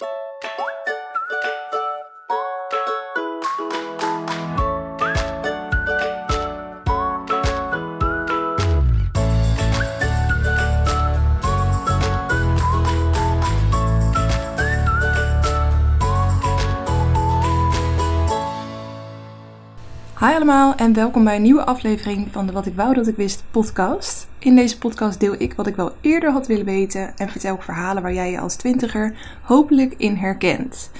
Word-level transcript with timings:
Hi 0.00 0.04
allemaal 20.24 20.74
en 20.74 20.92
welkom 20.92 21.24
bij 21.24 21.36
een 21.36 21.42
nieuwe 21.42 21.64
aflevering 21.64 22.28
van 22.32 22.46
de 22.46 22.52
Wat 22.52 22.66
ik 22.66 22.74
wou 22.74 22.94
dat 22.94 23.06
ik 23.06 23.16
wist 23.16 23.44
podcast. 23.50 24.27
In 24.40 24.56
deze 24.56 24.78
podcast 24.78 25.20
deel 25.20 25.34
ik 25.38 25.54
wat 25.54 25.66
ik 25.66 25.76
wel 25.76 25.92
eerder 26.00 26.32
had 26.32 26.46
willen 26.46 26.64
weten 26.64 27.16
en 27.16 27.28
vertel 27.28 27.54
ik 27.54 27.62
verhalen 27.62 28.02
waar 28.02 28.12
jij 28.14 28.30
je 28.30 28.40
als 28.40 28.56
twintiger 28.56 29.38
hopelijk 29.42 29.94
in 29.96 30.14
herkent. 30.14 30.90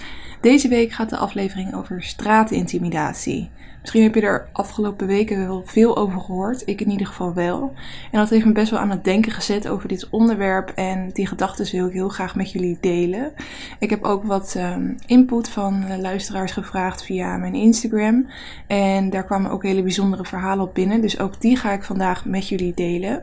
Deze 0.40 0.68
week 0.68 0.92
gaat 0.92 1.10
de 1.10 1.16
aflevering 1.16 1.74
over 1.74 2.02
straatintimidatie. 2.02 3.50
Misschien 3.88 4.12
heb 4.12 4.22
je 4.22 4.28
er 4.28 4.48
afgelopen 4.52 5.06
weken 5.06 5.46
wel 5.46 5.62
veel 5.64 5.96
over 5.96 6.20
gehoord. 6.20 6.62
Ik 6.66 6.80
in 6.80 6.90
ieder 6.90 7.06
geval 7.06 7.34
wel. 7.34 7.72
En 8.10 8.18
dat 8.18 8.30
heeft 8.30 8.44
me 8.44 8.52
best 8.52 8.70
wel 8.70 8.80
aan 8.80 8.90
het 8.90 9.04
denken 9.04 9.32
gezet 9.32 9.68
over 9.68 9.88
dit 9.88 10.08
onderwerp. 10.10 10.68
En 10.68 11.10
die 11.12 11.26
gedachten 11.26 11.70
wil 11.70 11.86
ik 11.86 11.92
heel 11.92 12.08
graag 12.08 12.34
met 12.34 12.52
jullie 12.52 12.78
delen. 12.80 13.32
Ik 13.78 13.90
heb 13.90 14.04
ook 14.04 14.24
wat 14.24 14.54
um, 14.56 14.96
input 15.06 15.48
van 15.48 16.00
luisteraars 16.00 16.52
gevraagd 16.52 17.04
via 17.04 17.36
mijn 17.36 17.54
Instagram. 17.54 18.26
En 18.66 19.10
daar 19.10 19.24
kwamen 19.24 19.50
ook 19.50 19.62
hele 19.62 19.82
bijzondere 19.82 20.24
verhalen 20.24 20.64
op 20.64 20.74
binnen. 20.74 21.00
Dus 21.00 21.18
ook 21.18 21.40
die 21.40 21.56
ga 21.56 21.72
ik 21.72 21.84
vandaag 21.84 22.24
met 22.24 22.48
jullie 22.48 22.74
delen. 22.74 23.22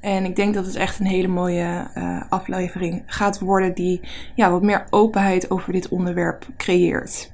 En 0.00 0.24
ik 0.24 0.36
denk 0.36 0.54
dat 0.54 0.66
het 0.66 0.74
echt 0.74 0.98
een 0.98 1.06
hele 1.06 1.28
mooie 1.28 1.86
uh, 1.96 2.22
aflevering 2.28 3.02
gaat 3.06 3.38
worden. 3.38 3.74
Die 3.74 4.00
ja, 4.34 4.50
wat 4.50 4.62
meer 4.62 4.86
openheid 4.90 5.50
over 5.50 5.72
dit 5.72 5.88
onderwerp 5.88 6.46
creëert. 6.56 7.32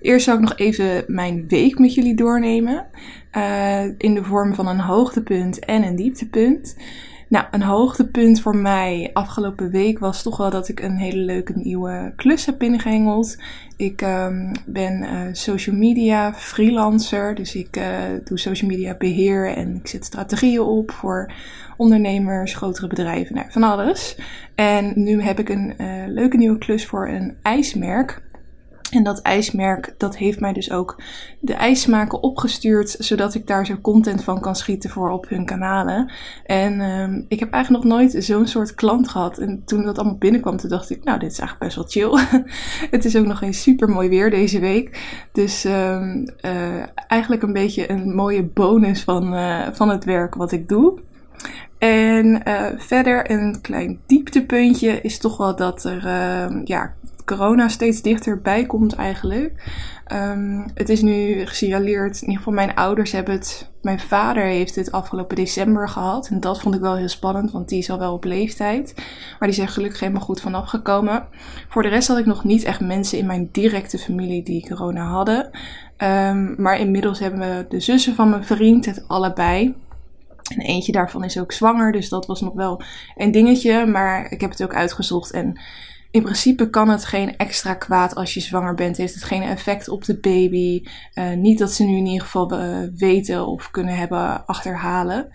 Eerst 0.00 0.24
zal 0.24 0.34
ik 0.34 0.40
nog 0.40 0.56
even 0.56 1.04
mijn 1.06 1.44
week 1.48 1.78
met 1.78 1.94
jullie 1.94 2.14
doornemen. 2.14 2.86
Uh, 3.36 3.84
in 3.84 4.14
de 4.14 4.24
vorm 4.24 4.54
van 4.54 4.66
een 4.66 4.80
hoogtepunt 4.80 5.58
en 5.58 5.82
een 5.82 5.96
dieptepunt. 5.96 6.76
Nou, 7.28 7.44
een 7.50 7.62
hoogtepunt 7.62 8.40
voor 8.40 8.56
mij 8.56 9.10
afgelopen 9.12 9.70
week 9.70 9.98
was 9.98 10.22
toch 10.22 10.36
wel 10.36 10.50
dat 10.50 10.68
ik 10.68 10.80
een 10.80 10.96
hele 10.96 11.20
leuke 11.20 11.52
nieuwe 11.56 12.12
klus 12.16 12.46
heb 12.46 12.58
binnengehengeld. 12.58 13.36
Ik 13.76 14.02
um, 14.02 14.52
ben 14.66 15.02
uh, 15.02 15.20
social 15.32 15.76
media 15.76 16.34
freelancer, 16.34 17.34
dus 17.34 17.54
ik 17.54 17.76
uh, 17.76 17.84
doe 18.24 18.38
social 18.38 18.70
media 18.70 18.94
beheer 18.94 19.54
en 19.54 19.74
ik 19.74 19.88
zet 19.88 20.04
strategieën 20.04 20.60
op 20.60 20.90
voor 20.90 21.32
ondernemers, 21.76 22.54
grotere 22.54 22.86
bedrijven, 22.86 23.34
nou, 23.34 23.46
van 23.50 23.62
alles. 23.62 24.16
En 24.54 24.92
nu 24.94 25.22
heb 25.22 25.38
ik 25.38 25.48
een 25.48 25.74
leuke 26.06 26.36
nieuwe 26.36 26.58
klus 26.58 26.86
voor 26.86 27.08
een 27.08 27.36
ijsmerk. 27.42 28.22
En 28.90 29.02
dat 29.02 29.20
ijsmerk, 29.20 29.94
dat 29.98 30.16
heeft 30.16 30.40
mij 30.40 30.52
dus 30.52 30.70
ook 30.70 31.02
de 31.40 31.54
ijsmaken 31.54 32.22
opgestuurd, 32.22 32.96
zodat 32.98 33.34
ik 33.34 33.46
daar 33.46 33.66
zo 33.66 33.76
content 33.80 34.24
van 34.24 34.40
kan 34.40 34.56
schieten 34.56 34.90
voor 34.90 35.10
op 35.10 35.28
hun 35.28 35.44
kanalen. 35.44 36.12
En 36.44 36.80
um, 36.80 37.24
ik 37.28 37.40
heb 37.40 37.52
eigenlijk 37.52 37.84
nog 37.84 37.92
nooit 37.92 38.24
zo'n 38.24 38.46
soort 38.46 38.74
klant 38.74 39.08
gehad. 39.08 39.38
En 39.38 39.62
toen 39.64 39.84
dat 39.84 39.98
allemaal 39.98 40.18
binnenkwam, 40.18 40.56
toen 40.56 40.70
dacht 40.70 40.90
ik, 40.90 41.04
nou, 41.04 41.18
dit 41.18 41.32
is 41.32 41.38
eigenlijk 41.38 41.74
best 41.74 41.76
wel 41.76 42.10
chill. 42.10 42.42
het 42.96 43.04
is 43.04 43.16
ook 43.16 43.26
nog 43.26 43.42
eens 43.42 43.62
super 43.62 43.88
mooi 43.88 44.08
weer 44.08 44.30
deze 44.30 44.58
week. 44.58 45.18
Dus 45.32 45.64
um, 45.64 46.24
uh, 46.40 46.82
eigenlijk 47.06 47.42
een 47.42 47.52
beetje 47.52 47.90
een 47.90 48.14
mooie 48.14 48.42
bonus 48.42 49.02
van, 49.02 49.34
uh, 49.34 49.66
van 49.72 49.88
het 49.88 50.04
werk 50.04 50.34
wat 50.34 50.52
ik 50.52 50.68
doe. 50.68 51.00
En 51.78 52.42
uh, 52.48 52.66
verder 52.76 53.30
een 53.30 53.60
klein 53.60 54.00
dieptepuntje 54.06 55.00
is 55.00 55.18
toch 55.18 55.36
wel 55.36 55.56
dat 55.56 55.84
er 55.84 56.04
uh, 56.04 56.60
ja, 56.64 56.94
corona 57.24 57.68
steeds 57.68 58.02
dichterbij 58.02 58.66
komt 58.66 58.94
eigenlijk. 58.94 59.62
Um, 60.12 60.64
het 60.74 60.88
is 60.88 61.02
nu 61.02 61.46
gesignaleerd, 61.46 62.14
in 62.14 62.20
ieder 62.20 62.36
geval 62.36 62.52
mijn 62.52 62.74
ouders 62.74 63.12
hebben 63.12 63.34
het, 63.34 63.70
mijn 63.82 64.00
vader 64.00 64.44
heeft 64.44 64.74
het 64.74 64.92
afgelopen 64.92 65.36
december 65.36 65.88
gehad. 65.88 66.28
En 66.28 66.40
dat 66.40 66.60
vond 66.60 66.74
ik 66.74 66.80
wel 66.80 66.96
heel 66.96 67.08
spannend, 67.08 67.50
want 67.50 67.68
die 67.68 67.78
is 67.78 67.90
al 67.90 67.98
wel 67.98 68.12
op 68.12 68.24
leeftijd. 68.24 68.94
Maar 69.38 69.48
die 69.48 69.56
zijn 69.56 69.68
gelukkig 69.68 70.00
helemaal 70.00 70.22
goed 70.22 70.40
vanaf 70.40 70.68
gekomen. 70.68 71.26
Voor 71.68 71.82
de 71.82 71.88
rest 71.88 72.08
had 72.08 72.18
ik 72.18 72.26
nog 72.26 72.44
niet 72.44 72.64
echt 72.64 72.80
mensen 72.80 73.18
in 73.18 73.26
mijn 73.26 73.48
directe 73.52 73.98
familie 73.98 74.42
die 74.42 74.68
corona 74.68 75.04
hadden. 75.04 75.50
Um, 75.98 76.54
maar 76.58 76.78
inmiddels 76.78 77.18
hebben 77.18 77.40
we 77.40 77.66
de 77.68 77.80
zussen 77.80 78.14
van 78.14 78.30
mijn 78.30 78.44
vriend 78.44 78.86
het 78.86 79.04
allebei. 79.06 79.74
En 80.56 80.60
eentje 80.60 80.92
daarvan 80.92 81.24
is 81.24 81.38
ook 81.38 81.52
zwanger, 81.52 81.92
dus 81.92 82.08
dat 82.08 82.26
was 82.26 82.40
nog 82.40 82.54
wel 82.54 82.82
een 83.16 83.30
dingetje. 83.30 83.86
Maar 83.86 84.32
ik 84.32 84.40
heb 84.40 84.50
het 84.50 84.62
ook 84.62 84.74
uitgezocht 84.74 85.30
en 85.30 85.60
in 86.10 86.22
principe 86.22 86.70
kan 86.70 86.88
het 86.88 87.04
geen 87.04 87.36
extra 87.36 87.74
kwaad 87.74 88.14
als 88.14 88.34
je 88.34 88.40
zwanger 88.40 88.74
bent. 88.74 88.96
Heeft 88.96 89.14
het 89.14 89.24
geen 89.24 89.42
effect 89.42 89.88
op 89.88 90.04
de 90.04 90.18
baby. 90.18 90.82
Uh, 91.14 91.32
niet 91.32 91.58
dat 91.58 91.72
ze 91.72 91.84
nu 91.84 91.96
in 91.96 92.06
ieder 92.06 92.22
geval 92.22 92.52
uh, 92.52 92.78
weten 92.96 93.46
of 93.46 93.70
kunnen 93.70 93.96
hebben 93.96 94.46
achterhalen. 94.46 95.28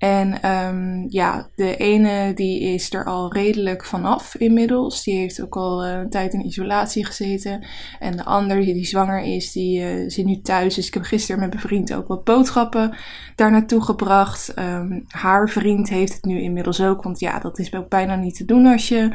En 0.00 0.50
um, 0.50 1.06
ja, 1.08 1.48
de 1.54 1.76
ene 1.76 2.34
die 2.34 2.60
is 2.60 2.92
er 2.92 3.04
al 3.04 3.32
redelijk 3.32 3.84
vanaf 3.84 4.34
inmiddels. 4.34 5.02
Die 5.02 5.14
heeft 5.14 5.42
ook 5.42 5.56
al 5.56 5.86
uh, 5.86 5.92
een 5.92 6.10
tijd 6.10 6.32
in 6.32 6.46
isolatie 6.46 7.04
gezeten. 7.04 7.66
En 7.98 8.16
de 8.16 8.24
ander 8.24 8.60
die, 8.60 8.84
zwanger 8.84 9.22
is, 9.22 9.52
die 9.52 9.80
uh, 9.80 10.10
zit 10.10 10.24
nu 10.24 10.40
thuis. 10.40 10.74
Dus 10.74 10.86
ik 10.86 10.94
heb 10.94 11.02
gisteren 11.02 11.40
met 11.40 11.50
mijn 11.50 11.60
vriend 11.66 11.94
ook 11.94 12.06
wat 12.06 12.24
boodschappen 12.24 12.96
daar 13.34 13.50
naartoe 13.50 13.82
gebracht. 13.82 14.58
Um, 14.58 15.04
haar 15.08 15.48
vriend 15.48 15.88
heeft 15.88 16.14
het 16.14 16.24
nu 16.24 16.40
inmiddels 16.40 16.80
ook. 16.80 17.02
Want 17.02 17.20
ja, 17.20 17.38
dat 17.38 17.58
is 17.58 17.74
ook 17.74 17.88
bijna 17.88 18.14
niet 18.14 18.36
te 18.36 18.44
doen 18.44 18.66
als 18.66 18.88
je 18.88 19.10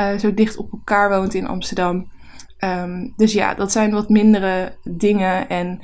uh, 0.00 0.18
zo 0.18 0.34
dicht 0.34 0.56
op 0.56 0.72
elkaar 0.72 1.10
woont 1.10 1.34
in 1.34 1.46
Amsterdam. 1.46 2.10
Um, 2.64 3.12
dus 3.16 3.32
ja, 3.32 3.54
dat 3.54 3.72
zijn 3.72 3.90
wat 3.90 4.08
mindere 4.08 4.72
dingen. 4.82 5.48
En 5.48 5.80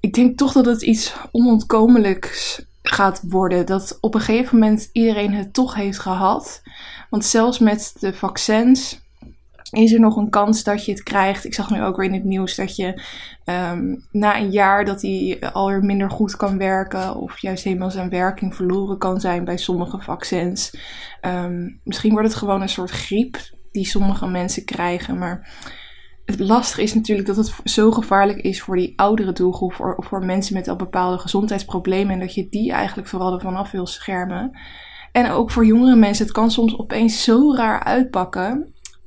ik 0.00 0.14
denk 0.14 0.38
toch 0.38 0.52
dat 0.52 0.66
het 0.66 0.82
iets 0.82 1.16
onontkomelijks 1.32 2.70
gaat 2.82 3.22
worden. 3.28 3.66
Dat 3.66 3.98
op 4.00 4.14
een 4.14 4.20
gegeven 4.20 4.58
moment 4.58 4.88
iedereen 4.92 5.34
het 5.34 5.52
toch 5.52 5.74
heeft 5.74 5.98
gehad. 5.98 6.62
Want 7.10 7.24
zelfs 7.24 7.58
met 7.58 7.94
de 7.98 8.14
vaccins 8.14 9.00
is 9.70 9.92
er 9.92 10.00
nog 10.00 10.16
een 10.16 10.30
kans 10.30 10.62
dat 10.62 10.84
je 10.84 10.92
het 10.92 11.02
krijgt. 11.02 11.44
Ik 11.44 11.54
zag 11.54 11.70
nu 11.70 11.82
ook 11.82 11.96
weer 11.96 12.06
in 12.06 12.12
het 12.14 12.24
nieuws 12.24 12.54
dat 12.54 12.76
je 12.76 13.02
um, 13.44 14.04
na 14.10 14.36
een 14.36 14.50
jaar 14.50 14.84
dat 14.84 15.02
hij 15.02 15.38
alweer 15.52 15.84
minder 15.84 16.10
goed 16.10 16.36
kan 16.36 16.58
werken. 16.58 17.16
Of 17.16 17.38
juist 17.38 17.64
helemaal 17.64 17.90
zijn 17.90 18.08
werking 18.08 18.54
verloren 18.54 18.98
kan 18.98 19.20
zijn 19.20 19.44
bij 19.44 19.56
sommige 19.56 19.98
vaccins. 20.00 20.76
Um, 21.22 21.80
misschien 21.84 22.12
wordt 22.12 22.28
het 22.28 22.36
gewoon 22.36 22.62
een 22.62 22.68
soort 22.68 22.90
griep 22.90 23.36
die 23.72 23.86
sommige 23.86 24.26
mensen 24.26 24.64
krijgen. 24.64 25.18
Maar 25.18 25.48
het 26.32 26.48
lastige 26.48 26.82
is 26.82 26.94
natuurlijk 26.94 27.26
dat 27.26 27.36
het 27.36 27.54
zo 27.64 27.90
gevaarlijk 27.90 28.38
is 28.38 28.62
voor 28.62 28.76
die 28.76 28.92
oudere 28.96 29.32
doelgroep, 29.32 29.72
voor, 29.72 29.96
voor 29.98 30.24
mensen 30.24 30.54
met 30.54 30.68
al 30.68 30.76
bepaalde 30.76 31.18
gezondheidsproblemen, 31.18 32.12
en 32.14 32.20
dat 32.20 32.34
je 32.34 32.48
die 32.48 32.72
eigenlijk 32.72 33.08
vooral 33.08 33.32
ervan 33.34 33.56
af 33.56 33.70
wil 33.70 33.86
schermen. 33.86 34.58
En 35.12 35.30
ook 35.30 35.50
voor 35.50 35.66
jongere 35.66 35.96
mensen, 35.96 36.24
het 36.24 36.34
kan 36.34 36.50
soms 36.50 36.78
opeens 36.78 37.24
zo 37.24 37.54
raar 37.54 37.82
uitpakken. 37.82 38.50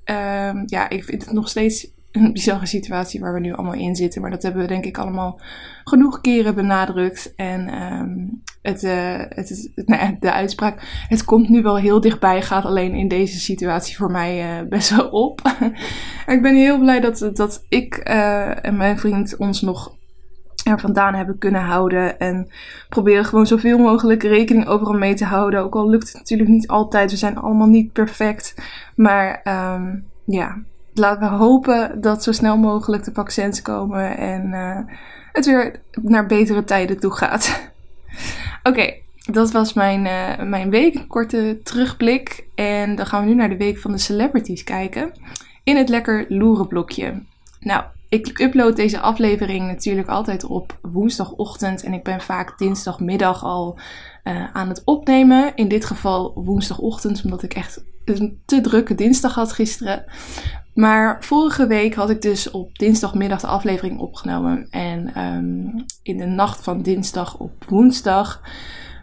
Um, 0.06 0.64
ja, 0.66 0.90
ik 0.90 1.04
vind 1.04 1.26
het 1.26 1.34
nog 1.34 1.50
steeds 1.50 1.94
een 2.24 2.34
bizarre 2.34 2.66
situatie 2.66 3.20
waar 3.20 3.34
we 3.34 3.40
nu 3.40 3.54
allemaal 3.54 3.74
in 3.74 3.96
zitten. 3.96 4.22
Maar 4.22 4.32
dat 4.32 4.44
hebben 4.44 4.62
we 4.62 4.68
denk 4.68 4.86
ik 4.86 4.98
allemaal 4.98 5.40
genoeg 5.84 6.22
keren 6.22 6.56
benadrukt. 6.56 7.36
En 7.36 7.84
um, 7.84 8.42
het, 8.62 8.84
uh, 8.84 9.22
het 9.30 9.50
is, 9.50 9.70
nou 9.76 10.16
de 10.20 10.32
uitspraak, 10.32 11.06
het 11.08 11.26
komt 11.26 11.50
nu 11.50 11.62
wel 11.62 11.78
heel 11.78 12.02
dichtbij, 12.02 12.42
gaat 12.42 12.66
alleen 12.66 12.94
in 12.94 13.08
deze 13.08 13.40
situatie 13.40 13.96
voor 13.96 14.12
mij 14.12 14.62
uh, 14.62 14.68
best 14.68 14.96
wel 14.96 15.08
op. 15.08 15.42
ik 16.36 16.42
ben 16.42 16.56
heel 16.56 16.80
blij 16.80 17.00
dat, 17.00 17.30
dat 17.34 17.66
ik 17.70 18.10
uh, 18.10 18.66
en 18.66 18.78
mijn 18.78 19.00
vriend 19.00 19.38
ons 19.38 19.62
nog 19.62 19.96
er 20.64 20.80
vandaan 20.80 21.14
hebben 21.14 21.38
kunnen 21.38 21.62
houden. 21.62 22.20
En 22.20 22.52
proberen 22.90 23.26
gewoon 23.26 23.48
zoveel 23.48 23.78
mogelijk 23.78 24.24
rekening 24.24 24.68
overal 24.68 24.98
mee 24.98 25.14
te 25.14 25.26
houden. 25.26 25.64
Ook 25.64 25.76
al 25.76 25.90
lukt 25.90 26.08
het 26.08 26.18
natuurlijk 26.18 26.50
niet 26.50 26.68
altijd. 26.68 27.12
We 27.12 27.18
zijn 27.18 27.38
allemaal 27.38 27.68
niet 27.68 27.92
perfect. 27.92 28.56
Maar 28.96 29.42
um, 29.76 30.06
ja, 30.26 30.64
laten 30.96 31.30
we 31.30 31.36
hopen 31.36 32.02
dat 32.02 32.24
zo 32.24 32.32
snel 32.32 32.58
mogelijk 32.58 33.04
de 33.04 33.14
vaccins 33.14 33.62
komen. 33.62 34.18
En 34.18 34.48
uh, 34.54 34.80
het 35.32 35.46
weer 35.46 35.82
naar 36.02 36.26
betere 36.26 36.64
tijden 36.64 37.00
toe 37.00 37.12
gaat. 37.12 37.72
Oké, 38.70 38.94
dat 39.26 39.52
was 39.52 39.74
mijn, 39.74 40.06
uh, 40.06 40.48
mijn 40.48 40.70
week. 40.70 40.96
Een 40.96 41.08
korte 41.08 41.60
terugblik. 41.64 42.48
En 42.56 42.96
dan 42.96 43.06
gaan 43.06 43.22
we 43.22 43.28
nu 43.28 43.36
naar 43.36 43.50
de 43.50 43.58
week 43.58 43.78
van 43.78 43.92
de 43.92 43.98
celebrities 43.98 44.64
kijken. 44.64 45.12
In 45.64 45.78
het 45.78 45.90
lekker 45.90 46.26
loerenblokje. 46.30 47.22
Nou, 47.60 47.84
ik 48.10 48.40
upload 48.40 48.76
deze 48.76 49.00
aflevering 49.00 49.68
natuurlijk 49.68 50.08
altijd 50.08 50.44
op 50.44 50.78
woensdagochtend 50.82 51.84
en 51.84 51.94
ik 51.94 52.04
ben 52.04 52.22
vaak 52.22 52.58
dinsdagmiddag 52.58 53.44
al 53.44 53.80
uh, 54.24 54.54
aan 54.54 54.70
het 54.70 54.82
opnemen. 54.84 55.56
In 55.56 55.68
dit 55.68 55.86
geval 55.86 56.34
woensdagochtend, 56.36 57.22
omdat 57.24 57.44
ik 57.44 57.54
echt 57.54 57.84
een 58.06 58.42
te 58.46 58.62
drukke 58.62 58.96
dinsdag 58.96 59.36
had 59.36 59.52
gisteren. 59.52 60.06
Maar 60.76 61.24
vorige 61.24 61.68
week 61.68 61.94
had 61.94 62.10
ik 62.10 62.22
dus 62.22 62.52
op 62.52 62.78
dinsdagmiddag 62.78 63.42
de 63.42 63.48
aflevering 63.48 64.00
opgenomen. 64.00 64.68
En 64.70 65.22
um, 65.24 65.86
in 66.04 66.18
de 66.18 66.26
nacht 66.26 66.64
van 66.64 66.82
dinsdag 66.82 67.38
op 67.38 67.66
woensdag 67.68 68.42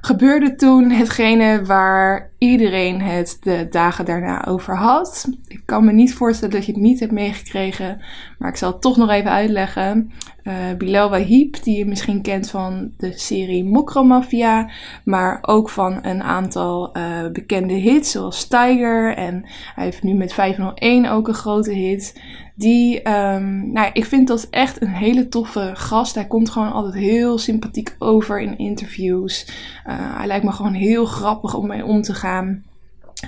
gebeurde 0.01 0.55
toen 0.55 0.91
hetgene 0.91 1.65
waar 1.65 2.32
iedereen 2.43 3.01
het 3.01 3.37
de 3.41 3.67
dagen 3.71 4.05
daarna 4.05 4.47
over 4.47 4.77
had. 4.77 5.29
Ik 5.49 5.63
kan 5.65 5.85
me 5.85 5.93
niet 5.93 6.15
voorstellen 6.15 6.55
dat 6.55 6.67
je 6.67 6.73
het 6.73 6.81
niet 6.81 7.01
hebt 7.01 7.13
meegekregen, 7.13 8.01
maar 8.39 8.49
ik 8.49 8.57
zal 8.57 8.73
het 8.73 8.81
toch 8.81 8.97
nog 8.97 9.11
even 9.11 9.31
uitleggen. 9.31 10.13
Uh, 10.45 10.55
Bilal 10.79 11.11
Wahib, 11.11 11.63
die 11.63 11.79
je 11.79 11.87
misschien 11.87 12.23
kent 12.23 12.51
van 12.51 12.93
de 12.97 13.13
serie 13.19 13.65
Mokromafia, 13.65 14.71
maar 15.05 15.39
ook 15.43 15.69
van 15.69 15.99
een 16.03 16.23
aantal 16.23 16.97
uh, 16.97 17.31
bekende 17.33 17.75
hits 17.75 18.11
zoals 18.11 18.49
Tiger 18.49 19.17
en 19.17 19.43
hij 19.75 19.85
heeft 19.85 20.03
nu 20.03 20.15
met 20.15 20.33
501 20.33 21.07
ook 21.07 21.29
een 21.29 21.35
grote 21.35 21.73
hit. 21.73 22.21
Die, 22.55 23.09
um, 23.11 23.73
nou, 23.73 23.91
ik 23.93 24.05
vind 24.05 24.29
dat 24.29 24.47
echt 24.51 24.83
een 24.83 24.89
hele 24.89 25.29
toffe 25.29 25.71
gast. 25.75 26.15
Hij 26.15 26.27
komt 26.27 26.51
gewoon 26.51 26.73
altijd 26.73 26.95
heel 26.95 27.39
sympathiek 27.39 27.97
over 27.99 28.41
in 28.41 28.59
interviews. 28.59 29.47
Uh, 29.87 29.95
hij 30.17 30.27
lijkt 30.27 30.45
me 30.45 30.53
gewoon 30.53 30.73
heel 30.73 31.05
grappig 31.05 31.55
om 31.55 31.67
mee 31.67 31.85
om 31.85 32.03
te 32.03 32.15
gaan. 32.15 32.32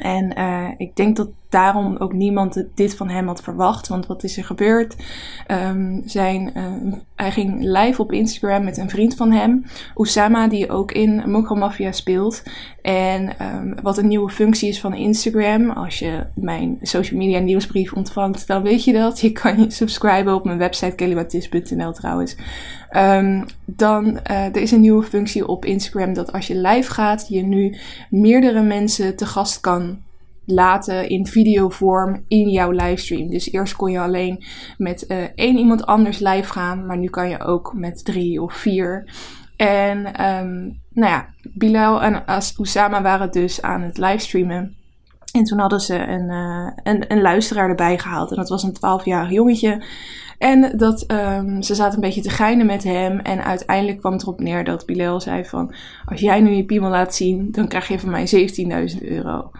En 0.00 0.38
uh, 0.38 0.70
ik 0.76 0.96
denk 0.96 1.16
dat 1.16 1.28
daarom 1.54 1.96
ook 1.96 2.12
niemand 2.12 2.64
dit 2.74 2.96
van 2.96 3.08
hem 3.08 3.26
had 3.26 3.42
verwacht. 3.42 3.88
Want 3.88 4.06
wat 4.06 4.24
is 4.24 4.36
er 4.36 4.44
gebeurd? 4.44 4.96
Um, 5.48 6.02
zijn, 6.04 6.50
uh, 6.56 6.92
hij 7.14 7.30
ging 7.30 7.62
live 7.62 8.02
op 8.02 8.12
Instagram 8.12 8.64
met 8.64 8.78
een 8.78 8.90
vriend 8.90 9.14
van 9.14 9.32
hem, 9.32 9.64
Osama, 9.94 10.48
die 10.48 10.70
ook 10.70 10.92
in 10.92 11.30
Mokro 11.30 11.54
Mafia 11.54 11.92
speelt. 11.92 12.42
En 12.82 13.32
um, 13.42 13.74
wat 13.82 13.98
een 13.98 14.08
nieuwe 14.08 14.30
functie 14.30 14.68
is 14.68 14.80
van 14.80 14.94
Instagram. 14.94 15.70
Als 15.70 15.98
je 15.98 16.26
mijn 16.34 16.78
social 16.82 17.18
media 17.18 17.38
nieuwsbrief 17.38 17.92
ontvangt, 17.92 18.46
dan 18.46 18.62
weet 18.62 18.84
je 18.84 18.92
dat. 18.92 19.20
Je 19.20 19.32
kan 19.32 19.60
je 19.60 19.70
subscriben 19.70 20.34
op 20.34 20.44
mijn 20.44 20.58
website, 20.58 20.94
kellybatis.nl 20.94 21.92
trouwens. 21.92 22.36
Um, 22.96 23.44
dan, 23.64 24.06
uh, 24.06 24.44
er 24.44 24.56
is 24.56 24.70
een 24.70 24.80
nieuwe 24.80 25.02
functie 25.02 25.48
op 25.48 25.64
Instagram 25.64 26.12
dat 26.12 26.32
als 26.32 26.46
je 26.46 26.56
live 26.56 26.92
gaat, 26.92 27.26
je 27.28 27.42
nu 27.42 27.76
meerdere 28.10 28.62
mensen 28.62 29.16
te 29.16 29.26
gast 29.26 29.60
kan 29.60 30.03
laten 30.46 31.08
in 31.08 31.26
videovorm 31.26 32.24
in 32.28 32.48
jouw 32.48 32.70
livestream. 32.70 33.30
Dus 33.30 33.52
eerst 33.52 33.76
kon 33.76 33.90
je 33.90 34.00
alleen 34.00 34.44
met 34.78 35.04
uh, 35.08 35.18
één 35.34 35.58
iemand 35.58 35.86
anders 35.86 36.18
live 36.18 36.52
gaan, 36.52 36.86
maar 36.86 36.98
nu 36.98 37.08
kan 37.08 37.28
je 37.28 37.40
ook 37.40 37.72
met 37.74 38.04
drie 38.04 38.42
of 38.42 38.54
vier. 38.54 39.10
En 39.56 40.24
um, 40.24 40.80
nou 40.90 41.12
ja, 41.12 41.28
Bilal 41.52 42.02
en 42.02 42.22
Osama 42.56 43.02
waren 43.02 43.30
dus 43.30 43.62
aan 43.62 43.82
het 43.82 43.98
livestreamen. 43.98 44.76
En 45.32 45.44
toen 45.44 45.58
hadden 45.58 45.80
ze 45.80 45.98
een, 45.98 46.30
uh, 46.30 46.70
een, 46.82 47.12
een 47.12 47.20
luisteraar 47.20 47.68
erbij 47.68 47.98
gehaald. 47.98 48.30
En 48.30 48.36
dat 48.36 48.48
was 48.48 48.62
een 48.62 48.76
12-jarig 48.76 49.30
jongetje. 49.30 49.84
En 50.38 50.76
dat, 50.76 51.04
um, 51.10 51.62
ze 51.62 51.74
zaten 51.74 51.94
een 51.94 52.00
beetje 52.00 52.20
te 52.20 52.30
geinen 52.30 52.66
met 52.66 52.84
hem. 52.84 53.18
En 53.18 53.44
uiteindelijk 53.44 53.98
kwam 53.98 54.12
het 54.12 54.22
erop 54.22 54.40
neer 54.40 54.64
dat 54.64 54.86
Bilal 54.86 55.20
zei 55.20 55.44
van... 55.44 55.74
Als 56.04 56.20
jij 56.20 56.40
nu 56.40 56.50
je 56.50 56.64
piemel 56.64 56.90
laat 56.90 57.14
zien, 57.14 57.48
dan 57.50 57.68
krijg 57.68 57.88
je 57.88 57.98
van 57.98 58.10
mij 58.10 58.48
17.000 58.98 59.02
euro. 59.02 59.50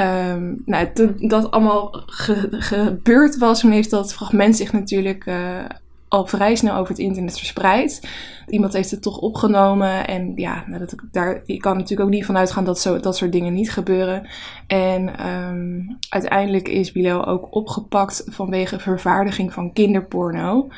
Um, 0.00 0.62
nou, 0.64 0.92
toen 0.92 1.16
dat 1.18 1.50
allemaal 1.50 2.02
ge 2.06 2.48
gebeurd 2.50 3.38
was, 3.38 3.60
toen 3.60 3.70
heeft 3.70 3.90
dat 3.90 4.14
fragment 4.14 4.56
zich 4.56 4.72
natuurlijk 4.72 5.26
uh, 5.26 5.64
al 6.08 6.26
vrij 6.26 6.54
snel 6.54 6.76
over 6.76 6.88
het 6.88 6.98
internet 6.98 7.38
verspreid. 7.38 8.08
Iemand 8.48 8.72
heeft 8.72 8.90
het 8.90 9.02
toch 9.02 9.18
opgenomen. 9.18 10.06
En 10.06 10.32
ja, 10.36 10.64
nou, 10.66 10.78
dat, 10.78 10.94
daar, 11.12 11.42
je 11.44 11.56
kan 11.56 11.76
natuurlijk 11.76 12.08
ook 12.08 12.14
niet 12.14 12.24
van 12.24 12.36
uitgaan 12.36 12.64
dat 12.64 12.80
zo, 12.80 13.00
dat 13.00 13.16
soort 13.16 13.32
dingen 13.32 13.52
niet 13.52 13.72
gebeuren. 13.72 14.28
En 14.66 15.26
um, 15.26 15.96
uiteindelijk 16.08 16.68
is 16.68 16.92
Bilal 16.92 17.26
ook 17.26 17.54
opgepakt 17.54 18.24
vanwege 18.26 18.78
vervaardiging 18.78 19.52
van 19.52 19.72
kinderporno. 19.72 20.68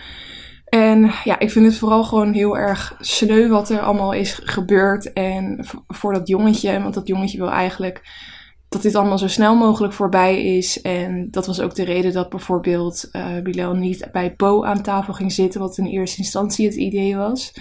En 0.65 1.11
ja, 1.25 1.39
ik 1.39 1.51
vind 1.51 1.67
het 1.67 1.77
vooral 1.77 2.05
gewoon 2.05 2.33
heel 2.33 2.59
erg 2.59 2.97
sneu 3.01 3.49
wat 3.49 3.71
er 3.71 3.81
allemaal 3.81 4.13
is 4.13 4.41
gebeurd. 4.45 5.13
En 5.13 5.65
voor 5.89 6.13
dat 6.13 6.29
jongetje, 6.29 6.83
want 6.83 6.95
dat 6.95 7.07
jongetje 7.07 7.39
wil 7.39 7.51
eigenlijk 7.51 8.03
dat 8.73 8.83
dit 8.83 8.95
allemaal 8.95 9.19
zo 9.19 9.29
snel 9.29 9.57
mogelijk 9.57 9.93
voorbij 9.93 10.57
is. 10.57 10.81
En 10.81 11.31
dat 11.31 11.47
was 11.47 11.61
ook 11.61 11.75
de 11.75 11.85
reden 11.85 12.13
dat 12.13 12.29
bijvoorbeeld 12.29 13.09
uh, 13.13 13.39
Bilal 13.43 13.75
niet 13.75 14.09
bij 14.13 14.35
Bo 14.37 14.65
aan 14.65 14.83
tafel 14.83 15.13
ging 15.13 15.33
zitten, 15.33 15.61
wat 15.61 15.79
in 15.79 15.87
eerste 15.87 16.19
instantie 16.19 16.67
het 16.67 16.75
idee 16.75 17.17
was. 17.17 17.53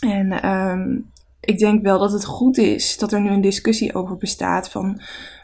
En 0.00 0.50
um, 0.50 1.10
ik 1.40 1.58
denk 1.58 1.82
wel 1.82 1.98
dat 1.98 2.12
het 2.12 2.24
goed 2.24 2.58
is 2.58 2.98
dat 2.98 3.12
er 3.12 3.20
nu 3.20 3.30
een 3.30 3.40
discussie 3.40 3.94
over 3.94 4.16
bestaat 4.16 4.70
van 4.70 5.00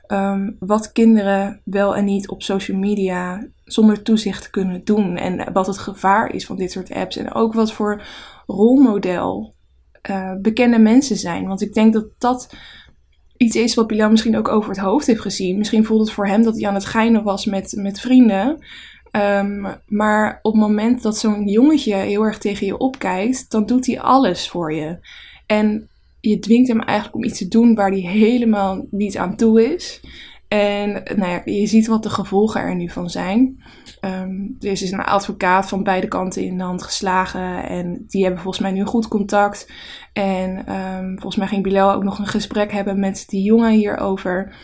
um, 0.08 0.56
wat 0.58 0.92
kinderen 0.92 1.60
wel 1.64 1.96
en 1.96 2.04
niet 2.04 2.28
op 2.28 2.42
social 2.42 2.78
media 2.78 3.46
zonder 3.64 4.02
toezicht 4.02 4.50
kunnen 4.50 4.84
doen. 4.84 5.16
En 5.16 5.52
wat 5.52 5.66
het 5.66 5.78
gevaar 5.78 6.34
is 6.34 6.46
van 6.46 6.56
dit 6.56 6.72
soort 6.72 6.92
apps. 6.92 7.16
En 7.16 7.34
ook 7.34 7.54
wat 7.54 7.72
voor 7.72 8.02
rolmodel 8.46 9.54
uh, 10.10 10.32
bekende 10.40 10.78
mensen 10.78 11.16
zijn. 11.16 11.46
Want 11.46 11.60
ik 11.60 11.74
denk 11.74 11.92
dat 11.92 12.06
dat 12.18 12.54
iets 13.42 13.56
is 13.56 13.74
wat 13.74 13.86
Bilal 13.86 14.10
misschien 14.10 14.36
ook 14.36 14.48
over 14.48 14.70
het 14.70 14.78
hoofd 14.78 15.06
heeft 15.06 15.20
gezien. 15.20 15.58
Misschien 15.58 15.84
voelt 15.84 16.00
het 16.00 16.12
voor 16.12 16.26
hem 16.26 16.42
dat 16.42 16.56
hij 16.58 16.68
aan 16.68 16.74
het 16.74 16.84
geinen 16.84 17.22
was 17.22 17.44
met, 17.46 17.72
met 17.76 18.00
vrienden. 18.00 18.58
Um, 19.12 19.66
maar 19.86 20.38
op 20.42 20.52
het 20.52 20.60
moment 20.60 21.02
dat 21.02 21.18
zo'n 21.18 21.48
jongetje 21.48 21.94
heel 21.94 22.22
erg 22.22 22.38
tegen 22.38 22.66
je 22.66 22.78
opkijkt, 22.78 23.50
dan 23.50 23.66
doet 23.66 23.86
hij 23.86 24.00
alles 24.00 24.48
voor 24.48 24.74
je. 24.74 24.98
En 25.46 25.88
je 26.20 26.38
dwingt 26.38 26.68
hem 26.68 26.80
eigenlijk 26.80 27.16
om 27.16 27.24
iets 27.24 27.38
te 27.38 27.48
doen 27.48 27.74
waar 27.74 27.90
hij 27.90 28.00
helemaal 28.00 28.86
niet 28.90 29.16
aan 29.16 29.36
toe 29.36 29.74
is. 29.74 30.00
En 30.52 31.02
nou 31.16 31.30
ja, 31.30 31.42
je 31.44 31.66
ziet 31.66 31.86
wat 31.86 32.02
de 32.02 32.10
gevolgen 32.10 32.60
er 32.60 32.74
nu 32.74 32.88
van 32.88 33.10
zijn. 33.10 33.62
Um, 34.00 34.56
er 34.60 34.70
is 34.70 34.90
een 34.92 35.00
advocaat 35.00 35.68
van 35.68 35.82
beide 35.82 36.08
kanten 36.08 36.44
in 36.44 36.58
de 36.58 36.64
hand 36.64 36.82
geslagen. 36.82 37.68
En 37.68 38.04
die 38.06 38.22
hebben 38.22 38.42
volgens 38.42 38.62
mij 38.62 38.72
nu 38.72 38.84
goed 38.84 39.08
contact. 39.08 39.72
En 40.12 40.74
um, 40.74 41.12
volgens 41.12 41.36
mij 41.36 41.46
ging 41.46 41.62
Bilal 41.62 41.92
ook 41.92 42.02
nog 42.02 42.18
een 42.18 42.26
gesprek 42.26 42.72
hebben 42.72 43.00
met 43.00 43.24
die 43.28 43.42
jongen 43.42 43.72
hierover. 43.72 44.54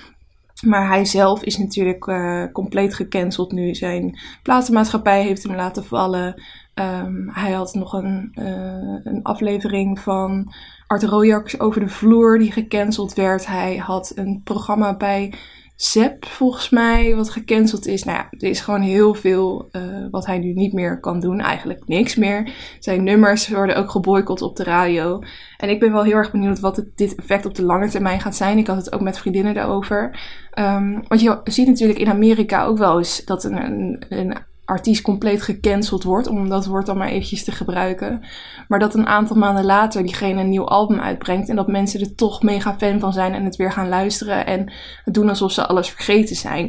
Maar 0.66 0.88
hij 0.88 1.04
zelf 1.04 1.42
is 1.42 1.58
natuurlijk 1.58 2.06
uh, 2.06 2.44
compleet 2.52 2.94
gecanceld 2.94 3.52
nu. 3.52 3.74
Zijn 3.74 4.18
platenmaatschappij 4.42 5.22
heeft 5.22 5.42
hem 5.42 5.54
laten 5.54 5.84
vallen. 5.84 6.42
Um, 6.74 7.30
hij 7.32 7.52
had 7.52 7.74
nog 7.74 7.92
een, 7.92 8.32
uh, 8.34 9.00
een 9.04 9.22
aflevering 9.22 9.98
van 10.00 10.52
Art 10.86 11.02
Rojax 11.02 11.60
over 11.60 11.80
de 11.80 11.88
vloer 11.88 12.38
die 12.38 12.52
gecanceld 12.52 13.14
werd. 13.14 13.46
Hij 13.46 13.76
had 13.76 14.12
een 14.14 14.40
programma 14.44 14.96
bij 14.96 15.34
Zep, 15.78 16.24
volgens 16.24 16.70
mij, 16.70 17.14
wat 17.14 17.30
gecanceld 17.30 17.86
is. 17.86 18.04
Nou 18.04 18.18
ja, 18.18 18.26
er 18.30 18.48
is 18.48 18.60
gewoon 18.60 18.80
heel 18.80 19.14
veel 19.14 19.68
uh, 19.72 20.06
wat 20.10 20.26
hij 20.26 20.38
nu 20.38 20.52
niet 20.52 20.72
meer 20.72 21.00
kan 21.00 21.20
doen. 21.20 21.40
Eigenlijk 21.40 21.82
niks 21.86 22.16
meer. 22.16 22.52
Zijn 22.78 23.04
nummers 23.04 23.48
worden 23.48 23.76
ook 23.76 23.90
geboycott 23.90 24.42
op 24.42 24.56
de 24.56 24.64
radio. 24.64 25.22
En 25.56 25.68
ik 25.68 25.80
ben 25.80 25.92
wel 25.92 26.02
heel 26.02 26.14
erg 26.14 26.30
benieuwd 26.30 26.60
wat 26.60 26.84
dit 26.94 27.14
effect 27.14 27.46
op 27.46 27.54
de 27.54 27.62
lange 27.62 27.88
termijn 27.88 28.20
gaat 28.20 28.36
zijn. 28.36 28.58
Ik 28.58 28.66
had 28.66 28.76
het 28.76 28.92
ook 28.92 29.00
met 29.00 29.18
vriendinnen 29.18 29.54
daarover. 29.54 30.20
Um, 30.58 31.04
want 31.08 31.20
je 31.20 31.40
ziet 31.44 31.66
natuurlijk 31.66 31.98
in 31.98 32.08
Amerika 32.08 32.64
ook 32.64 32.78
wel 32.78 32.98
eens 32.98 33.24
dat 33.24 33.44
een, 33.44 33.64
een, 33.64 34.04
een 34.08 34.36
artiest 34.68 35.02
compleet 35.02 35.42
gecanceld 35.42 36.02
wordt, 36.02 36.26
om 36.26 36.48
dat 36.48 36.66
woord 36.66 36.86
dan 36.86 36.96
maar 36.96 37.08
eventjes 37.08 37.44
te 37.44 37.52
gebruiken. 37.52 38.24
Maar 38.68 38.78
dat 38.78 38.94
een 38.94 39.06
aantal 39.06 39.36
maanden 39.36 39.64
later 39.64 40.02
diegene 40.02 40.40
een 40.40 40.48
nieuw 40.48 40.66
album 40.66 41.00
uitbrengt 41.00 41.48
en 41.48 41.56
dat 41.56 41.66
mensen 41.66 42.00
er 42.00 42.14
toch 42.14 42.42
mega 42.42 42.74
fan 42.78 43.00
van 43.00 43.12
zijn 43.12 43.34
en 43.34 43.44
het 43.44 43.56
weer 43.56 43.72
gaan 43.72 43.88
luisteren 43.88 44.46
en 44.46 44.72
doen 45.04 45.28
alsof 45.28 45.52
ze 45.52 45.66
alles 45.66 45.88
vergeten 45.88 46.36
zijn. 46.36 46.66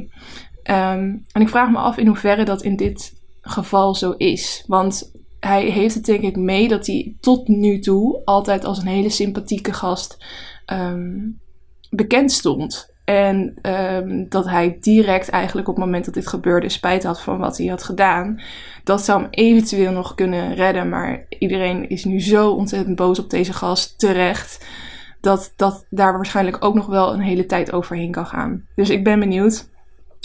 Um, 0.63 1.25
en 1.31 1.41
ik 1.41 1.49
vraag 1.49 1.69
me 1.69 1.77
af 1.77 1.97
in 1.97 2.07
hoeverre 2.07 2.45
dat 2.45 2.61
in 2.61 2.75
dit 2.75 3.13
geval 3.41 3.95
zo 3.95 4.11
is. 4.11 4.63
Want 4.67 5.11
hij 5.39 5.65
heeft 5.65 5.95
het 5.95 6.05
denk 6.05 6.21
ik 6.21 6.35
mee 6.35 6.67
dat 6.67 6.87
hij 6.87 7.15
tot 7.19 7.47
nu 7.47 7.79
toe 7.79 8.21
altijd 8.25 8.65
als 8.65 8.77
een 8.77 8.87
hele 8.87 9.09
sympathieke 9.09 9.73
gast 9.73 10.25
um, 10.73 11.39
bekend 11.89 12.31
stond. 12.31 12.88
En 13.09 13.53
um, 13.61 14.29
dat 14.29 14.45
hij 14.45 14.77
direct 14.79 15.29
eigenlijk 15.29 15.67
op 15.67 15.75
het 15.75 15.85
moment 15.85 16.05
dat 16.05 16.13
dit 16.13 16.27
gebeurde 16.27 16.69
spijt 16.69 17.03
had 17.03 17.21
van 17.21 17.37
wat 17.37 17.57
hij 17.57 17.67
had 17.67 17.83
gedaan. 17.83 18.41
Dat 18.83 19.05
zou 19.05 19.21
hem 19.21 19.27
eventueel 19.31 19.91
nog 19.91 20.15
kunnen 20.15 20.55
redden. 20.55 20.89
Maar 20.89 21.25
iedereen 21.29 21.89
is 21.89 22.05
nu 22.05 22.21
zo 22.21 22.51
ontzettend 22.51 22.95
boos 22.95 23.19
op 23.19 23.29
deze 23.29 23.53
gast 23.53 23.99
terecht. 23.99 24.65
Dat, 25.21 25.53
dat 25.55 25.85
daar 25.89 26.13
waarschijnlijk 26.13 26.65
ook 26.65 26.73
nog 26.75 26.85
wel 26.85 27.13
een 27.13 27.19
hele 27.19 27.45
tijd 27.45 27.71
overheen 27.71 28.11
kan 28.11 28.25
gaan. 28.25 28.65
Dus 28.75 28.89
ik 28.89 29.03
ben 29.03 29.19
benieuwd. 29.19 29.69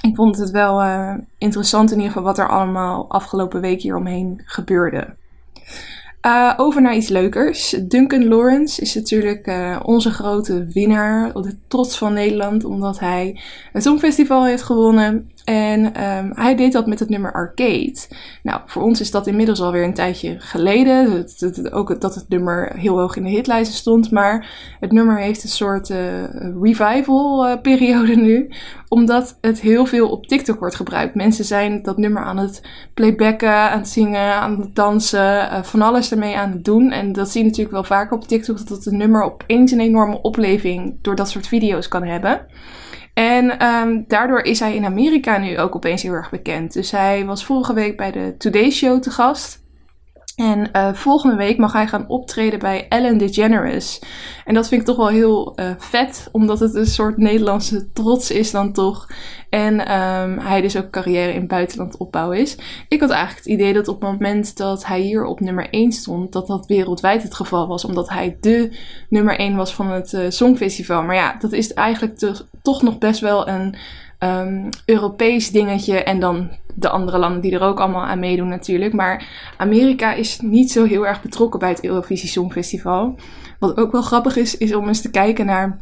Ik 0.03 0.17
vond 0.17 0.39
het 0.39 0.51
wel 0.51 0.83
uh, 0.83 1.15
interessant 1.39 1.91
in 1.91 1.97
ieder 1.97 2.13
geval 2.13 2.27
wat 2.27 2.39
er 2.39 2.49
allemaal 2.49 3.11
afgelopen 3.11 3.61
week 3.61 3.81
hieromheen 3.81 4.43
gebeurde. 4.45 5.15
Uh, 6.27 6.53
over 6.57 6.83
naar 6.83 6.95
iets 6.95 7.09
leukers. 7.09 7.71
Duncan 7.71 8.29
Lawrence 8.29 8.81
is 8.81 8.95
natuurlijk 8.95 9.47
uh, 9.47 9.81
onze 9.83 10.11
grote 10.11 10.67
winnaar, 10.73 11.33
de 11.33 11.57
trots 11.69 11.99
van 11.99 12.13
Nederland, 12.13 12.65
omdat 12.65 12.99
hij 12.99 13.41
het 13.73 13.83
Songfestival 13.83 14.45
heeft 14.45 14.63
gewonnen. 14.63 15.31
En 15.45 16.05
um, 16.05 16.33
hij 16.35 16.55
deed 16.55 16.73
dat 16.73 16.87
met 16.87 16.99
het 16.99 17.09
nummer 17.09 17.33
Arcade. 17.33 17.97
Nou, 18.43 18.61
voor 18.67 18.83
ons 18.83 19.01
is 19.01 19.11
dat 19.11 19.27
inmiddels 19.27 19.61
alweer 19.61 19.85
een 19.85 19.95
tijdje 19.95 20.37
geleden. 20.39 21.27
Ook 21.71 22.01
dat 22.01 22.15
het 22.15 22.29
nummer 22.29 22.73
heel 22.77 22.99
hoog 22.99 23.17
in 23.17 23.23
de 23.23 23.31
hitlijsten 23.31 23.77
stond. 23.77 24.11
Maar 24.11 24.51
het 24.81 24.93
nummer 24.93 25.19
heeft 25.19 25.43
een 25.43 25.49
soort 25.49 25.89
uh, 25.89 25.99
revival 26.63 27.49
uh, 27.49 27.61
periode 27.63 28.17
nu. 28.17 28.51
Omdat 28.89 29.39
het 29.41 29.61
heel 29.61 29.87
veel 29.87 30.09
op 30.11 30.27
TikTok 30.27 30.59
wordt 30.59 30.75
gebruikt. 30.75 31.15
Mensen 31.15 31.45
zijn 31.45 31.83
dat 31.83 31.99
nummer 31.99 32.23
aan 32.23 32.37
het 32.37 32.63
playbacken, 32.95 33.71
aan 33.71 33.79
het 33.79 33.89
zingen, 33.89 34.35
aan 34.35 34.61
het 34.61 34.75
dansen. 34.75 35.21
Uh, 35.21 35.63
van 35.63 35.83
alles 35.83 36.11
ermee 36.11 36.37
aan 36.37 36.51
het 36.51 36.65
doen. 36.65 36.91
En 36.91 37.13
dat 37.13 37.31
zie 37.31 37.41
je 37.41 37.47
natuurlijk 37.47 37.75
wel 37.75 37.85
vaker 37.85 38.17
op 38.17 38.29
TikTok. 38.29 38.69
Dat 38.69 38.85
het 38.85 38.95
nummer 38.95 39.23
opeens 39.23 39.73
een 39.73 39.81
enorme 39.81 40.23
opleving 40.23 40.99
door 41.03 41.15
dat 41.15 41.31
soort 41.31 41.47
video's 41.47 41.89
kan 41.89 42.03
hebben. 42.03 42.47
En 43.15 43.67
um, 43.67 44.05
daardoor 44.09 44.41
is 44.41 44.61
hij 44.61 44.75
in 44.75 44.85
Amerika 44.85 45.39
nu 45.39 45.59
ook 45.59 45.75
opeens 45.75 46.03
heel 46.03 46.13
erg 46.13 46.31
bekend. 46.31 46.73
Dus 46.73 46.91
hij 46.91 47.25
was 47.25 47.45
vorige 47.45 47.75
week 47.75 47.97
bij 47.97 48.11
de 48.11 48.35
Today 48.39 48.71
Show 48.71 49.03
te 49.03 49.11
gast. 49.11 49.64
En 50.37 50.69
uh, 50.73 50.93
volgende 50.93 51.37
week 51.37 51.59
mag 51.59 51.73
hij 51.73 51.87
gaan 51.87 52.09
optreden 52.09 52.59
bij 52.59 52.87
Ellen 52.89 53.19
DeGeneres. 53.19 54.01
En 54.45 54.55
dat 54.55 54.69
vind 54.69 54.81
ik 54.81 54.87
toch 54.87 54.97
wel 54.97 55.09
heel 55.09 55.53
uh, 55.61 55.71
vet, 55.79 56.29
omdat 56.33 56.61
het 56.61 56.75
een 56.75 56.87
soort 56.87 57.17
Nederlandse 57.17 57.93
trots 57.93 58.31
is 58.31 58.51
dan 58.51 58.73
toch. 58.73 59.07
En 59.51 59.81
um, 59.81 60.39
hij 60.39 60.61
dus 60.61 60.77
ook 60.77 60.91
carrière 60.91 61.33
in 61.33 61.47
buitenland 61.47 61.97
opbouwen 61.97 62.39
is. 62.39 62.59
Ik 62.89 63.01
had 63.01 63.11
eigenlijk 63.11 63.45
het 63.45 63.55
idee 63.55 63.73
dat 63.73 63.89
op 63.89 64.01
het 64.01 64.11
moment 64.11 64.57
dat 64.57 64.87
hij 64.87 65.01
hier 65.01 65.25
op 65.25 65.41
nummer 65.41 65.69
1 65.71 65.93
stond, 65.93 66.33
dat 66.33 66.47
dat 66.47 66.67
wereldwijd 66.67 67.23
het 67.23 67.35
geval 67.35 67.67
was. 67.67 67.85
Omdat 67.85 68.09
hij 68.09 68.37
de 68.41 68.79
nummer 69.09 69.39
1 69.39 69.57
was 69.57 69.75
van 69.75 69.91
het 69.91 70.13
uh, 70.13 70.21
Songfestival. 70.29 71.03
Maar 71.03 71.15
ja, 71.15 71.37
dat 71.39 71.53
is 71.53 71.73
eigenlijk 71.73 72.43
toch 72.63 72.83
nog 72.83 72.99
best 72.99 73.21
wel 73.21 73.49
een 73.49 73.77
um, 74.25 74.69
Europees 74.85 75.51
dingetje. 75.51 76.03
En 76.03 76.21
dan 76.21 76.51
de 76.75 76.89
andere 76.89 77.19
landen 77.19 77.41
die 77.41 77.53
er 77.53 77.63
ook 77.63 77.81
allemaal 77.81 78.05
aan 78.05 78.19
meedoen 78.19 78.49
natuurlijk. 78.49 78.93
Maar 78.93 79.27
Amerika 79.57 80.13
is 80.13 80.39
niet 80.41 80.71
zo 80.71 80.85
heel 80.85 81.07
erg 81.07 81.23
betrokken 81.23 81.61
bij 81.61 81.69
het 81.69 81.85
Eurovisie 81.85 82.29
Songfestival. 82.29 83.19
Wat 83.59 83.77
ook 83.77 83.93
wel 83.93 84.03
grappig 84.03 84.37
is, 84.37 84.57
is 84.57 84.75
om 84.75 84.89
eens 84.89 85.01
te 85.01 85.11
kijken 85.11 85.47
naar 85.47 85.81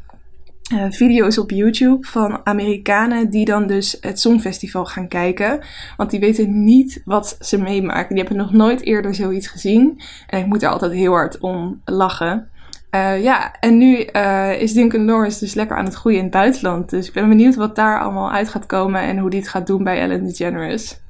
uh, 0.72 0.84
video's 0.88 1.38
op 1.38 1.50
YouTube 1.50 2.06
van 2.06 2.40
Amerikanen 2.44 3.30
die 3.30 3.44
dan 3.44 3.66
dus 3.66 3.96
het 4.00 4.20
Songfestival 4.20 4.84
gaan 4.84 5.08
kijken. 5.08 5.60
Want 5.96 6.10
die 6.10 6.20
weten 6.20 6.64
niet 6.64 7.02
wat 7.04 7.36
ze 7.40 7.58
meemaken. 7.58 8.14
Die 8.14 8.24
hebben 8.24 8.42
nog 8.44 8.52
nooit 8.52 8.82
eerder 8.82 9.14
zoiets 9.14 9.46
gezien. 9.46 10.00
En 10.26 10.40
ik 10.40 10.46
moet 10.46 10.60
daar 10.60 10.70
altijd 10.70 10.92
heel 10.92 11.12
hard 11.12 11.38
om 11.38 11.80
lachen. 11.84 12.50
Uh, 12.94 13.22
ja, 13.22 13.54
en 13.60 13.78
nu 13.78 14.06
uh, 14.12 14.60
is 14.60 14.72
Duncan 14.72 15.04
Lawrence 15.04 15.38
dus 15.38 15.54
lekker 15.54 15.76
aan 15.76 15.84
het 15.84 15.94
groeien 15.94 16.18
in 16.18 16.24
het 16.24 16.32
buitenland. 16.32 16.90
Dus 16.90 17.06
ik 17.06 17.12
ben 17.12 17.28
benieuwd 17.28 17.54
wat 17.54 17.76
daar 17.76 18.00
allemaal 18.00 18.32
uit 18.32 18.48
gaat 18.48 18.66
komen 18.66 19.00
en 19.00 19.18
hoe 19.18 19.30
die 19.30 19.40
het 19.40 19.48
gaat 19.48 19.66
doen 19.66 19.84
bij 19.84 20.00
Ellen 20.00 20.24
DeGeneres. 20.24 21.00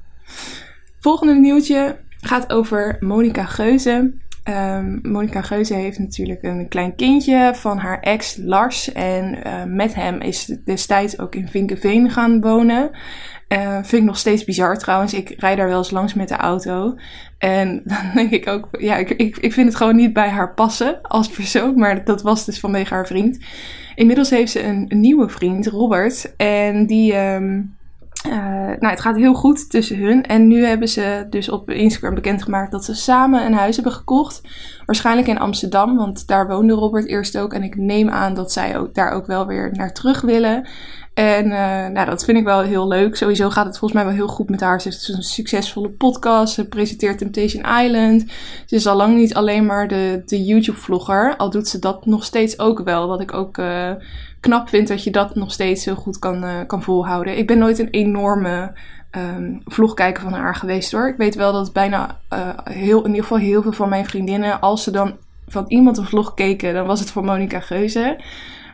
Volgende 0.99 1.33
nieuwtje 1.33 1.97
gaat 2.21 2.53
over 2.53 2.97
Monica 2.99 3.43
Geuze. 3.43 4.13
Um, 4.49 4.99
Monica 5.01 5.41
Geuze 5.41 5.73
heeft 5.73 5.99
natuurlijk 5.99 6.43
een 6.43 6.67
klein 6.67 6.95
kindje 6.95 7.51
van 7.55 7.77
haar 7.77 7.99
ex 7.99 8.37
Lars. 8.37 8.91
En 8.91 9.39
uh, 9.47 9.63
met 9.63 9.95
hem 9.95 10.21
is 10.21 10.45
destijds 10.65 11.19
ook 11.19 11.35
in 11.35 11.47
Vinkenveen 11.47 12.09
gaan 12.09 12.41
wonen. 12.41 12.91
Uh, 13.49 13.73
vind 13.73 13.91
ik 13.91 14.03
nog 14.03 14.17
steeds 14.17 14.43
bizar 14.43 14.77
trouwens. 14.77 15.13
Ik 15.13 15.33
rijd 15.37 15.57
daar 15.57 15.67
wel 15.67 15.77
eens 15.77 15.91
langs 15.91 16.13
met 16.13 16.27
de 16.27 16.35
auto. 16.35 16.95
En 17.37 17.81
dan 17.85 18.11
denk 18.13 18.31
ik 18.31 18.47
ook, 18.47 18.67
ja, 18.71 18.95
ik, 18.97 19.09
ik, 19.09 19.53
vind 19.53 19.67
het 19.67 19.75
gewoon 19.75 19.95
niet 19.95 20.13
bij 20.13 20.29
haar 20.29 20.53
passen 20.53 21.01
als 21.01 21.27
persoon. 21.27 21.75
Maar 21.75 22.03
dat 22.03 22.21
was 22.21 22.45
dus 22.45 22.59
vanwege 22.59 22.93
haar 22.93 23.07
vriend. 23.07 23.39
Inmiddels 23.95 24.29
heeft 24.29 24.51
ze 24.51 24.63
een, 24.63 24.87
nieuwe 24.89 25.29
vriend, 25.29 25.67
Robert. 25.67 26.35
En 26.35 26.85
die. 26.85 27.15
Um, 27.15 27.75
uh, 28.27 28.33
nou, 28.79 28.87
het 28.87 29.01
gaat 29.01 29.15
heel 29.15 29.33
goed 29.33 29.69
tussen 29.69 29.97
hun. 29.97 30.23
En 30.23 30.47
nu 30.47 30.65
hebben 30.65 30.87
ze 30.87 31.25
dus 31.29 31.49
op 31.49 31.69
Instagram 31.69 32.15
bekendgemaakt 32.15 32.71
dat 32.71 32.85
ze 32.85 32.95
samen 32.95 33.45
een 33.45 33.53
huis 33.53 33.75
hebben 33.75 33.93
gekocht. 33.93 34.41
Waarschijnlijk 34.85 35.27
in 35.27 35.39
Amsterdam, 35.39 35.95
want 35.95 36.27
daar 36.27 36.47
woonde 36.47 36.73
Robert 36.73 37.07
eerst 37.07 37.37
ook. 37.37 37.53
En 37.53 37.63
ik 37.63 37.75
neem 37.75 38.09
aan 38.09 38.33
dat 38.33 38.51
zij 38.51 38.77
ook, 38.77 38.93
daar 38.93 39.11
ook 39.11 39.25
wel 39.25 39.47
weer 39.47 39.69
naar 39.73 39.93
terug 39.93 40.21
willen. 40.21 40.67
En 41.13 41.45
uh, 41.45 41.87
nou, 41.87 42.05
dat 42.05 42.25
vind 42.25 42.37
ik 42.37 42.43
wel 42.43 42.61
heel 42.61 42.87
leuk. 42.87 43.15
Sowieso 43.15 43.49
gaat 43.49 43.65
het 43.65 43.77
volgens 43.77 44.01
mij 44.01 44.09
wel 44.09 44.19
heel 44.19 44.33
goed 44.33 44.49
met 44.49 44.61
haar. 44.61 44.81
Ze 44.81 44.89
heeft 44.89 45.07
een 45.07 45.23
succesvolle 45.23 45.89
podcast. 45.89 46.53
Ze 46.53 46.67
presenteert 46.67 47.17
Temptation 47.17 47.63
Island. 47.83 48.25
Ze 48.65 48.75
is 48.75 48.87
al 48.87 48.95
lang 48.95 49.15
niet 49.15 49.33
alleen 49.33 49.65
maar 49.65 49.87
de, 49.87 50.21
de 50.25 50.43
YouTube-vlogger. 50.43 51.35
Al 51.37 51.49
doet 51.49 51.67
ze 51.67 51.79
dat 51.79 52.05
nog 52.05 52.23
steeds 52.23 52.59
ook 52.59 52.79
wel. 52.83 53.07
Wat 53.07 53.21
ik 53.21 53.33
ook 53.33 53.57
uh, 53.57 53.91
knap 54.39 54.69
vind 54.69 54.87
dat 54.87 55.03
je 55.03 55.11
dat 55.11 55.35
nog 55.35 55.51
steeds 55.51 55.85
heel 55.85 55.95
goed 55.95 56.19
kan, 56.19 56.43
uh, 56.43 56.51
kan 56.67 56.83
volhouden. 56.83 57.37
Ik 57.37 57.47
ben 57.47 57.57
nooit 57.57 57.79
een 57.79 57.89
enorme 57.89 58.73
um, 59.11 59.61
vlogkijker 59.65 60.23
van 60.23 60.33
haar 60.33 60.55
geweest 60.55 60.91
hoor. 60.91 61.07
Ik 61.07 61.17
weet 61.17 61.35
wel 61.35 61.53
dat 61.53 61.73
bijna 61.73 62.19
heel, 62.63 62.99
in 62.99 63.09
ieder 63.09 63.21
geval 63.21 63.37
heel 63.37 63.61
veel 63.61 63.71
van 63.71 63.89
mijn 63.89 64.05
vriendinnen, 64.05 64.59
als 64.59 64.83
ze 64.83 64.91
dan 64.91 65.17
van 65.47 65.65
iemand 65.67 65.97
een 65.97 66.05
vlog 66.05 66.33
keken, 66.33 66.73
dan 66.73 66.85
was 66.85 66.99
het 66.99 67.11
voor 67.11 67.23
Monica 67.23 67.59
Geuze. 67.59 68.17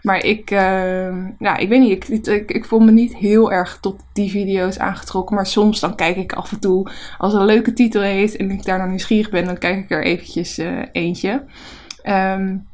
Maar 0.01 0.25
ik, 0.25 0.51
uh, 0.51 1.15
ja, 1.39 1.57
ik 1.57 1.69
weet 1.69 1.79
niet, 1.79 2.09
ik, 2.09 2.27
ik, 2.27 2.51
ik, 2.51 2.65
voel 2.65 2.79
me 2.79 2.91
niet 2.91 3.15
heel 3.15 3.51
erg 3.51 3.77
tot 3.81 4.05
die 4.13 4.31
video's 4.31 4.77
aangetrokken. 4.77 5.35
Maar 5.35 5.45
soms 5.45 5.79
dan 5.79 5.95
kijk 5.95 6.15
ik 6.15 6.33
af 6.33 6.51
en 6.51 6.59
toe, 6.59 6.91
als 7.17 7.33
een 7.33 7.45
leuke 7.45 7.73
titel 7.73 8.01
heeft 8.01 8.35
en 8.35 8.51
ik 8.51 8.65
daar 8.65 8.77
dan 8.77 8.89
nieuwsgierig 8.89 9.29
ben, 9.29 9.45
dan 9.45 9.57
kijk 9.57 9.77
ik 9.77 9.91
er 9.91 10.03
eventjes 10.03 10.59
uh, 10.59 10.81
eentje. 10.91 11.43
Um, 12.03 12.67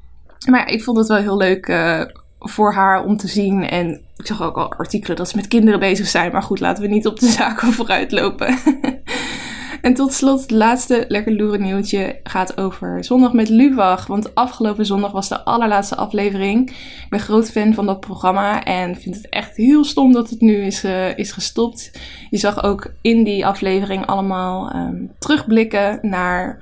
maar 0.49 0.71
ik 0.71 0.83
vond 0.83 0.97
het 0.97 1.07
wel 1.07 1.17
heel 1.17 1.37
leuk 1.37 1.67
uh, 1.67 2.01
voor 2.39 2.73
haar 2.73 3.03
om 3.03 3.17
te 3.17 3.27
zien. 3.27 3.69
En 3.69 4.01
ik 4.17 4.25
zag 4.25 4.41
ook 4.41 4.57
al 4.57 4.73
artikelen 4.73 5.17
dat 5.17 5.29
ze 5.29 5.35
met 5.35 5.47
kinderen 5.47 5.79
bezig 5.79 6.07
zijn. 6.07 6.31
Maar 6.31 6.43
goed, 6.43 6.59
laten 6.59 6.83
we 6.83 6.89
niet 6.89 7.07
op 7.07 7.19
de 7.19 7.29
zaken 7.39 7.73
vooruit 7.73 8.11
lopen. 8.11 8.57
En 9.85 9.93
tot 9.93 10.13
slot, 10.13 10.41
het 10.41 10.51
laatste 10.51 11.05
lekker 11.07 11.35
loeren 11.35 11.61
nieuwtje 11.61 12.19
gaat 12.23 12.57
over 12.57 13.03
Zondag 13.03 13.33
met 13.33 13.49
Lubach. 13.49 14.07
Want 14.07 14.35
afgelopen 14.35 14.85
zondag 14.85 15.11
was 15.11 15.29
de 15.29 15.43
allerlaatste 15.43 15.95
aflevering. 15.95 16.69
Ik 16.69 17.05
ben 17.09 17.19
groot 17.19 17.51
fan 17.51 17.73
van 17.73 17.85
dat 17.85 17.99
programma 17.99 18.63
en 18.63 18.95
vind 18.95 19.15
het 19.15 19.29
echt 19.29 19.55
heel 19.55 19.83
stom 19.83 20.13
dat 20.13 20.29
het 20.29 20.41
nu 20.41 20.55
is, 20.55 20.83
uh, 20.83 21.17
is 21.17 21.31
gestopt. 21.31 21.91
Je 22.29 22.37
zag 22.37 22.63
ook 22.63 22.93
in 23.01 23.23
die 23.23 23.45
aflevering 23.45 24.05
allemaal 24.05 24.75
um, 24.75 25.11
terugblikken 25.19 25.99
naar 26.01 26.59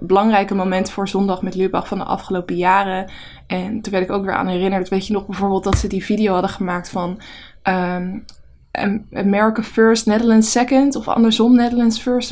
belangrijke 0.00 0.54
momenten 0.54 0.92
voor 0.92 1.08
Zondag 1.08 1.42
met 1.42 1.54
Lubach 1.54 1.88
van 1.88 1.98
de 1.98 2.04
afgelopen 2.04 2.56
jaren. 2.56 3.10
En 3.46 3.80
toen 3.80 3.92
werd 3.92 4.04
ik 4.04 4.10
ook 4.10 4.24
weer 4.24 4.36
aan 4.36 4.48
herinnerd, 4.48 4.88
weet 4.88 5.06
je 5.06 5.12
nog 5.12 5.26
bijvoorbeeld 5.26 5.64
dat 5.64 5.78
ze 5.78 5.88
die 5.88 6.04
video 6.04 6.32
hadden 6.32 6.50
gemaakt 6.50 6.88
van 6.88 7.20
um, 7.62 8.24
America 9.12 9.62
First, 9.62 10.06
Netherlands 10.06 10.50
Second. 10.50 10.96
Of 10.96 11.08
andersom, 11.08 11.54
Netherlands 11.54 11.98
First. 11.98 12.28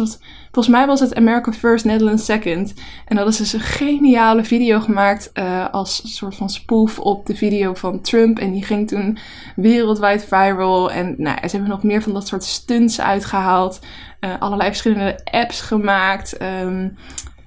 volgens 0.52 0.74
mij 0.74 0.86
was 0.86 1.00
het 1.00 1.14
America 1.14 1.52
First, 1.52 1.84
Netherlands 1.84 2.24
Second. 2.24 2.74
En 3.06 3.16
dat 3.16 3.28
is 3.28 3.36
dus 3.36 3.52
een 3.52 3.60
geniale 3.60 4.44
video 4.44 4.80
gemaakt 4.80 5.30
uh, 5.34 5.68
als 5.70 6.16
soort 6.16 6.34
van 6.34 6.50
spoof 6.50 6.98
op 6.98 7.26
de 7.26 7.36
video 7.36 7.74
van 7.74 8.00
Trump. 8.00 8.38
En 8.38 8.52
die 8.52 8.64
ging 8.64 8.88
toen 8.88 9.18
wereldwijd 9.56 10.24
viral. 10.24 10.90
En 10.90 11.14
nou, 11.18 11.36
ze 11.36 11.50
hebben 11.50 11.68
nog 11.68 11.82
meer 11.82 12.02
van 12.02 12.12
dat 12.12 12.28
soort 12.28 12.44
stunts 12.44 13.00
uitgehaald. 13.00 13.80
Uh, 14.20 14.30
allerlei 14.38 14.68
verschillende 14.68 15.20
apps 15.24 15.60
gemaakt. 15.60 16.42
Um, 16.42 16.96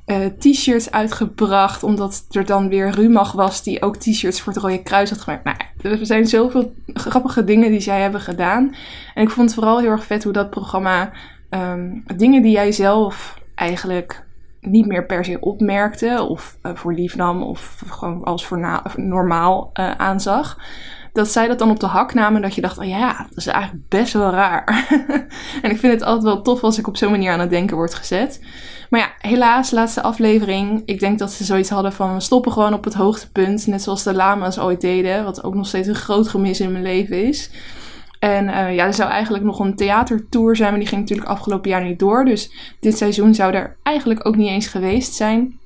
uh, 0.08 0.26
t-shirts 0.26 0.92
uitgebracht. 0.92 1.84
Omdat 1.84 2.26
er 2.32 2.46
dan 2.46 2.70
weer 2.70 2.90
Rumach 2.90 3.32
was 3.32 3.64
die 3.64 3.82
ook 3.82 3.96
t-shirts 3.96 4.42
voor 4.42 4.54
het 4.54 4.62
Rode 4.62 4.84
Kruis 4.84 5.10
had 5.10 5.22
gemaakt. 5.22 5.44
Nou, 5.44 5.58
er 5.82 6.06
zijn 6.06 6.28
zoveel 6.28 6.76
grappige 6.94 7.44
dingen 7.44 7.72
die 7.72 7.80
zij 7.80 8.02
hebben 8.02 8.22
gedaan. 8.22 8.76
En 9.14 9.24
ik 9.24 9.30
vond 9.30 9.46
het 9.50 9.60
vooral 9.60 9.80
heel 9.80 9.92
erg 9.92 10.06
vet 10.06 10.24
hoe 10.24 10.34
dat 10.34 10.50
programma 10.50 11.12
um, 11.50 12.04
dingen 12.16 12.42
die 12.42 12.52
jij 12.52 12.72
zelf 12.72 13.42
eigenlijk 13.56 14.26
niet 14.70 14.86
meer 14.86 15.06
per 15.06 15.26
se 15.26 15.40
opmerkte. 15.40 16.26
Of 16.30 16.58
uh, 16.64 16.72
voor 16.76 16.94
lief 16.94 17.16
nam. 17.16 17.44
Of 17.44 17.84
gewoon 17.90 18.24
als 18.24 18.46
voor 18.46 18.82
normaal 18.96 19.70
uh, 19.74 19.92
aanzag 19.92 20.58
dat 21.18 21.28
zij 21.28 21.48
dat 21.48 21.60
dan 21.60 21.70
op 21.70 21.80
de 21.80 21.86
hak 21.86 22.14
namen. 22.14 22.42
Dat 22.42 22.56
je 22.56 22.62
dacht, 22.62 22.78
oh 22.78 22.88
ja, 22.88 23.18
dat 23.30 23.38
is 23.38 23.48
eigenlijk 23.48 23.90
best 23.90 24.14
wel 24.14 24.30
raar. 24.30 24.88
en 25.62 25.72
ik 25.72 25.78
vind 25.78 25.94
het 25.94 26.04
altijd 26.04 26.24
wel 26.24 26.42
tof 26.42 26.64
als 26.64 26.78
ik 26.78 26.88
op 26.88 26.98
zo'n 26.98 27.12
manier 27.12 27.32
aan 27.32 27.40
het 27.40 27.50
denken 27.50 27.76
word 27.78 27.94
gezet. 27.94 28.40
Maar 28.90 29.00
ja, 29.00 29.30
helaas, 29.30 29.72
laatste 29.72 30.02
aflevering. 30.02 30.82
Ik 30.86 31.00
denk 31.00 31.20
dat 31.20 31.32
ze 31.32 31.44
zoiets 31.44 31.70
hadden 31.70 31.94
van 31.94 32.14
we 32.14 32.20
stoppen 32.20 32.52
gewoon 32.52 32.74
op 32.74 32.84
het 32.84 32.94
hoogtepunt. 32.94 33.68
Net 33.68 33.84
zoals 33.84 34.04
de 34.04 34.14
lama's 34.14 34.60
ooit 34.60 34.82
deden. 34.82 35.24
Wat 35.24 35.44
ook 35.44 35.56
nog 35.56 35.68
steeds 35.68 35.88
een 35.88 35.96
groot 35.96 36.28
gemis 36.28 36.60
in 36.60 36.72
mijn 36.72 36.84
leven 36.84 37.24
is. 37.24 37.50
En 38.20 38.48
uh, 38.48 38.76
ja, 38.76 38.86
er 38.86 38.94
zou 38.94 39.10
eigenlijk 39.10 39.44
nog 39.44 39.60
een 39.60 39.76
theatertour 39.76 40.56
zijn, 40.56 40.70
maar 40.70 40.80
die 40.80 40.88
ging 40.88 41.02
natuurlijk 41.02 41.30
afgelopen 41.30 41.70
jaar 41.70 41.84
niet 41.84 42.00
door. 42.00 42.26
Dus 42.26 42.76
dit 42.80 42.98
seizoen 42.98 43.36
zou 43.36 43.54
er 43.54 43.78
eigenlijk 43.84 44.28
ook 44.28 44.36
niet 44.36 44.50
eens 44.50 44.68
geweest 44.68 45.14
zijn. 45.14 45.60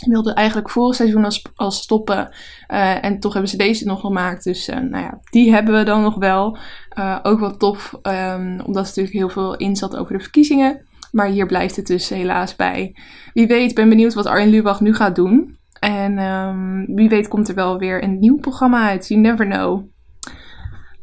Ik 0.00 0.12
wilde 0.12 0.32
eigenlijk 0.32 0.70
vorig 0.70 0.94
seizoen 0.94 1.24
als, 1.54 1.76
stoppen. 1.76 2.34
Uh, 2.68 3.04
en 3.04 3.20
toch 3.20 3.32
hebben 3.32 3.50
ze 3.50 3.56
deze 3.56 3.86
nog 3.86 4.00
gemaakt. 4.00 4.44
Dus 4.44 4.68
uh, 4.68 4.76
nou 4.76 5.04
ja, 5.04 5.20
die 5.30 5.52
hebben 5.52 5.74
we 5.74 5.82
dan 5.82 6.02
nog 6.02 6.14
wel. 6.14 6.58
Ook 7.22 7.40
wel 7.40 7.56
tof, 7.56 7.98
um, 8.02 8.60
omdat 8.60 8.82
er 8.82 8.88
natuurlijk 8.88 9.16
heel 9.16 9.28
veel 9.28 9.56
in 9.56 9.76
zat 9.76 9.96
over 9.96 10.12
de 10.12 10.22
verkiezingen. 10.22 10.86
Maar 11.12 11.26
hier 11.26 11.46
blijft 11.46 11.76
het 11.76 11.86
dus 11.86 12.08
helaas 12.08 12.56
bij. 12.56 12.96
Wie 13.32 13.46
weet, 13.46 13.74
ben 13.74 13.88
benieuwd 13.88 14.14
wat 14.14 14.26
Arjen 14.26 14.48
Lubach 14.48 14.80
nu 14.80 14.94
gaat 14.94 15.14
doen. 15.16 15.56
En 15.80 16.18
um, 16.18 16.86
wie 16.94 17.08
weet 17.08 17.28
komt 17.28 17.48
er 17.48 17.54
wel 17.54 17.78
weer 17.78 18.02
een 18.02 18.18
nieuw 18.18 18.38
programma 18.38 18.88
uit. 18.88 19.08
You 19.08 19.20
never 19.20 19.46
know. 19.46 19.82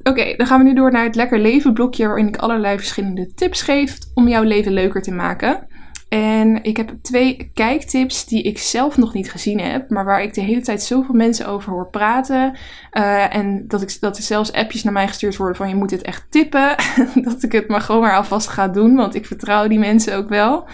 Oké, 0.10 0.34
dan 0.36 0.48
gaan 0.48 0.60
we 0.60 0.66
nu 0.66 0.74
door 0.74 0.92
naar 0.92 1.04
het 1.04 1.16
Lekker 1.16 1.40
Leven 1.40 1.74
blokje 1.74 2.08
waarin 2.08 2.28
ik 2.28 2.38
allerlei 2.38 2.78
verschillende 2.78 3.34
tips 3.34 3.62
geef 3.62 3.98
om 4.14 4.28
jouw 4.28 4.44
leven 4.44 4.72
leuker 4.72 5.02
te 5.02 5.12
maken. 5.12 5.68
En 6.10 6.64
ik 6.64 6.78
heb 6.78 6.94
twee 7.02 7.52
kijktips 7.54 8.26
die 8.26 8.44
ik 8.44 8.58
zelf 8.58 8.98
nog 8.98 9.14
niet 9.14 9.32
gezien 9.32 9.60
heb, 9.60 9.90
maar 9.90 10.06
waar 10.06 10.24
ik 10.24 10.34
de 10.34 10.42
hele 10.42 10.62
tijd 10.62 10.82
zoveel 10.82 11.16
mensen 11.16 11.48
over 11.48 11.72
hoor 11.72 11.90
praten. 11.90 12.58
Uh, 12.94 13.36
en 13.36 13.68
dat, 13.68 13.82
ik, 13.82 13.98
dat 14.00 14.18
er 14.18 14.24
zelfs 14.24 14.52
appjes 14.52 14.84
naar 14.84 14.94
mij 14.94 15.08
gestuurd 15.08 15.38
worden 15.38 15.56
van 15.56 15.70
je 15.70 15.76
moet 15.76 15.90
dit 15.90 16.02
echt 16.02 16.26
tippen. 16.30 16.76
dat 17.24 17.44
ik 17.44 17.52
het 17.52 17.68
maar 17.68 17.82
gewoon 17.82 18.02
maar 18.02 18.16
alvast 18.16 18.48
ga 18.48 18.68
doen, 18.68 18.96
want 18.96 19.16
ik 19.16 19.26
vertrouw 19.26 19.68
die 19.68 19.80
mensen 19.80 20.16
ook 20.16 20.30
wel. 20.30 20.68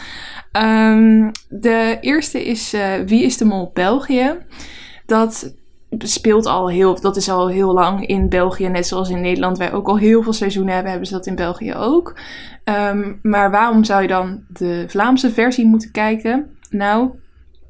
Um, 0.51 1.31
de 1.49 1.97
eerste 2.01 2.45
is 2.45 2.73
uh, 2.73 2.81
Wie 3.05 3.23
is 3.23 3.37
de 3.37 3.45
Mol 3.45 3.71
België? 3.73 4.37
Dat 5.05 5.55
speelt 5.97 6.45
al 6.45 6.69
heel, 6.69 7.01
dat 7.01 7.15
is 7.15 7.29
al 7.29 7.47
heel 7.47 7.73
lang 7.73 8.05
in 8.07 8.29
België, 8.29 8.67
net 8.67 8.87
zoals 8.87 9.09
in 9.09 9.21
Nederland 9.21 9.57
wij 9.57 9.73
ook 9.73 9.87
al 9.87 9.97
heel 9.97 10.23
veel 10.23 10.33
seizoenen 10.33 10.73
hebben, 10.73 10.91
hebben 10.91 11.09
ze 11.09 11.13
dat 11.13 11.25
in 11.25 11.35
België 11.35 11.73
ook. 11.73 12.19
Um, 12.63 13.19
maar 13.21 13.51
waarom 13.51 13.83
zou 13.83 14.01
je 14.01 14.07
dan 14.07 14.43
de 14.47 14.85
Vlaamse 14.87 15.31
versie 15.31 15.65
moeten 15.65 15.91
kijken? 15.91 16.57
Nou, 16.69 17.09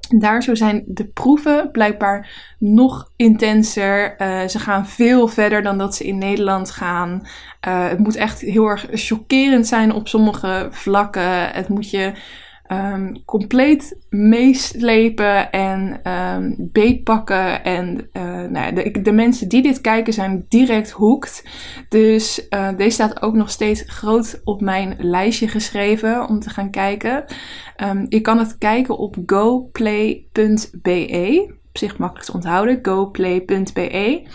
daar 0.09 0.43
zo 0.43 0.55
zijn 0.55 0.83
de 0.87 1.05
proeven 1.05 1.71
blijkbaar 1.71 2.29
nog 2.59 3.11
intenser. 3.15 4.21
Uh, 4.21 4.47
ze 4.47 4.59
gaan 4.59 4.87
veel 4.87 5.27
verder 5.27 5.61
dan 5.63 5.77
dat 5.77 5.95
ze 5.95 6.03
in 6.03 6.17
Nederland 6.17 6.71
gaan. 6.71 7.21
Uh, 7.67 7.87
het 7.89 7.99
moet 7.99 8.15
echt 8.15 8.41
heel 8.41 8.65
erg 8.65 8.87
chockerend 8.91 9.67
zijn 9.67 9.93
op 9.93 10.07
sommige 10.07 10.67
vlakken. 10.71 11.49
Het 11.49 11.67
moet 11.67 11.89
je 11.89 12.13
um, 12.71 13.25
compleet 13.25 13.97
meeslepen 14.09 15.51
en 15.51 16.11
um, 16.11 16.55
beetpakken. 16.71 17.63
En 17.63 18.09
uh, 18.13 18.43
nou, 18.43 18.73
de, 18.73 19.01
de, 19.01 19.11
mensen 19.11 19.49
die 19.49 19.61
dit 19.61 19.81
kijken 19.81 20.13
zijn 20.13 20.45
direct 20.49 20.91
hooked. 20.91 21.43
Dus 21.89 22.47
uh, 22.49 22.69
deze 22.77 22.89
staat 22.89 23.21
ook 23.21 23.33
nog 23.33 23.49
steeds 23.49 23.83
groot 23.85 24.41
op 24.43 24.61
mijn 24.61 24.95
lijstje 24.97 25.47
geschreven 25.47 26.27
om 26.27 26.39
te 26.39 26.49
gaan 26.49 26.69
kijken. 26.69 27.23
Um, 27.83 28.05
je 28.09 28.21
kan 28.21 28.37
het 28.37 28.57
kijken 28.57 28.97
op 28.97 29.17
goplay.be. 29.25 30.39
Op 31.69 31.77
zich 31.77 31.97
makkelijk 31.97 32.25
te 32.25 32.33
onthouden, 32.33 32.79
goplay.be. 32.81 34.27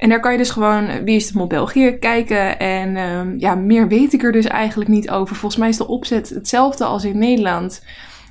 En 0.00 0.08
daar 0.08 0.20
kan 0.20 0.32
je 0.32 0.38
dus 0.38 0.50
gewoon 0.50 1.04
Wie 1.04 1.16
is 1.16 1.24
het 1.24 1.34
Mol 1.34 1.46
België 1.46 1.96
kijken. 1.98 2.58
En 2.58 2.96
um, 2.96 3.38
ja, 3.38 3.54
meer 3.54 3.88
weet 3.88 4.12
ik 4.12 4.22
er 4.22 4.32
dus 4.32 4.46
eigenlijk 4.46 4.90
niet 4.90 5.10
over. 5.10 5.36
Volgens 5.36 5.60
mij 5.60 5.68
is 5.68 5.76
de 5.76 5.86
opzet 5.86 6.28
hetzelfde 6.28 6.84
als 6.84 7.04
in 7.04 7.18
Nederland. 7.18 7.84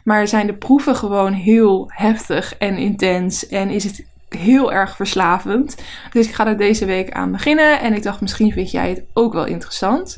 Maar 0.04 0.28
zijn 0.28 0.48
de 0.48 0.54
proeven 0.54 0.96
gewoon 0.96 1.34
heel 1.34 1.86
heftig 1.88 2.58
en 2.58 2.78
intens. 2.78 3.48
En 3.48 3.70
is 3.70 3.84
het 3.84 4.06
heel 4.30 4.74
erg 4.74 4.96
verslavend. 4.96 5.76
Dus 6.12 6.28
ik 6.28 6.34
ga 6.34 6.48
er 6.48 6.58
deze 6.58 6.86
week 6.86 7.12
aan 7.12 7.32
beginnen. 7.32 7.80
En 7.80 7.94
ik 7.94 8.04
dacht, 8.04 8.22
misschien 8.22 8.52
vind 8.52 8.72
jij 8.72 8.90
het 8.90 9.04
ook 9.14 9.34
wel 9.34 9.46
interessant. 9.46 10.18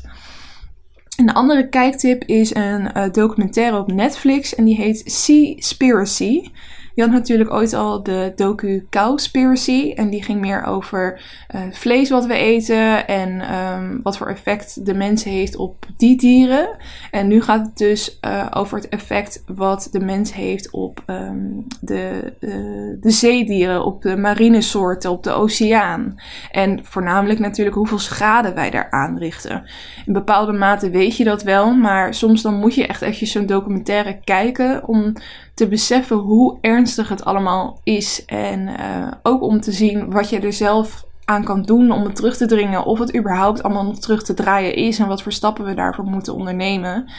Een 1.16 1.32
andere 1.32 1.68
kijktip 1.68 2.24
is 2.24 2.54
een 2.54 2.90
uh, 2.96 3.04
documentaire 3.10 3.78
op 3.78 3.92
Netflix. 3.92 4.54
En 4.54 4.64
die 4.64 4.76
heet 4.76 5.02
Seaspiracy. 5.04 6.50
Je 6.94 7.02
had 7.02 7.10
natuurlijk 7.10 7.52
ooit 7.52 7.72
al 7.72 8.02
de 8.02 8.32
docu 8.36 8.86
Cowspiracy. 8.90 9.92
En 9.94 10.10
die 10.10 10.22
ging 10.22 10.40
meer 10.40 10.64
over 10.64 11.20
uh, 11.54 11.60
vlees 11.70 12.10
wat 12.10 12.26
we 12.26 12.34
eten. 12.34 13.06
En 13.06 13.54
um, 13.54 14.00
wat 14.02 14.16
voor 14.16 14.26
effect 14.26 14.86
de 14.86 14.94
mens 14.94 15.24
heeft 15.24 15.56
op 15.56 15.86
die 15.96 16.16
dieren. 16.16 16.76
En 17.10 17.28
nu 17.28 17.42
gaat 17.42 17.66
het 17.66 17.76
dus 17.76 18.18
uh, 18.26 18.46
over 18.50 18.76
het 18.76 18.88
effect 18.88 19.42
wat 19.46 19.88
de 19.90 20.00
mens 20.00 20.32
heeft 20.32 20.70
op 20.70 21.02
um, 21.06 21.66
de, 21.80 22.32
uh, 22.40 22.96
de 23.00 23.10
zeedieren. 23.10 23.84
Op 23.84 24.02
de 24.02 24.16
marine 24.16 24.60
soorten, 24.60 25.10
op 25.10 25.22
de 25.22 25.30
oceaan. 25.30 26.14
En 26.50 26.80
voornamelijk 26.82 27.38
natuurlijk 27.38 27.76
hoeveel 27.76 27.98
schade 27.98 28.52
wij 28.52 28.70
daar 28.70 28.90
aanrichten. 28.90 29.64
In 30.06 30.12
bepaalde 30.12 30.52
mate 30.52 30.90
weet 30.90 31.16
je 31.16 31.24
dat 31.24 31.42
wel. 31.42 31.74
Maar 31.74 32.14
soms 32.14 32.42
dan 32.42 32.54
moet 32.54 32.74
je 32.74 32.86
echt 32.86 33.02
even 33.02 33.26
zo'n 33.26 33.46
documentaire 33.46 34.20
kijken. 34.24 34.88
Om 34.88 35.14
te 35.54 35.68
beseffen 35.68 36.16
hoe 36.16 36.58
ernstig 36.60 37.08
het 37.08 37.24
allemaal 37.24 37.80
is. 37.84 38.24
En 38.24 38.60
uh, 38.68 39.10
ook 39.22 39.42
om 39.42 39.60
te 39.60 39.72
zien 39.72 40.10
wat 40.10 40.28
je 40.28 40.40
er 40.40 40.52
zelf 40.52 41.04
aan 41.24 41.44
kan 41.44 41.62
doen 41.62 41.90
om 41.90 42.04
het 42.04 42.16
terug 42.16 42.36
te 42.36 42.46
dringen. 42.46 42.84
Of 42.84 42.98
het 42.98 43.16
überhaupt 43.16 43.62
allemaal 43.62 43.84
nog 43.84 43.98
terug 43.98 44.22
te 44.22 44.34
draaien 44.34 44.74
is. 44.74 44.98
En 44.98 45.06
wat 45.06 45.22
voor 45.22 45.32
stappen 45.32 45.64
we 45.64 45.74
daarvoor 45.74 46.04
moeten 46.04 46.34
ondernemen. 46.34 47.10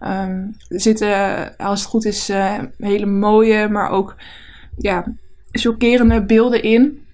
Er 0.00 0.80
zitten, 0.80 1.56
als 1.56 1.80
het 1.80 1.88
goed 1.88 2.04
is, 2.04 2.30
uh, 2.30 2.58
hele 2.78 3.06
mooie, 3.06 3.68
maar 3.68 3.90
ook 3.90 4.16
ja, 4.76 5.04
chockerende 5.50 6.24
beelden 6.24 6.62
in. 6.62 7.06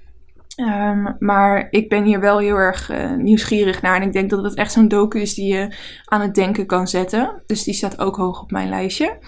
Um, 0.56 1.16
maar 1.18 1.66
ik 1.70 1.88
ben 1.88 2.04
hier 2.04 2.20
wel 2.20 2.38
heel 2.38 2.56
erg 2.56 2.92
nieuwsgierig 3.16 3.82
naar. 3.82 3.96
En 3.96 4.06
ik 4.06 4.12
denk 4.12 4.30
dat 4.30 4.44
het 4.44 4.54
echt 4.54 4.72
zo'n 4.72 4.88
docu 4.88 5.20
is 5.20 5.34
die 5.34 5.54
je 5.54 5.74
aan 6.04 6.20
het 6.20 6.34
denken 6.34 6.66
kan 6.66 6.88
zetten. 6.88 7.42
Dus 7.46 7.64
die 7.64 7.74
staat 7.74 7.98
ook 7.98 8.16
hoog 8.16 8.42
op 8.42 8.50
mijn 8.50 8.68
lijstje. 8.68 9.18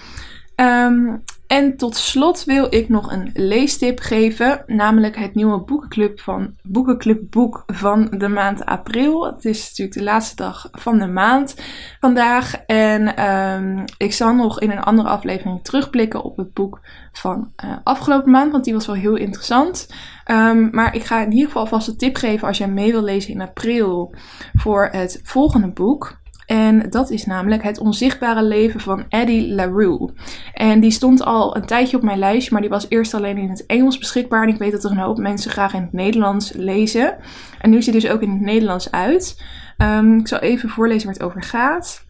Um, 0.57 1.23
en 1.51 1.77
tot 1.77 1.97
slot 1.97 2.45
wil 2.45 2.67
ik 2.75 2.89
nog 2.89 3.13
een 3.13 3.31
leestip 3.35 3.99
geven, 4.01 4.63
namelijk 4.67 5.17
het 5.17 5.35
nieuwe 5.35 5.65
boekenclub 5.65 6.21
van 6.21 6.55
Boekenclub 6.63 7.31
Boek 7.31 7.63
van 7.67 8.15
de 8.19 8.29
maand 8.29 8.65
april. 8.65 9.27
Het 9.27 9.45
is 9.45 9.69
natuurlijk 9.69 9.99
de 9.99 10.03
laatste 10.03 10.37
dag 10.37 10.69
van 10.73 10.99
de 10.99 11.07
maand 11.07 11.55
vandaag. 12.01 12.55
En 12.67 13.27
um, 13.31 13.85
ik 13.97 14.13
zal 14.13 14.35
nog 14.35 14.61
in 14.61 14.71
een 14.71 14.81
andere 14.81 15.09
aflevering 15.09 15.63
terugblikken 15.63 16.23
op 16.23 16.37
het 16.37 16.53
boek 16.53 16.81
van 17.13 17.53
uh, 17.65 17.77
afgelopen 17.85 18.31
maand, 18.31 18.53
want 18.53 18.65
die 18.65 18.75
was 18.75 18.87
wel 18.87 18.97
heel 18.97 19.17
interessant. 19.17 19.89
Um, 20.31 20.69
maar 20.73 20.95
ik 20.95 21.05
ga 21.05 21.23
in 21.23 21.33
ieder 21.33 21.47
geval 21.47 21.67
vast 21.67 21.89
een 21.89 21.97
tip 21.97 22.17
geven 22.17 22.49
als 22.49 22.59
jij 22.59 22.69
mee 22.69 22.93
wil 22.93 23.03
lezen 23.03 23.33
in 23.33 23.41
april 23.41 24.15
voor 24.53 24.89
het 24.93 25.21
volgende 25.23 25.73
boek. 25.73 26.20
En 26.51 26.91
dat 26.91 27.11
is 27.11 27.27
namelijk 27.27 27.63
Het 27.63 27.79
Onzichtbare 27.79 28.43
Leven 28.43 28.81
van 28.81 29.05
Eddie 29.09 29.55
LaRue. 29.55 30.11
En 30.53 30.81
die 30.81 30.91
stond 30.91 31.25
al 31.25 31.57
een 31.57 31.67
tijdje 31.67 31.97
op 31.97 32.03
mijn 32.03 32.19
lijstje, 32.19 32.53
maar 32.53 32.61
die 32.61 32.71
was 32.71 32.87
eerst 32.89 33.15
alleen 33.15 33.39
in 33.39 33.51
het 33.51 33.67
Engels 33.67 33.99
beschikbaar. 33.99 34.43
En 34.43 34.49
ik 34.49 34.59
weet 34.59 34.73
dat 34.73 34.85
er 34.85 34.91
een 34.91 34.99
hoop 34.99 35.19
mensen 35.19 35.51
graag 35.51 35.75
in 35.75 35.83
het 35.83 35.93
Nederlands 35.93 36.53
lezen. 36.53 37.17
En 37.61 37.71
nu 37.71 37.77
is 37.77 37.87
hij 37.87 37.95
dus 37.95 38.09
ook 38.09 38.23
in 38.23 38.31
het 38.31 38.41
Nederlands 38.41 38.91
uit. 38.91 39.43
Um, 39.79 40.19
ik 40.19 40.29
zal 40.29 40.39
even 40.39 40.69
voorlezen 40.69 41.05
waar 41.05 41.15
het 41.15 41.23
over 41.23 41.43
gaat. 41.43 42.05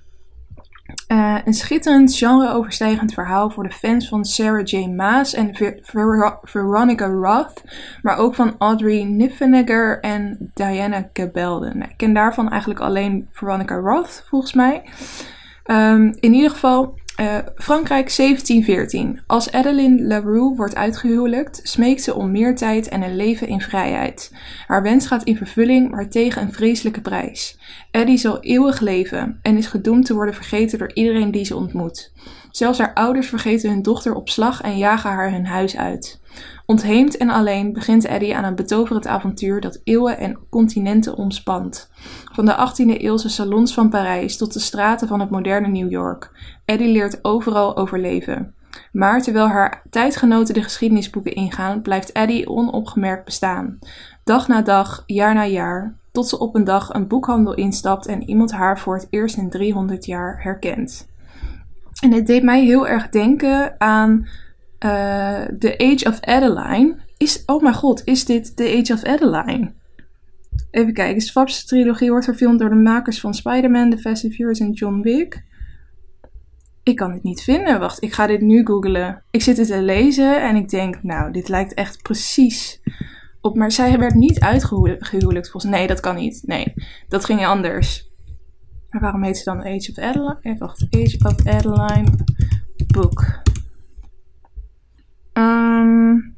Uh, 1.12 1.37
een 1.44 1.55
schitterend 1.55 2.16
genre-overstijgend 2.16 3.14
verhaal 3.14 3.51
voor 3.51 3.62
de 3.62 3.75
fans 3.75 4.09
van 4.09 4.25
Sarah 4.25 4.64
J. 4.64 4.87
Maas 4.87 5.35
en 5.35 5.55
Ver 5.55 5.79
Ver 5.83 6.38
Veronica 6.42 7.07
Roth, 7.07 7.62
maar 8.03 8.16
ook 8.16 8.35
van 8.35 8.55
Audrey 8.59 9.03
Niffenegger 9.03 10.01
en 10.01 10.51
Diana 10.55 11.09
Gabaldon. 11.12 11.79
Nou, 11.79 11.90
ik 11.90 11.96
ken 11.96 12.12
daarvan 12.12 12.49
eigenlijk 12.49 12.81
alleen 12.81 13.29
Veronica 13.33 13.75
Roth, 13.75 14.25
volgens 14.29 14.53
mij. 14.53 14.83
Um, 15.64 16.16
in 16.20 16.33
ieder 16.35 16.51
geval, 16.51 16.94
uh, 17.20 17.38
Frankrijk 17.54 18.16
1714. 18.16 19.20
Als 19.26 19.52
Adeline 19.52 20.02
LaRue 20.02 20.54
wordt 20.56 20.74
uitgehuwelijkt, 20.74 21.61
smeekt 21.62 22.02
ze 22.02 22.14
om 22.14 22.30
meer 22.30 22.56
tijd 22.56 22.88
en 22.88 23.02
een 23.02 23.16
leven 23.16 23.48
in 23.48 23.61
vrijheid. 23.61 24.33
Haar 24.66 24.83
wens 24.83 25.06
gaat 25.06 25.22
in 25.22 25.37
vervulling, 25.37 25.90
maar 25.90 26.09
tegen 26.09 26.42
een 26.42 26.52
vreselijke 26.52 27.00
prijs. 27.00 27.59
Eddie 27.90 28.16
zal 28.16 28.40
eeuwig 28.40 28.80
leven 28.80 29.38
en 29.42 29.56
is 29.56 29.66
gedoemd 29.66 30.06
te 30.06 30.14
worden 30.14 30.35
vergeten 30.35 30.78
door 30.78 30.92
iedereen 30.92 31.30
die 31.30 31.44
ze 31.44 31.56
ontmoet. 31.56 32.12
Zelfs 32.50 32.78
haar 32.78 32.94
ouders 32.94 33.28
vergeten 33.28 33.70
hun 33.70 33.83
dochter 33.83 34.14
op 34.14 34.28
slag 34.28 34.61
en 34.61 34.78
jagen 34.78 35.11
haar 35.11 35.30
hun 35.30 35.46
huis 35.46 35.76
uit. 35.76 36.20
Ontheemd 36.66 37.16
en 37.16 37.30
alleen 37.30 37.72
begint 37.72 38.04
Eddie 38.04 38.37
aan 38.37 38.44
een 38.44 38.54
betoverend 38.54 39.06
avontuur 39.06 39.61
dat 39.61 39.80
eeuwen 39.85 40.18
en 40.18 40.38
continenten 40.50 41.16
omspant. 41.16 41.90
Van 42.33 42.44
de 42.44 42.52
18e-eeuwse 42.52 43.28
salons 43.28 43.74
van 43.74 43.88
Parijs 43.88 44.37
tot 44.37 44.52
de 44.52 44.61
straten 44.61 45.09
van 45.09 45.20
het 45.20 45.30
moderne 45.30 45.68
New 45.68 45.90
York. 45.90 46.30
Eddie 46.70 46.92
leert 46.92 47.24
overal 47.24 47.76
overleven. 47.76 48.54
Maar 48.92 49.22
terwijl 49.22 49.46
haar 49.46 49.83
tijdgenoten 49.90 50.54
de 50.54 50.62
geschiedenisboeken 50.62 51.35
ingaan, 51.35 51.83
blijft 51.83 52.12
Eddie 52.12 52.48
onopgemerkt 52.48 53.24
bestaan. 53.24 53.78
Dag 54.24 54.48
na 54.48 54.62
dag, 54.62 55.02
jaar 55.06 55.35
na 55.35 55.46
jaar, 55.46 55.94
tot 56.12 56.28
ze 56.28 56.38
op 56.38 56.54
een 56.54 56.64
dag 56.64 56.94
een 56.94 57.06
boekhandel 57.06 57.54
instapt 57.54 58.06
en 58.06 58.22
iemand 58.22 58.52
haar 58.52 58.78
voor 58.78 58.94
het 58.94 59.06
eerst 59.11 59.37
in 59.37 59.50
300 59.50 60.06
jaar 60.06 60.42
herkent. 60.42 61.09
En 62.00 62.12
het 62.12 62.26
deed 62.26 62.42
mij 62.42 62.64
heel 62.64 62.88
erg 62.88 63.09
denken 63.09 63.80
aan 63.80 64.28
uh, 64.85 65.40
The 65.59 65.74
Age 65.78 66.09
of 66.09 66.20
Adeline. 66.20 66.96
Is, 67.16 67.42
oh 67.46 67.62
mijn 67.62 67.74
god, 67.74 68.02
is 68.04 68.24
dit 68.24 68.56
The 68.56 68.78
Age 68.80 68.92
of 68.92 69.04
Adeline? 69.04 69.72
Even 70.70 70.92
kijken, 70.92 71.14
de 71.14 71.24
Swapse 71.24 71.66
trilogie 71.66 72.11
wordt 72.11 72.24
verfilmd 72.24 72.59
door 72.59 72.68
de 72.68 72.74
makers 72.74 73.20
van 73.20 73.35
Spider-Man, 73.35 73.90
The 73.90 73.98
Fast 73.98 74.24
and 74.24 74.35
Furious 74.35 74.61
en 74.61 74.72
John 74.72 75.00
Wick. 75.00 75.48
Ik 76.83 76.97
kan 76.97 77.12
het 77.12 77.23
niet 77.23 77.43
vinden. 77.43 77.81
Wacht, 77.81 78.03
ik 78.03 78.12
ga 78.12 78.27
dit 78.27 78.40
nu 78.40 78.66
googlen. 78.66 79.23
Ik 79.31 79.43
zit 79.43 79.57
het 79.57 79.66
te 79.66 79.83
lezen 79.83 80.43
en 80.43 80.57
ik 80.57 80.69
denk, 80.69 81.03
nou, 81.03 81.33
dit 81.33 81.49
lijkt 81.49 81.75
echt 81.75 82.03
precies 82.03 82.81
op. 83.40 83.57
Maar 83.57 83.73
zij 83.73 83.99
werd 83.99 84.14
niet 84.14 84.40
uitgehuwelijkt 84.40 85.51
volgens 85.51 85.73
Nee, 85.73 85.87
dat 85.87 86.01
kan 86.01 86.14
niet. 86.14 86.43
Nee, 86.47 86.75
dat 87.09 87.25
ging 87.25 87.47
anders. 87.47 88.09
Maar 88.90 89.01
waarom 89.01 89.23
heet 89.23 89.37
ze 89.37 89.45
dan 89.45 89.59
Age 89.61 89.90
of 89.90 89.99
Adeline? 89.99 90.38
Even 90.43 90.59
wacht. 90.59 90.87
Age 90.90 91.16
of 91.19 91.47
Adeline 91.47 92.11
book. 92.93 93.43
Um, 95.33 96.37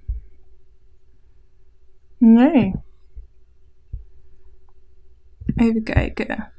Even 5.55 5.83
kijken. 5.83 6.53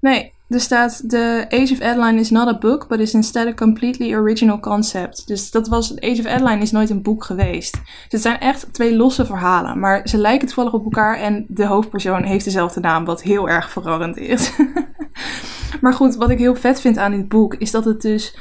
Nee, 0.00 0.32
er 0.48 0.60
staat: 0.60 1.08
The 1.08 1.46
Age 1.48 1.72
of 1.72 1.80
Adeline 1.80 2.20
is 2.20 2.30
not 2.30 2.48
a 2.48 2.58
book, 2.58 2.88
but 2.88 3.00
is 3.00 3.14
instead 3.14 3.46
a 3.46 3.54
completely 3.54 4.14
original 4.14 4.60
concept. 4.60 5.26
Dus 5.26 5.50
dat 5.50 5.68
was: 5.68 6.00
Age 6.00 6.20
of 6.20 6.26
Adeline 6.26 6.62
is 6.62 6.70
nooit 6.70 6.90
een 6.90 7.02
boek 7.02 7.24
geweest. 7.24 7.72
Dus 7.72 7.82
het 8.08 8.22
zijn 8.22 8.40
echt 8.40 8.72
twee 8.72 8.96
losse 8.96 9.26
verhalen, 9.26 9.78
maar 9.78 10.08
ze 10.08 10.18
lijken 10.18 10.46
toevallig 10.46 10.72
op 10.72 10.84
elkaar 10.84 11.16
en 11.16 11.44
de 11.48 11.66
hoofdpersoon 11.66 12.22
heeft 12.22 12.44
dezelfde 12.44 12.80
naam, 12.80 13.04
wat 13.04 13.22
heel 13.22 13.48
erg 13.48 13.70
verwarrend 13.70 14.16
is. 14.16 14.52
maar 15.80 15.94
goed, 15.94 16.16
wat 16.16 16.30
ik 16.30 16.38
heel 16.38 16.54
vet 16.54 16.80
vind 16.80 16.98
aan 16.98 17.12
dit 17.12 17.28
boek 17.28 17.54
is 17.54 17.70
dat 17.70 17.84
het 17.84 18.02
dus 18.02 18.36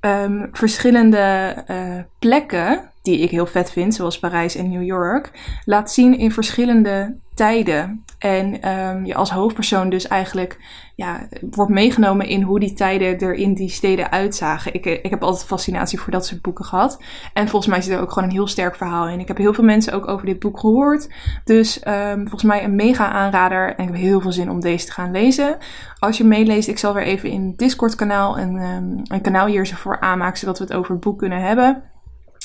um, 0.00 0.48
verschillende 0.52 1.56
uh, 1.70 2.02
plekken, 2.18 2.90
die 3.02 3.18
ik 3.18 3.30
heel 3.30 3.46
vet 3.46 3.70
vind, 3.70 3.94
zoals 3.94 4.18
Parijs 4.18 4.54
en 4.54 4.68
New 4.68 4.84
York, 4.84 5.30
laat 5.64 5.92
zien 5.92 6.18
in 6.18 6.32
verschillende 6.32 7.16
tijden. 7.38 8.04
En 8.18 8.68
um, 8.68 9.06
je 9.06 9.14
als 9.14 9.30
hoofdpersoon 9.30 9.90
dus 9.90 10.06
eigenlijk 10.06 10.58
ja, 10.94 11.28
wordt 11.50 11.72
meegenomen 11.72 12.26
in 12.26 12.42
hoe 12.42 12.60
die 12.60 12.72
tijden 12.72 13.18
er 13.18 13.34
in 13.34 13.54
die 13.54 13.68
steden 13.68 14.10
uitzagen. 14.10 14.74
Ik, 14.74 14.84
ik 14.84 15.10
heb 15.10 15.22
altijd 15.22 15.46
fascinatie 15.46 16.00
voor 16.00 16.12
dat 16.12 16.26
soort 16.26 16.42
boeken 16.42 16.64
gehad. 16.64 17.02
En 17.32 17.48
volgens 17.48 17.72
mij 17.72 17.82
zit 17.82 17.94
er 17.94 18.00
ook 18.00 18.12
gewoon 18.12 18.28
een 18.28 18.34
heel 18.34 18.46
sterk 18.46 18.76
verhaal 18.76 19.08
in. 19.08 19.20
Ik 19.20 19.28
heb 19.28 19.36
heel 19.36 19.54
veel 19.54 19.64
mensen 19.64 19.92
ook 19.92 20.08
over 20.08 20.26
dit 20.26 20.38
boek 20.38 20.60
gehoord. 20.60 21.08
Dus 21.44 21.86
um, 21.86 22.20
volgens 22.20 22.42
mij 22.42 22.64
een 22.64 22.74
mega 22.74 23.10
aanrader. 23.12 23.68
En 23.68 23.84
ik 23.84 23.90
heb 23.90 24.00
heel 24.00 24.20
veel 24.20 24.32
zin 24.32 24.50
om 24.50 24.60
deze 24.60 24.86
te 24.86 24.92
gaan 24.92 25.10
lezen. 25.10 25.56
Als 25.98 26.18
je 26.18 26.24
meeleest, 26.24 26.68
ik 26.68 26.78
zal 26.78 26.94
weer 26.94 27.04
even 27.04 27.28
in 27.28 27.46
het 27.46 27.58
Discord 27.58 27.94
kanaal 27.94 28.38
een, 28.38 28.54
um, 28.54 29.02
een 29.04 29.20
kanaal 29.20 29.46
hier 29.46 29.66
voor 29.66 30.00
aanmaken. 30.00 30.38
Zodat 30.38 30.58
we 30.58 30.64
het 30.64 30.74
over 30.74 30.92
het 30.92 31.00
boek 31.00 31.18
kunnen 31.18 31.42
hebben. 31.42 31.82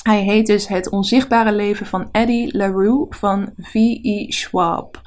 Hij 0.04 0.22
heet 0.22 0.46
dus 0.46 0.68
Het 0.68 0.90
onzichtbare 0.90 1.52
leven 1.52 1.86
van 1.86 2.08
Eddie 2.12 2.56
LaRue 2.56 3.06
van 3.08 3.52
V.E. 3.56 4.30
Schwab. 4.30 5.00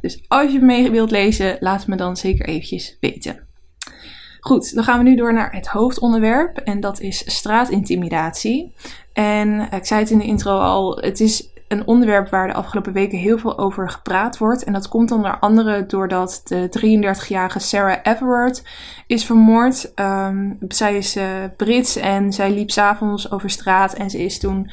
Dus 0.00 0.24
als 0.28 0.52
je 0.52 0.60
mee 0.60 0.90
wilt 0.90 1.10
lezen, 1.10 1.56
laat 1.60 1.86
me 1.86 1.96
dan 1.96 2.16
zeker 2.16 2.46
eventjes 2.46 2.96
weten. 3.00 3.46
Goed, 4.40 4.74
dan 4.74 4.84
gaan 4.84 4.98
we 4.98 5.04
nu 5.04 5.16
door 5.16 5.32
naar 5.32 5.52
het 5.52 5.66
hoofdonderwerp 5.66 6.58
en 6.58 6.80
dat 6.80 7.00
is 7.00 7.22
straatintimidatie. 7.26 8.74
En 9.12 9.68
ik 9.70 9.86
zei 9.86 10.00
het 10.00 10.10
in 10.10 10.18
de 10.18 10.24
intro 10.24 10.58
al, 10.58 10.96
het 10.96 11.20
is 11.20 11.48
een 11.74 11.86
onderwerp 11.86 12.28
waar 12.28 12.46
de 12.46 12.54
afgelopen 12.54 12.92
weken 12.92 13.18
heel 13.18 13.38
veel 13.38 13.58
over 13.58 13.90
gepraat 13.90 14.38
wordt. 14.38 14.64
En 14.64 14.72
dat 14.72 14.88
komt 14.88 15.10
onder 15.10 15.38
andere 15.38 15.86
doordat 15.86 16.40
de 16.44 16.68
33-jarige 16.68 17.58
Sarah 17.58 17.98
Everard 18.02 18.62
is 19.06 19.24
vermoord. 19.24 19.92
Um, 19.94 20.58
zij 20.68 20.96
is 20.96 21.16
uh, 21.16 21.24
Brits 21.56 21.96
en 21.96 22.32
zij 22.32 22.50
liep 22.50 22.70
s'avonds 22.70 23.30
over 23.30 23.50
straat 23.50 23.94
en 23.94 24.10
ze 24.10 24.24
is 24.24 24.38
toen 24.38 24.70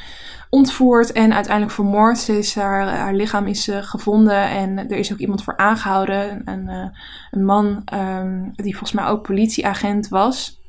ontvoerd 0.49 1.11
en 1.11 1.33
uiteindelijk 1.33 1.75
vermoord. 1.75 2.17
Ze 2.17 2.37
is, 2.37 2.55
haar, 2.55 3.13
lichaam 3.13 3.47
is 3.47 3.67
uh, 3.67 3.77
gevonden 3.83 4.49
en 4.49 4.77
er 4.77 4.97
is 4.97 5.11
ook 5.11 5.19
iemand 5.19 5.43
voor 5.43 5.57
aangehouden. 5.57 6.41
Een, 6.45 6.69
uh, 6.69 6.85
een 7.31 7.45
man 7.45 7.83
um, 7.93 8.51
die 8.55 8.71
volgens 8.77 8.91
mij 8.91 9.05
ook 9.05 9.27
politieagent 9.27 10.07
was. 10.07 10.59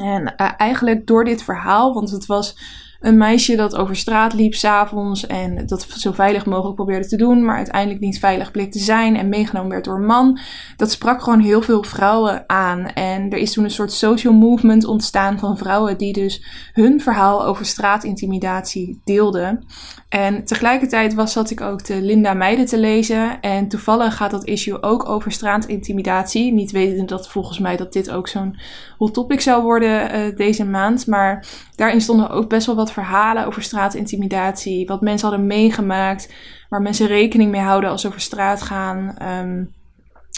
En 0.00 0.36
eigenlijk 0.56 1.06
door 1.06 1.24
dit 1.24 1.42
verhaal, 1.42 1.94
want 1.94 2.10
het 2.10 2.26
was 2.26 2.56
een 3.02 3.16
meisje 3.16 3.56
dat 3.56 3.76
over 3.76 3.96
straat 3.96 4.32
liep 4.34 4.54
s'avonds 4.54 5.26
en 5.26 5.66
dat 5.66 5.86
zo 5.96 6.12
veilig 6.12 6.46
mogelijk 6.46 6.74
probeerde 6.74 7.08
te 7.08 7.16
doen, 7.16 7.44
maar 7.44 7.56
uiteindelijk 7.56 8.00
niet 8.00 8.18
veilig 8.18 8.50
bleek 8.50 8.72
te 8.72 8.78
zijn 8.78 9.16
en 9.16 9.28
meegenomen 9.28 9.70
werd 9.70 9.84
door 9.84 9.96
een 9.96 10.06
man. 10.06 10.38
Dat 10.76 10.90
sprak 10.90 11.22
gewoon 11.22 11.40
heel 11.40 11.62
veel 11.62 11.82
vrouwen 11.82 12.44
aan. 12.46 12.86
En 12.86 13.30
er 13.30 13.38
is 13.38 13.52
toen 13.52 13.64
een 13.64 13.70
soort 13.70 13.92
social 13.92 14.34
movement 14.34 14.84
ontstaan 14.84 15.38
van 15.38 15.58
vrouwen 15.58 15.98
die 15.98 16.12
dus 16.12 16.44
hun 16.72 17.00
verhaal 17.00 17.44
over 17.44 17.66
straatintimidatie 17.66 19.00
deelden. 19.04 19.64
En 20.08 20.44
tegelijkertijd 20.44 21.14
was, 21.14 21.32
zat 21.32 21.50
ik 21.50 21.60
ook 21.60 21.84
de 21.84 22.02
Linda 22.02 22.34
Meijden 22.34 22.66
te 22.66 22.78
lezen. 22.78 23.40
En 23.40 23.68
toevallig 23.68 24.16
gaat 24.16 24.30
dat 24.30 24.44
issue 24.44 24.82
ook 24.82 25.08
over 25.08 25.32
straatintimidatie. 25.32 26.52
Niet 26.52 26.70
wetende 26.70 27.04
dat 27.04 27.28
volgens 27.28 27.58
mij 27.58 27.76
dat 27.76 27.92
dit 27.92 28.10
ook 28.10 28.28
zo'n 28.28 28.58
hot 28.98 29.14
topic 29.14 29.40
zou 29.40 29.62
worden 29.62 30.16
uh, 30.16 30.36
deze 30.36 30.64
maand. 30.64 31.06
Maar 31.06 31.46
daarin 31.76 32.00
stonden 32.00 32.30
ook 32.30 32.48
best 32.48 32.66
wel 32.66 32.76
wat 32.76 32.91
verhalen 32.92 33.46
over 33.46 33.62
straatintimidatie. 33.62 34.86
Wat 34.86 35.00
mensen 35.00 35.28
hadden 35.28 35.46
meegemaakt. 35.46 36.32
Waar 36.68 36.82
mensen 36.82 37.06
rekening 37.06 37.50
mee 37.50 37.60
houden 37.60 37.90
als 37.90 38.00
ze 38.00 38.06
over 38.06 38.20
straat 38.20 38.62
gaan. 38.62 39.16
Um, 39.22 39.74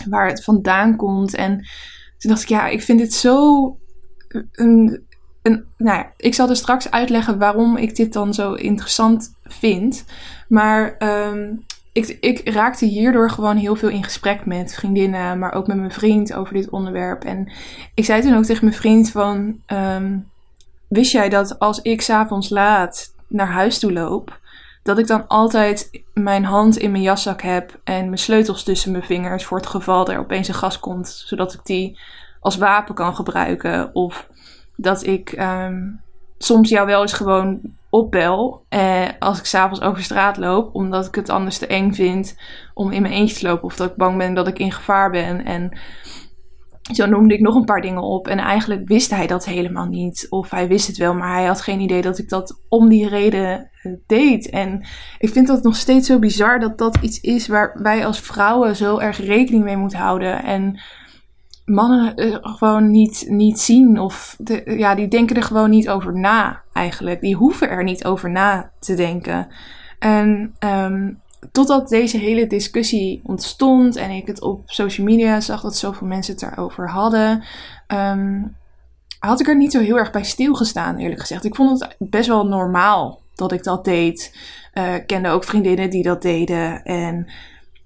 waar 0.09 0.29
het 0.29 0.45
vandaan 0.45 0.97
komt. 0.97 1.35
En 1.35 1.57
toen 2.19 2.31
dacht 2.31 2.43
ik, 2.43 2.49
ja, 2.49 2.67
ik 2.67 2.83
vind 2.83 2.99
dit 2.99 3.13
zo 3.13 3.79
een 4.53 5.05
een, 5.45 5.65
nou 5.77 5.99
ja, 5.99 6.13
ik 6.17 6.35
zal 6.35 6.49
er 6.49 6.57
straks 6.57 6.91
uitleggen 6.91 7.39
waarom 7.39 7.77
ik 7.77 7.97
dit 7.97 8.13
dan 8.13 8.35
zo 8.35 8.55
interessant 8.55 9.35
vind. 9.43 10.05
Maar 10.49 10.97
um, 10.99 11.65
ik, 11.93 12.17
ik 12.21 12.49
raakte 12.49 12.87
hierdoor 12.87 13.31
gewoon 13.31 13.57
heel 13.57 13.77
veel 13.77 13.89
in 13.89 14.05
gesprek 14.05 14.47
met 14.47 14.75
vriendinnen, 14.75 15.39
maar 15.39 15.53
ook 15.53 15.67
met 15.67 15.77
mijn 15.77 15.91
vriend 15.91 16.35
over 16.35 16.55
dit 16.55 16.71
onderwerp. 16.71 17.25
En 17.25 17.53
ik 17.95 18.05
zei 18.05 18.23
toen 18.23 18.37
ook 18.37 18.45
tegen 18.45 18.65
mijn 18.65 18.77
vriend 18.77 19.11
van, 19.11 19.61
um, 19.67 20.31
wist 20.95 21.13
jij 21.13 21.29
dat 21.29 21.59
als 21.59 21.83
ik 21.83 22.01
s'avonds 22.03 22.49
laat 22.49 23.15
naar 23.29 23.47
huis 23.47 23.79
toe 23.79 23.93
loop, 23.93 24.39
dat 24.83 24.99
ik 24.99 25.07
dan 25.07 25.29
altijd 25.29 26.03
mijn 26.13 26.45
hand 26.45 26.77
in 26.77 26.91
mijn 26.91 27.03
jaszak 27.03 27.43
heb 27.43 27.81
en 27.85 28.05
mijn 28.05 28.19
sleutels 28.19 28.63
tussen 28.63 28.91
mijn 28.91 29.05
vingers 29.05 29.45
voor 29.45 29.57
het 29.57 29.67
geval 29.67 30.09
er 30.09 30.19
opeens 30.19 30.49
een 30.49 30.55
gas 30.55 30.81
komt, 30.81 31.23
zodat 31.27 31.53
ik 31.53 31.61
die 31.65 31.99
als 32.41 32.57
wapen 32.57 32.95
kan 32.95 33.15
gebruiken 33.15 33.95
of 33.95 34.29
dat 34.77 35.07
ik 35.07 35.33
um, 35.39 36.01
soms 36.39 36.69
jou 36.69 36.87
wel 36.87 37.01
eens 37.03 37.13
gewoon 37.13 37.61
opbel 37.91 38.65
eh, 38.69 39.09
als 39.19 39.39
ik 39.39 39.45
s'avonds 39.45 39.81
over 39.81 40.03
straat 40.03 40.37
loop, 40.37 40.75
omdat 40.75 41.07
ik 41.07 41.15
het 41.15 41.29
anders 41.29 41.59
te 41.59 41.67
eng 41.67 41.93
vind 41.93 42.37
om 42.75 42.93
in 42.93 43.03
mijn 43.03 43.15
eentje 43.15 43.37
te 43.37 43.47
lopen 43.47 43.65
of 43.65 43.77
dat 43.77 43.91
ik 43.91 43.97
bang 43.97 44.19
ben 44.19 44.35
dat 44.35 44.49
ik 44.49 44.59
in 44.59 44.73
gevaar 44.73 45.11
ben. 45.11 45.45
En 45.45 45.79
zo 46.93 47.07
noemde 47.07 47.35
ik 47.35 47.41
nog 47.41 47.55
een 47.55 47.65
paar 47.65 47.81
dingen 47.81 48.03
op 48.03 48.29
en 48.29 48.39
eigenlijk 48.39 48.89
wist 48.89 49.11
hij 49.11 49.27
dat 49.27 49.45
helemaal 49.45 49.87
niet. 49.87 50.27
Of 50.31 50.51
hij 50.51 50.69
wist 50.69 50.87
het 50.87 50.97
wel, 50.97 51.15
maar 51.15 51.33
hij 51.33 51.45
had 51.45 51.61
geen 51.61 51.81
idee 51.81 52.03
dat 52.03 52.19
ik 52.19 52.29
dat 52.29 52.61
om 52.69 52.89
die 52.89 53.09
reden 53.09 53.71
eh, 53.83 53.93
deed. 54.07 54.51
En 54.51 54.85
ik 55.19 55.29
vind 55.29 55.47
dat 55.47 55.63
nog 55.63 55.77
steeds 55.77 56.07
zo 56.07 56.19
bizar 56.19 56.61
dat 56.61 56.79
dat 56.79 56.99
iets 57.01 57.21
is 57.21 57.47
waar 57.47 57.79
wij 57.83 58.07
als 58.07 58.21
vrouwen 58.21 58.77
zo 58.77 58.99
erg 58.99 59.19
rekening 59.25 59.65
mee 59.65 59.77
moeten 59.77 59.99
houden. 59.99 60.43
En 60.43 60.81
mannen 61.65 62.13
uh, 62.17 62.37
gewoon 62.41 62.91
niet, 62.91 63.25
niet 63.29 63.61
zien. 63.61 63.99
Of 63.99 64.37
ja, 64.65 64.95
die 64.95 65.09
denken 65.09 65.37
er 65.37 65.43
gewoon 65.43 65.71
niet 65.71 65.89
over 65.89 66.19
na 66.19 66.63
eigenlijk. 66.73 67.21
Die 67.21 67.37
hoeven 67.37 67.69
er 67.69 67.85
niet 67.85 68.05
over 68.05 68.31
na 68.31 68.71
te 68.79 68.95
denken. 68.95 69.49
En 69.99 70.55
um, 70.59 71.23
totdat 71.53 71.89
deze 71.89 72.19
hele 72.19 72.47
discussie 72.47 73.21
ontstond 73.25 73.97
en 73.97 74.11
ik 74.11 74.27
het 74.27 74.41
op 74.41 74.63
social 74.65 75.07
media 75.07 75.41
zag 75.41 75.61
dat 75.61 75.77
zoveel 75.77 76.07
mensen 76.07 76.35
het 76.35 76.43
erover 76.43 76.91
hadden, 76.91 77.45
um, 77.89 78.57
had 79.19 79.41
ik 79.41 79.49
er 79.49 79.57
niet 79.57 79.73
zo 79.73 79.81
heel 79.81 79.99
erg 79.99 80.11
bij 80.11 80.25
stilgestaan, 80.25 80.97
eerlijk 80.97 81.21
gezegd. 81.21 81.45
Ik 81.45 81.55
vond 81.55 81.81
het 81.81 81.97
best 81.99 82.29
wel 82.29 82.47
normaal 82.47 83.21
dat 83.35 83.53
ik 83.53 83.63
dat 83.63 83.85
deed. 83.85 84.37
Uh, 84.75 84.95
kende 85.07 85.29
ook 85.29 85.45
vriendinnen 85.45 85.91
die 85.91 86.03
dat 86.03 86.23
deden. 86.23 86.85
En 86.85 87.27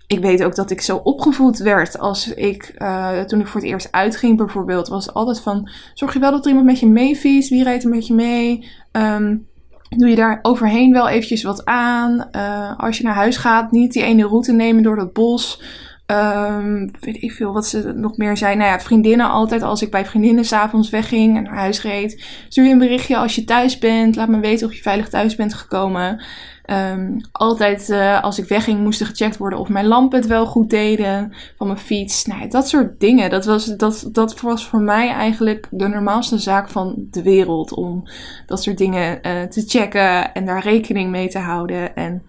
ik 0.06 0.18
weet 0.18 0.44
ook 0.44 0.54
dat 0.54 0.70
ik 0.70 0.80
zo 0.80 0.96
opgevoed 0.96 1.58
werd 1.58 1.98
als 1.98 2.34
ik, 2.34 2.74
uh, 2.78 3.20
toen 3.20 3.40
ik 3.40 3.46
voor 3.46 3.60
het 3.60 3.70
eerst 3.70 3.92
uitging 3.92 4.36
bijvoorbeeld, 4.36 4.88
was 4.88 5.14
altijd 5.14 5.40
van, 5.40 5.70
zorg 5.94 6.12
je 6.12 6.18
wel 6.18 6.30
dat 6.30 6.42
er 6.42 6.48
iemand 6.48 6.66
met 6.66 6.80
je 6.80 6.86
meefietst, 6.86 7.50
wie 7.50 7.62
rijdt 7.62 7.84
er 7.84 7.90
met 7.90 8.06
je 8.06 8.14
mee, 8.14 8.68
um, 8.92 9.46
doe 9.96 10.08
je 10.08 10.16
daar 10.16 10.38
overheen 10.42 10.92
wel 10.92 11.08
eventjes 11.08 11.42
wat 11.42 11.64
aan, 11.64 12.28
uh, 12.32 12.78
als 12.78 12.98
je 12.98 13.04
naar 13.04 13.14
huis 13.14 13.36
gaat, 13.36 13.70
niet 13.70 13.92
die 13.92 14.02
ene 14.02 14.26
route 14.26 14.52
nemen 14.52 14.82
door 14.82 14.96
dat 14.96 15.12
bos, 15.12 15.62
um, 16.06 16.90
weet 17.00 17.22
ik 17.22 17.32
veel 17.32 17.52
wat 17.52 17.66
ze 17.66 17.92
nog 17.92 18.16
meer 18.16 18.36
zijn. 18.36 18.58
Nou 18.58 18.70
ja, 18.70 18.80
vriendinnen 18.80 19.30
altijd, 19.30 19.62
als 19.62 19.82
ik 19.82 19.90
bij 19.90 20.06
vriendinnen 20.06 20.44
s'avonds 20.44 20.90
wegging 20.90 21.36
en 21.36 21.42
naar 21.42 21.56
huis 21.56 21.82
reed, 21.82 22.24
stuur 22.48 22.64
je 22.64 22.70
een 22.70 22.78
berichtje 22.78 23.16
als 23.16 23.34
je 23.34 23.44
thuis 23.44 23.78
bent, 23.78 24.16
laat 24.16 24.28
me 24.28 24.40
weten 24.40 24.66
of 24.66 24.74
je 24.74 24.82
veilig 24.82 25.08
thuis 25.08 25.36
bent 25.36 25.54
gekomen. 25.54 26.22
Um, 26.70 27.20
altijd 27.32 27.88
uh, 27.88 28.22
als 28.22 28.38
ik 28.38 28.48
wegging 28.48 28.80
moest 28.80 29.00
er 29.00 29.06
gecheckt 29.06 29.36
worden 29.36 29.58
of 29.58 29.68
mijn 29.68 29.86
lampen 29.86 30.18
het 30.18 30.28
wel 30.28 30.46
goed 30.46 30.70
deden 30.70 31.32
van 31.56 31.66
mijn 31.66 31.78
fiets. 31.78 32.26
Nou, 32.26 32.48
dat 32.48 32.68
soort 32.68 33.00
dingen. 33.00 33.30
Dat 33.30 33.44
was, 33.44 33.64
dat, 33.64 34.08
dat 34.12 34.40
was 34.40 34.66
voor 34.66 34.80
mij 34.80 35.08
eigenlijk 35.08 35.66
de 35.70 35.88
normaalste 35.88 36.38
zaak 36.38 36.68
van 36.68 36.94
de 37.10 37.22
wereld. 37.22 37.74
Om 37.74 38.08
dat 38.46 38.62
soort 38.62 38.78
dingen 38.78 39.18
uh, 39.26 39.42
te 39.42 39.64
checken 39.66 40.34
en 40.34 40.46
daar 40.46 40.62
rekening 40.62 41.10
mee 41.10 41.28
te 41.28 41.38
houden. 41.38 41.96
En 41.96 42.22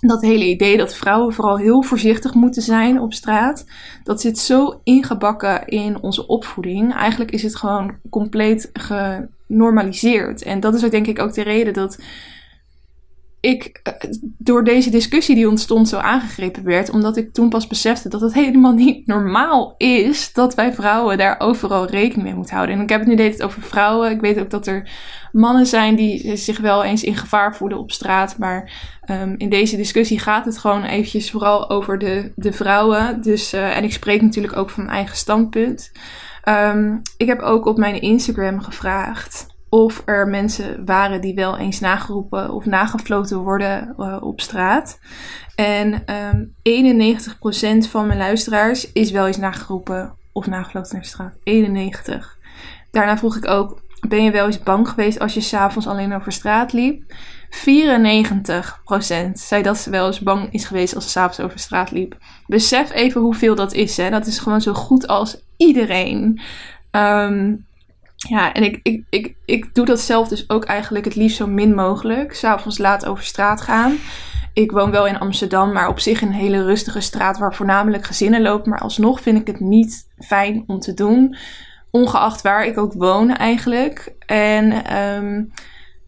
dat 0.00 0.22
hele 0.22 0.48
idee 0.48 0.76
dat 0.76 0.94
vrouwen 0.94 1.34
vooral 1.34 1.56
heel 1.56 1.82
voorzichtig 1.82 2.34
moeten 2.34 2.62
zijn 2.62 3.00
op 3.00 3.12
straat, 3.12 3.66
dat 4.04 4.20
zit 4.20 4.38
zo 4.38 4.80
ingebakken 4.84 5.66
in 5.66 6.02
onze 6.02 6.26
opvoeding. 6.26 6.94
Eigenlijk 6.94 7.30
is 7.30 7.42
het 7.42 7.56
gewoon 7.56 7.96
compleet 8.10 8.70
genormaliseerd. 8.72 10.42
En 10.42 10.60
dat 10.60 10.74
is 10.74 10.84
ook 10.84 10.90
denk 10.90 11.06
ik 11.06 11.18
ook 11.18 11.34
de 11.34 11.42
reden 11.42 11.72
dat 11.72 11.98
ik 13.40 13.80
eh, 13.82 13.92
door 14.22 14.64
deze 14.64 14.90
discussie 14.90 15.34
die 15.34 15.48
ontstond 15.48 15.88
zo 15.88 15.96
aangegrepen 15.96 16.64
werd. 16.64 16.90
Omdat 16.90 17.16
ik 17.16 17.32
toen 17.32 17.48
pas 17.48 17.66
besefte 17.66 18.08
dat 18.08 18.20
het 18.20 18.34
helemaal 18.34 18.72
niet 18.84 19.06
normaal 19.06 19.74
is 19.76 20.32
dat 20.32 20.54
wij 20.54 20.72
vrouwen 20.72 21.18
daar 21.18 21.40
overal 21.40 21.86
rekening 21.86 22.22
mee 22.22 22.34
moeten 22.34 22.54
houden. 22.54 22.76
En 22.76 22.82
ik 22.82 22.88
heb 22.88 23.00
het 23.00 23.08
nu 23.08 23.16
deed 23.16 23.32
het 23.32 23.42
over 23.42 23.62
vrouwen. 23.62 24.10
Ik 24.10 24.20
weet 24.20 24.40
ook 24.40 24.50
dat 24.50 24.66
er 24.66 24.90
mannen 25.32 25.66
zijn 25.66 25.96
die 25.96 26.36
zich 26.36 26.58
wel 26.58 26.84
eens 26.84 27.04
in 27.04 27.16
gevaar 27.16 27.56
voelen 27.56 27.78
op 27.78 27.92
straat. 27.92 28.38
Maar 28.38 28.72
um, 29.10 29.34
in 29.36 29.48
deze 29.48 29.76
discussie 29.76 30.18
gaat 30.18 30.44
het 30.44 30.58
gewoon 30.58 30.84
eventjes 30.84 31.30
vooral 31.30 31.70
over 31.70 31.98
de, 31.98 32.32
de 32.36 32.52
vrouwen. 32.52 33.22
Dus, 33.22 33.54
uh, 33.54 33.76
en 33.76 33.84
ik 33.84 33.92
spreek 33.92 34.22
natuurlijk 34.22 34.56
ook 34.56 34.70
van 34.70 34.84
mijn 34.84 34.96
eigen 34.96 35.16
standpunt. 35.16 35.92
Um, 36.48 37.02
ik 37.16 37.26
heb 37.26 37.40
ook 37.40 37.66
op 37.66 37.76
mijn 37.76 38.00
Instagram 38.00 38.60
gevraagd 38.60 39.47
of 39.68 40.02
er 40.04 40.28
mensen 40.28 40.84
waren 40.84 41.20
die 41.20 41.34
wel 41.34 41.58
eens 41.58 41.80
nageroepen 41.80 42.50
of 42.50 42.64
nagefloten 42.64 43.38
worden 43.38 43.94
uh, 43.98 44.16
op 44.20 44.40
straat. 44.40 44.98
En 45.54 46.02
um, 46.14 46.54
91% 47.86 47.90
van 47.90 48.06
mijn 48.06 48.18
luisteraars 48.18 48.92
is 48.92 49.10
wel 49.10 49.26
eens 49.26 49.36
nageroepen 49.36 50.14
of 50.32 50.46
nagefloten 50.46 50.94
naar 50.94 51.04
straat. 51.04 51.34
91. 51.42 52.38
Daarna 52.90 53.18
vroeg 53.18 53.36
ik 53.36 53.48
ook, 53.48 53.82
ben 54.08 54.24
je 54.24 54.30
wel 54.30 54.46
eens 54.46 54.62
bang 54.62 54.88
geweest 54.88 55.18
als 55.18 55.34
je 55.34 55.40
s'avonds 55.40 55.86
alleen 55.86 56.14
over 56.14 56.32
straat 56.32 56.72
liep? 56.72 57.02
94% 57.50 57.54
zei 59.32 59.62
dat 59.62 59.78
ze 59.78 59.90
wel 59.90 60.06
eens 60.06 60.20
bang 60.20 60.52
is 60.52 60.64
geweest 60.64 60.94
als 60.94 61.04
ze 61.04 61.10
s'avonds 61.10 61.40
over 61.40 61.58
straat 61.58 61.90
liep. 61.90 62.16
Besef 62.46 62.92
even 62.92 63.20
hoeveel 63.20 63.54
dat 63.54 63.72
is. 63.72 63.96
Hè? 63.96 64.10
Dat 64.10 64.26
is 64.26 64.38
gewoon 64.38 64.60
zo 64.60 64.72
goed 64.72 65.06
als 65.06 65.42
iedereen. 65.56 66.40
Um, 66.90 67.66
ja, 68.26 68.52
en 68.52 68.62
ik, 68.62 68.80
ik, 68.82 69.04
ik, 69.10 69.34
ik 69.44 69.74
doe 69.74 69.84
dat 69.84 70.00
zelf 70.00 70.28
dus 70.28 70.50
ook 70.50 70.64
eigenlijk 70.64 71.04
het 71.04 71.14
liefst 71.14 71.36
zo 71.36 71.46
min 71.46 71.74
mogelijk. 71.74 72.34
S'avonds 72.34 72.78
laat 72.78 73.06
over 73.06 73.24
straat 73.24 73.60
gaan. 73.60 73.96
Ik 74.52 74.70
woon 74.70 74.90
wel 74.90 75.06
in 75.06 75.18
Amsterdam, 75.18 75.72
maar 75.72 75.88
op 75.88 76.00
zich 76.00 76.22
een 76.22 76.32
hele 76.32 76.64
rustige 76.64 77.00
straat 77.00 77.38
waar 77.38 77.54
voornamelijk 77.54 78.04
gezinnen 78.04 78.42
lopen. 78.42 78.70
Maar 78.70 78.80
alsnog 78.80 79.20
vind 79.20 79.40
ik 79.40 79.46
het 79.46 79.60
niet 79.60 80.08
fijn 80.18 80.64
om 80.66 80.78
te 80.78 80.94
doen. 80.94 81.36
Ongeacht 81.90 82.42
waar 82.42 82.66
ik 82.66 82.78
ook 82.78 82.92
woon 82.92 83.30
eigenlijk. 83.30 84.14
En 84.26 84.96
um, 84.96 85.52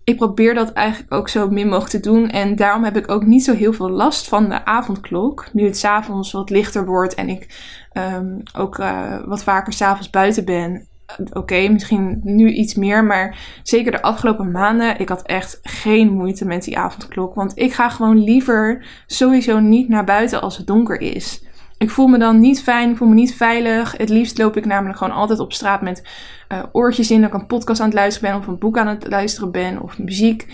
ik 0.05 0.17
probeer 0.17 0.55
dat 0.55 0.73
eigenlijk 0.73 1.15
ook 1.15 1.29
zo 1.29 1.49
min 1.49 1.69
mogelijk 1.69 1.91
te 1.91 2.01
doen. 2.01 2.29
En 2.29 2.57
daarom 2.57 2.85
heb 2.85 2.97
ik 2.97 3.11
ook 3.11 3.25
niet 3.25 3.45
zo 3.45 3.55
heel 3.55 3.73
veel 3.73 3.91
last 3.91 4.29
van 4.29 4.49
de 4.49 4.65
avondklok. 4.65 5.49
Nu 5.53 5.65
het 5.65 5.79
s'avonds 5.79 6.33
wat 6.33 6.51
lichter 6.51 6.87
wordt 6.87 7.15
en 7.15 7.29
ik 7.29 7.59
um, 7.93 8.43
ook 8.57 8.79
uh, 8.79 9.25
wat 9.25 9.43
vaker 9.43 9.73
s'avonds 9.73 10.11
buiten 10.11 10.45
ben 10.45 10.89
oké, 11.33 11.69
misschien 11.69 12.21
nu 12.23 12.51
iets 12.51 12.75
meer, 12.75 13.05
maar 13.05 13.39
zeker 13.63 13.93
de 13.93 14.03
afgelopen 14.03 14.51
maanden, 14.51 14.99
ik 14.99 15.09
had 15.09 15.23
echt 15.23 15.59
geen 15.63 16.13
moeite 16.13 16.45
met 16.45 16.65
die 16.65 16.79
avondklok. 16.79 17.35
Want 17.35 17.53
ik 17.55 17.73
ga 17.73 17.89
gewoon 17.89 18.25
liever 18.25 18.87
sowieso 19.07 19.61
niet 19.61 19.89
naar 19.89 20.05
buiten 20.05 20.43
als 20.43 20.57
het 20.57 20.67
donker 20.67 21.01
is. 21.01 21.45
Ik 21.79 21.91
voel 21.91 22.07
me 22.07 22.19
dan 22.19 22.41
niet 22.41 22.63
fijn, 22.63 22.91
ik 22.91 22.97
voel 22.97 23.09
me 23.09 23.15
niet 23.15 23.35
veilig. 23.35 23.97
Het 23.97 24.09
liefst 24.09 24.39
loop 24.39 24.57
ik 24.57 24.65
namelijk 24.65 24.99
gewoon 24.99 25.15
altijd 25.15 25.39
op 25.39 25.53
straat 25.53 25.83
met 25.83 26.09
uh, 26.53 26.63
oortjes 26.73 27.11
in, 27.11 27.21
dat 27.21 27.35
ik 27.35 27.41
een 27.41 27.47
podcast 27.47 27.81
aan 27.81 27.87
het 27.87 27.95
luisteren 27.95 28.31
ben 28.31 28.41
of 28.41 28.47
een 28.47 28.59
boek 28.59 28.79
aan 28.79 28.87
het 28.87 29.07
luisteren 29.09 29.51
ben 29.51 29.83
of 29.83 29.99
muziek. 29.99 30.47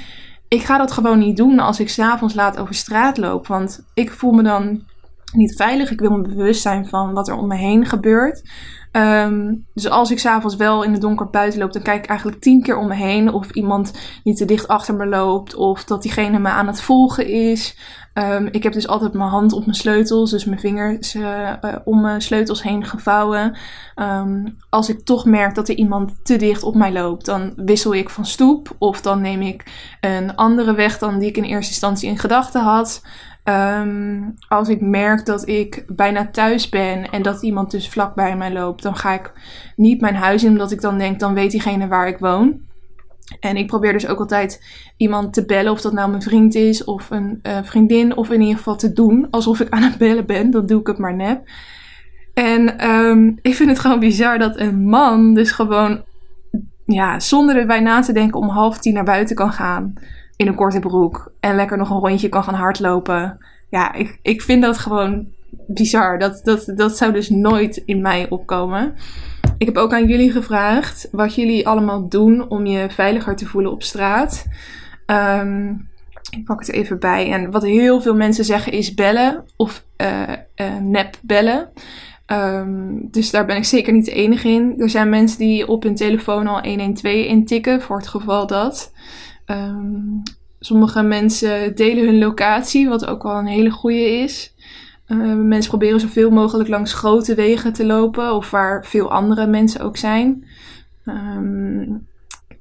Ik 0.48 0.62
ga 0.62 0.78
dat 0.78 0.92
gewoon 0.92 1.18
niet 1.18 1.36
doen 1.36 1.58
als 1.58 1.80
ik 1.80 1.88
s'avonds 1.88 2.34
laat 2.34 2.58
over 2.58 2.74
straat 2.74 3.16
loop, 3.16 3.46
want 3.46 3.86
ik 3.94 4.10
voel 4.10 4.32
me 4.32 4.42
dan 4.42 4.84
niet 5.32 5.56
veilig. 5.56 5.90
Ik 5.90 6.00
wil 6.00 6.10
me 6.10 6.28
bewust 6.28 6.62
zijn 6.62 6.86
van 6.86 7.12
wat 7.12 7.28
er 7.28 7.36
om 7.36 7.46
me 7.46 7.56
heen 7.56 7.86
gebeurt. 7.86 8.42
Um, 8.96 9.66
dus 9.74 9.88
als 9.90 10.10
ik 10.10 10.18
s'avonds 10.18 10.56
wel 10.56 10.82
in 10.82 10.92
het 10.92 11.00
donker 11.00 11.30
buiten 11.30 11.60
loop, 11.60 11.72
dan 11.72 11.82
kijk 11.82 12.04
ik 12.04 12.10
eigenlijk 12.10 12.40
tien 12.40 12.62
keer 12.62 12.76
om 12.76 12.88
me 12.88 12.94
heen 12.94 13.32
of 13.32 13.50
iemand 13.50 13.92
niet 14.24 14.36
te 14.36 14.44
dicht 14.44 14.68
achter 14.68 14.94
me 14.94 15.06
loopt 15.06 15.54
of 15.54 15.84
dat 15.84 16.02
diegene 16.02 16.38
me 16.38 16.48
aan 16.48 16.66
het 16.66 16.80
volgen 16.80 17.26
is. 17.26 17.78
Um, 18.14 18.48
ik 18.50 18.62
heb 18.62 18.72
dus 18.72 18.88
altijd 18.88 19.12
mijn 19.12 19.30
hand 19.30 19.52
op 19.52 19.64
mijn 19.64 19.76
sleutels, 19.76 20.30
dus 20.30 20.44
mijn 20.44 20.60
vingers 20.60 21.14
uh, 21.14 21.52
om 21.84 22.00
mijn 22.00 22.22
sleutels 22.22 22.62
heen 22.62 22.84
gevouwen. 22.84 23.56
Um, 23.96 24.56
als 24.70 24.88
ik 24.88 25.04
toch 25.04 25.24
merk 25.24 25.54
dat 25.54 25.68
er 25.68 25.74
iemand 25.74 26.24
te 26.24 26.36
dicht 26.36 26.62
op 26.62 26.74
mij 26.74 26.92
loopt, 26.92 27.24
dan 27.24 27.52
wissel 27.56 27.94
ik 27.94 28.10
van 28.10 28.26
stoep 28.26 28.74
of 28.78 29.00
dan 29.00 29.20
neem 29.20 29.42
ik 29.42 29.64
een 30.00 30.36
andere 30.36 30.74
weg 30.74 30.98
dan 30.98 31.18
die 31.18 31.28
ik 31.28 31.36
in 31.36 31.44
eerste 31.44 31.70
instantie 31.70 32.08
in 32.08 32.18
gedachten 32.18 32.62
had. 32.62 33.02
Um, 33.48 34.34
als 34.48 34.68
ik 34.68 34.80
merk 34.80 35.26
dat 35.26 35.48
ik 35.48 35.84
bijna 35.86 36.28
thuis 36.30 36.68
ben 36.68 37.10
en 37.10 37.22
dat 37.22 37.42
iemand 37.42 37.70
dus 37.70 37.88
vlak 37.88 38.14
bij 38.14 38.36
mij 38.36 38.52
loopt, 38.52 38.82
dan 38.82 38.96
ga 38.96 39.12
ik 39.12 39.32
niet 39.76 40.00
mijn 40.00 40.14
huis 40.14 40.44
in, 40.44 40.50
omdat 40.50 40.70
ik 40.70 40.80
dan 40.80 40.98
denk, 40.98 41.20
dan 41.20 41.34
weet 41.34 41.50
diegene 41.50 41.86
waar 41.88 42.08
ik 42.08 42.18
woon. 42.18 42.60
En 43.40 43.56
ik 43.56 43.66
probeer 43.66 43.92
dus 43.92 44.06
ook 44.06 44.18
altijd 44.18 44.64
iemand 44.96 45.32
te 45.32 45.44
bellen, 45.44 45.72
of 45.72 45.80
dat 45.80 45.92
nou 45.92 46.10
mijn 46.10 46.22
vriend 46.22 46.54
is 46.54 46.84
of 46.84 47.10
een 47.10 47.38
uh, 47.42 47.58
vriendin, 47.62 48.16
of 48.16 48.30
in 48.30 48.40
ieder 48.40 48.56
geval 48.56 48.76
te 48.76 48.92
doen 48.92 49.30
alsof 49.30 49.60
ik 49.60 49.70
aan 49.70 49.82
het 49.82 49.98
bellen 49.98 50.26
ben. 50.26 50.50
Dan 50.50 50.66
doe 50.66 50.80
ik 50.80 50.86
het 50.86 50.98
maar 50.98 51.16
nep. 51.16 51.48
En 52.34 52.90
um, 52.90 53.38
ik 53.42 53.54
vind 53.54 53.68
het 53.68 53.78
gewoon 53.78 54.00
bizar 54.00 54.38
dat 54.38 54.58
een 54.58 54.84
man 54.84 55.34
dus 55.34 55.50
gewoon, 55.50 56.04
ja, 56.84 57.20
zonder 57.20 57.56
erbij 57.56 57.80
na 57.80 58.00
te 58.00 58.12
denken, 58.12 58.40
om 58.40 58.48
half 58.48 58.78
tien 58.78 58.94
naar 58.94 59.04
buiten 59.04 59.36
kan 59.36 59.52
gaan 59.52 59.94
in 60.36 60.46
een 60.46 60.54
korte 60.54 60.80
broek 60.80 61.32
en 61.40 61.56
lekker 61.56 61.76
nog 61.76 61.90
een 61.90 61.98
rondje 61.98 62.28
kan 62.28 62.44
gaan 62.44 62.54
hardlopen. 62.54 63.38
Ja, 63.70 63.92
ik, 63.92 64.18
ik 64.22 64.42
vind 64.42 64.62
dat 64.62 64.78
gewoon 64.78 65.26
bizar. 65.66 66.18
Dat, 66.18 66.40
dat, 66.44 66.72
dat 66.76 66.96
zou 66.96 67.12
dus 67.12 67.30
nooit 67.30 67.76
in 67.76 68.00
mij 68.00 68.28
opkomen. 68.28 68.94
Ik 69.58 69.66
heb 69.66 69.76
ook 69.76 69.92
aan 69.92 70.06
jullie 70.06 70.32
gevraagd 70.32 71.08
wat 71.12 71.34
jullie 71.34 71.68
allemaal 71.68 72.08
doen 72.08 72.48
om 72.48 72.66
je 72.66 72.90
veiliger 72.90 73.36
te 73.36 73.46
voelen 73.46 73.72
op 73.72 73.82
straat. 73.82 74.46
Um, 75.06 75.88
ik 76.30 76.44
pak 76.44 76.58
het 76.58 76.72
even 76.72 76.98
bij. 76.98 77.32
En 77.32 77.50
wat 77.50 77.62
heel 77.62 78.00
veel 78.00 78.14
mensen 78.14 78.44
zeggen 78.44 78.72
is 78.72 78.94
bellen 78.94 79.44
of 79.56 79.84
uh, 79.96 80.22
uh, 80.56 80.76
nep 80.80 81.18
bellen. 81.22 81.68
Um, 82.26 83.08
dus 83.10 83.30
daar 83.30 83.46
ben 83.46 83.56
ik 83.56 83.64
zeker 83.64 83.92
niet 83.92 84.04
de 84.04 84.12
enige 84.12 84.48
in. 84.48 84.74
Er 84.78 84.90
zijn 84.90 85.08
mensen 85.08 85.38
die 85.38 85.68
op 85.68 85.82
hun 85.82 85.94
telefoon 85.94 86.46
al 86.46 86.62
112 86.62 87.14
intikken 87.14 87.82
voor 87.82 87.96
het 87.96 88.08
geval 88.08 88.46
dat. 88.46 88.92
Um, 89.46 90.22
sommige 90.60 91.02
mensen 91.02 91.74
delen 91.74 92.04
hun 92.04 92.18
locatie, 92.18 92.88
wat 92.88 93.06
ook 93.06 93.22
wel 93.22 93.38
een 93.38 93.46
hele 93.46 93.70
goede 93.70 94.10
is. 94.10 94.54
Uh, 95.08 95.34
mensen 95.34 95.70
proberen 95.70 96.00
zoveel 96.00 96.30
mogelijk 96.30 96.68
langs 96.68 96.92
grote 96.92 97.34
wegen 97.34 97.72
te 97.72 97.86
lopen, 97.86 98.34
of 98.34 98.50
waar 98.50 98.84
veel 98.84 99.10
andere 99.10 99.46
mensen 99.46 99.80
ook 99.80 99.96
zijn. 99.96 100.44
Um, 101.04 102.06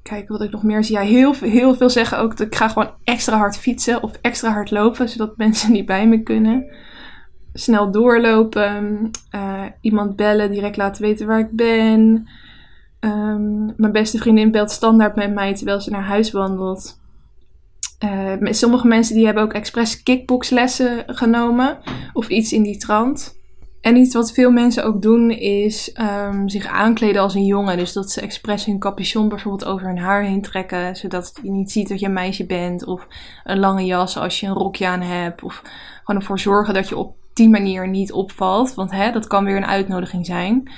kijk 0.02 0.28
wat 0.28 0.42
ik 0.42 0.50
nog 0.50 0.62
meer 0.62 0.84
zie. 0.84 0.94
Ja, 0.94 1.02
heel, 1.02 1.34
heel 1.34 1.74
veel 1.74 1.90
zeggen 1.90 2.18
ook 2.18 2.36
dat 2.36 2.46
ik 2.46 2.54
ga 2.54 2.68
gewoon 2.68 2.90
extra 3.04 3.36
hard 3.36 3.58
fietsen 3.58 4.02
of 4.02 4.12
extra 4.20 4.52
hard 4.52 4.70
lopen, 4.70 5.08
zodat 5.08 5.36
mensen 5.46 5.72
niet 5.72 5.86
bij 5.86 6.06
me 6.08 6.22
kunnen. 6.22 6.64
Snel 7.52 7.90
doorlopen, 7.90 9.10
uh, 9.34 9.62
iemand 9.80 10.16
bellen, 10.16 10.50
direct 10.50 10.76
laten 10.76 11.02
weten 11.02 11.26
waar 11.26 11.38
ik 11.38 11.50
ben. 11.50 12.28
Um, 13.06 13.72
mijn 13.76 13.92
beste 13.92 14.18
vriendin 14.18 14.50
belt 14.50 14.70
standaard 14.70 15.16
met 15.16 15.34
mij 15.34 15.54
terwijl 15.54 15.80
ze 15.80 15.90
naar 15.90 16.04
huis 16.04 16.30
wandelt. 16.30 17.00
Uh, 18.04 18.52
sommige 18.52 18.86
mensen 18.86 19.14
die 19.14 19.24
hebben 19.24 19.42
ook 19.42 19.52
expres 19.52 20.02
kickboxlessen 20.02 21.02
genomen 21.06 21.78
of 22.12 22.28
iets 22.28 22.52
in 22.52 22.62
die 22.62 22.76
trant. 22.76 23.36
En 23.80 23.96
iets 23.96 24.14
wat 24.14 24.32
veel 24.32 24.50
mensen 24.50 24.84
ook 24.84 25.02
doen 25.02 25.30
is 25.30 25.96
um, 26.00 26.48
zich 26.48 26.66
aankleden 26.66 27.22
als 27.22 27.34
een 27.34 27.44
jongen. 27.44 27.76
Dus 27.76 27.92
dat 27.92 28.10
ze 28.10 28.20
expres 28.20 28.64
hun 28.64 28.78
capuchon 28.78 29.28
bijvoorbeeld 29.28 29.64
over 29.64 29.86
hun 29.86 29.98
haar 29.98 30.22
heen 30.22 30.42
trekken. 30.42 30.96
Zodat 30.96 31.38
je 31.42 31.50
niet 31.50 31.72
ziet 31.72 31.88
dat 31.88 32.00
je 32.00 32.06
een 32.06 32.12
meisje 32.12 32.46
bent. 32.46 32.86
Of 32.86 33.06
een 33.44 33.58
lange 33.58 33.84
jas 33.84 34.18
als 34.18 34.40
je 34.40 34.46
een 34.46 34.52
rokje 34.52 34.86
aan 34.86 35.00
hebt. 35.00 35.42
Of 35.42 35.62
gewoon 36.04 36.20
ervoor 36.20 36.38
zorgen 36.38 36.74
dat 36.74 36.88
je 36.88 36.96
op 36.96 37.16
die 37.32 37.48
manier 37.48 37.88
niet 37.88 38.12
opvalt. 38.12 38.74
Want 38.74 38.90
hè, 38.90 39.12
dat 39.12 39.26
kan 39.26 39.44
weer 39.44 39.56
een 39.56 39.66
uitnodiging 39.66 40.26
zijn. 40.26 40.70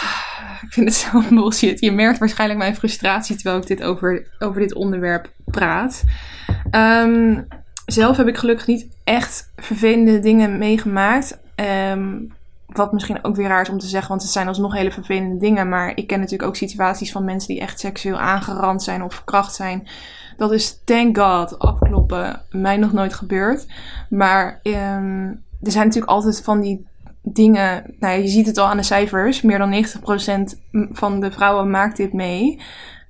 Ik 0.66 0.72
vind 0.72 0.86
het 0.86 0.94
zo 0.94 1.22
bullshit. 1.34 1.80
Je 1.80 1.92
merkt 1.92 2.18
waarschijnlijk 2.18 2.58
mijn 2.60 2.76
frustratie 2.76 3.36
terwijl 3.36 3.56
ik 3.56 3.66
dit 3.66 3.82
over, 3.82 4.26
over 4.38 4.60
dit 4.60 4.74
onderwerp 4.74 5.30
praat. 5.44 6.04
Um, 6.70 7.46
zelf 7.86 8.16
heb 8.16 8.28
ik 8.28 8.36
gelukkig 8.36 8.66
niet 8.66 8.88
echt 9.04 9.52
vervelende 9.56 10.20
dingen 10.20 10.58
meegemaakt. 10.58 11.38
Um, 11.92 12.32
wat 12.66 12.92
misschien 12.92 13.24
ook 13.24 13.36
weer 13.36 13.48
raar 13.48 13.62
is 13.62 13.68
om 13.68 13.78
te 13.78 13.86
zeggen, 13.86 14.08
want 14.08 14.22
het 14.22 14.30
zijn 14.30 14.48
alsnog 14.48 14.74
hele 14.74 14.90
vervelende 14.90 15.36
dingen. 15.36 15.68
Maar 15.68 15.92
ik 15.94 16.06
ken 16.06 16.20
natuurlijk 16.20 16.48
ook 16.48 16.56
situaties 16.56 17.12
van 17.12 17.24
mensen 17.24 17.48
die 17.48 17.62
echt 17.62 17.80
seksueel 17.80 18.18
aangerand 18.18 18.82
zijn 18.82 19.02
of 19.02 19.14
verkracht 19.14 19.54
zijn. 19.54 19.88
Dat 20.36 20.52
is, 20.52 20.80
thank 20.84 21.18
god, 21.18 21.58
afkloppen, 21.58 22.42
mij 22.50 22.76
nog 22.76 22.92
nooit 22.92 23.14
gebeurd. 23.14 23.66
Maar 24.08 24.60
um, 24.62 25.44
er 25.62 25.70
zijn 25.70 25.86
natuurlijk 25.86 26.12
altijd 26.12 26.42
van 26.42 26.60
die 26.60 26.86
dingen. 27.32 27.94
Nou, 27.98 28.20
je 28.20 28.28
ziet 28.28 28.46
het 28.46 28.58
al 28.58 28.66
aan 28.66 28.76
de 28.76 28.82
cijfers. 28.82 29.42
Meer 29.42 29.58
dan 29.58 29.84
90% 29.84 30.88
van 30.90 31.20
de 31.20 31.30
vrouwen 31.30 31.70
maakt 31.70 31.96
dit 31.96 32.12
mee. 32.12 32.60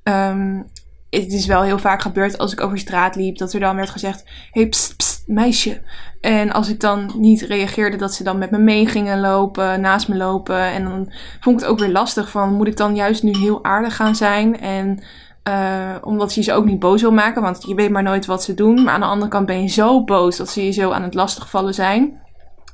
Um, 0.03 0.67
het 1.11 1.33
is 1.33 1.47
wel 1.47 1.63
heel 1.63 1.79
vaak 1.79 2.03
gebeurd 2.03 2.39
als 2.39 2.53
ik 2.53 2.61
over 2.61 2.79
straat 2.79 3.17
liep, 3.17 3.39
dat 3.39 3.53
er 3.53 3.61
dan 3.61 3.77
werd 3.77 3.91
gezegd: 3.91 4.25
hey, 4.51 4.69
pst, 4.69 5.23
meisje. 5.27 5.83
En 6.21 6.53
als 6.53 6.69
ik 6.69 6.81
dan 6.81 7.13
niet 7.17 7.43
reageerde, 7.43 7.97
dat 7.97 8.15
ze 8.15 8.25
dan 8.25 8.39
met 8.39 8.51
me 8.51 8.59
mee 8.59 8.87
gingen 8.87 9.21
lopen, 9.21 9.81
naast 9.81 10.09
me 10.09 10.17
lopen. 10.17 10.61
En 10.61 10.85
dan 10.85 11.13
vond 11.41 11.57
ik 11.57 11.63
het 11.63 11.73
ook 11.73 11.79
weer 11.79 11.93
lastig 11.93 12.31
van: 12.31 12.55
moet 12.55 12.67
ik 12.67 12.77
dan 12.77 12.95
juist 12.95 13.23
nu 13.23 13.37
heel 13.37 13.65
aardig 13.65 13.97
gaan 13.97 14.15
zijn? 14.15 14.61
En 14.61 15.03
Uh, 15.49 15.95
omdat 16.01 16.35
je 16.35 16.43
ze 16.43 16.53
ook 16.53 16.65
niet 16.65 16.79
boos 16.79 17.01
wil 17.01 17.13
maken, 17.13 17.43
want 17.43 17.65
je 17.67 17.75
weet 17.75 17.91
maar 17.91 18.03
nooit 18.03 18.27
wat 18.27 18.43
ze 18.43 18.55
doen. 18.55 18.83
Maar 18.83 18.95
aan 18.95 19.01
de 19.01 19.07
andere 19.07 19.31
kant 19.31 19.47
ben 19.47 19.63
je 19.63 19.69
zo 19.69 20.05
boos 20.05 20.37
dat 20.37 20.49
ze 20.49 20.65
je 20.65 20.71
zo 20.71 20.91
aan 20.91 21.03
het 21.03 21.15
lastigvallen 21.15 21.75
zijn. 21.75 22.21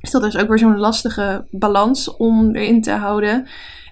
Dus 0.05 0.13
dat 0.13 0.33
is 0.33 0.37
ook 0.37 0.47
weer 0.47 0.59
zo'n 0.59 0.77
lastige 0.77 1.45
balans 1.51 2.15
om 2.15 2.55
erin 2.55 2.81
te 2.81 2.91
houden. 2.91 3.47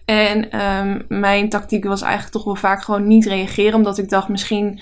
En 0.05 0.61
um, 0.61 1.05
mijn 1.07 1.49
tactiek 1.49 1.83
was 1.83 2.01
eigenlijk 2.01 2.33
toch 2.33 2.43
wel 2.43 2.55
vaak 2.55 2.83
gewoon 2.83 3.07
niet 3.07 3.25
reageren, 3.25 3.73
omdat 3.73 3.97
ik 3.97 4.09
dacht 4.09 4.27
misschien 4.27 4.79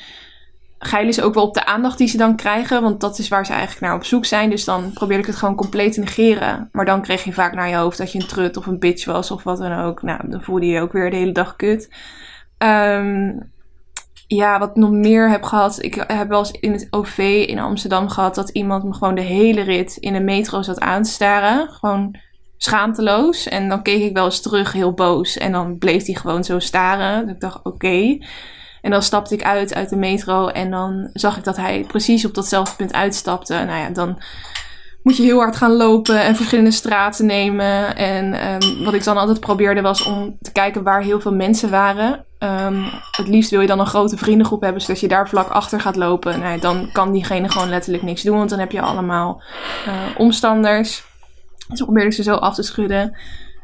geilen 0.79 1.13
ze 1.13 1.23
ook 1.23 1.33
wel 1.33 1.47
op 1.47 1.53
de 1.53 1.65
aandacht 1.65 1.97
die 1.97 2.07
ze 2.07 2.17
dan 2.17 2.35
krijgen. 2.35 2.81
Want 2.81 3.01
dat 3.01 3.19
is 3.19 3.27
waar 3.27 3.45
ze 3.45 3.51
eigenlijk 3.51 3.81
naar 3.81 3.95
op 3.95 4.03
zoek 4.03 4.25
zijn. 4.25 4.49
Dus 4.49 4.65
dan 4.65 4.91
probeerde 4.93 5.21
ik 5.21 5.29
het 5.29 5.37
gewoon 5.37 5.55
compleet 5.55 5.93
te 5.93 5.99
negeren. 5.99 6.69
Maar 6.71 6.85
dan 6.85 7.01
kreeg 7.01 7.23
je 7.23 7.33
vaak 7.33 7.53
naar 7.53 7.69
je 7.69 7.75
hoofd 7.75 7.97
dat 7.97 8.11
je 8.11 8.19
een 8.19 8.27
trut 8.27 8.57
of 8.57 8.65
een 8.65 8.79
bitch 8.79 9.05
was 9.05 9.31
of 9.31 9.43
wat 9.43 9.57
dan 9.57 9.79
ook. 9.79 10.01
Nou, 10.01 10.29
dan 10.29 10.43
voelde 10.43 10.65
je 10.65 10.71
je 10.71 10.81
ook 10.81 10.91
weer 10.91 11.09
de 11.09 11.15
hele 11.15 11.31
dag 11.31 11.55
kut. 11.55 11.89
Um, 12.57 13.51
ja, 14.35 14.59
wat 14.59 14.75
nog 14.75 14.89
meer 14.89 15.29
heb 15.29 15.43
gehad. 15.43 15.83
Ik 15.83 16.03
heb 16.07 16.27
wel 16.27 16.39
eens 16.39 16.51
in 16.51 16.71
het 16.71 16.87
OV 16.89 17.45
in 17.47 17.59
Amsterdam 17.59 18.09
gehad 18.09 18.35
dat 18.35 18.49
iemand 18.49 18.83
me 18.83 18.93
gewoon 18.93 19.15
de 19.15 19.21
hele 19.21 19.61
rit 19.61 19.97
in 19.97 20.13
de 20.13 20.19
metro 20.19 20.61
zat 20.61 20.79
aan 20.79 21.03
te 21.03 21.09
staren. 21.09 21.69
Gewoon 21.69 22.15
schaamteloos. 22.57 23.47
En 23.47 23.69
dan 23.69 23.83
keek 23.83 24.03
ik 24.03 24.13
wel 24.13 24.25
eens 24.25 24.41
terug 24.41 24.71
heel 24.71 24.93
boos. 24.93 25.37
En 25.37 25.51
dan 25.51 25.77
bleef 25.77 26.05
hij 26.05 26.15
gewoon 26.15 26.43
zo 26.43 26.59
staren. 26.59 27.25
Dus 27.25 27.33
ik 27.33 27.41
dacht, 27.41 27.59
oké. 27.63 28.17
En 28.81 28.91
dan 28.91 29.03
stapte 29.03 29.33
ik 29.33 29.43
uit 29.43 29.73
uit 29.73 29.89
de 29.89 29.95
metro 29.95 30.47
en 30.47 30.71
dan 30.71 31.09
zag 31.13 31.37
ik 31.37 31.43
dat 31.43 31.57
hij 31.57 31.85
precies 31.87 32.25
op 32.25 32.33
datzelfde 32.33 32.75
punt 32.75 32.93
uitstapte. 32.93 33.53
Nou 33.53 33.79
ja, 33.79 33.89
dan 33.89 34.21
moet 35.03 35.17
je 35.17 35.23
heel 35.23 35.39
hard 35.39 35.55
gaan 35.55 35.71
lopen 35.71 36.23
en 36.23 36.35
verschillende 36.35 36.71
straten 36.71 37.25
nemen. 37.25 37.95
En 37.95 38.53
um, 38.53 38.83
wat 38.83 38.93
ik 38.93 39.03
dan 39.03 39.17
altijd 39.17 39.39
probeerde 39.39 39.81
was 39.81 40.03
om 40.03 40.37
te 40.41 40.51
kijken 40.51 40.83
waar 40.83 41.01
heel 41.01 41.19
veel 41.19 41.33
mensen 41.33 41.69
waren. 41.69 42.25
Um, 42.39 42.83
het 43.11 43.27
liefst 43.27 43.51
wil 43.51 43.61
je 43.61 43.67
dan 43.67 43.79
een 43.79 43.85
grote 43.85 44.17
vriendengroep 44.17 44.61
hebben, 44.61 44.81
zodat 44.81 44.99
je 44.99 45.07
daar 45.07 45.29
vlak 45.29 45.49
achter 45.49 45.79
gaat 45.79 45.95
lopen. 45.95 46.39
Nou 46.39 46.59
dan 46.59 46.89
kan 46.91 47.11
diegene 47.11 47.49
gewoon 47.49 47.69
letterlijk 47.69 48.03
niks 48.03 48.21
doen, 48.21 48.37
want 48.37 48.49
dan 48.49 48.59
heb 48.59 48.71
je 48.71 48.81
allemaal 48.81 49.41
uh, 49.87 49.93
omstanders. 50.17 51.03
Dus 51.67 51.81
probeerde 51.81 52.11
ze 52.11 52.23
zo 52.23 52.35
af 52.35 52.55
te 52.55 52.63
schudden. 52.63 53.17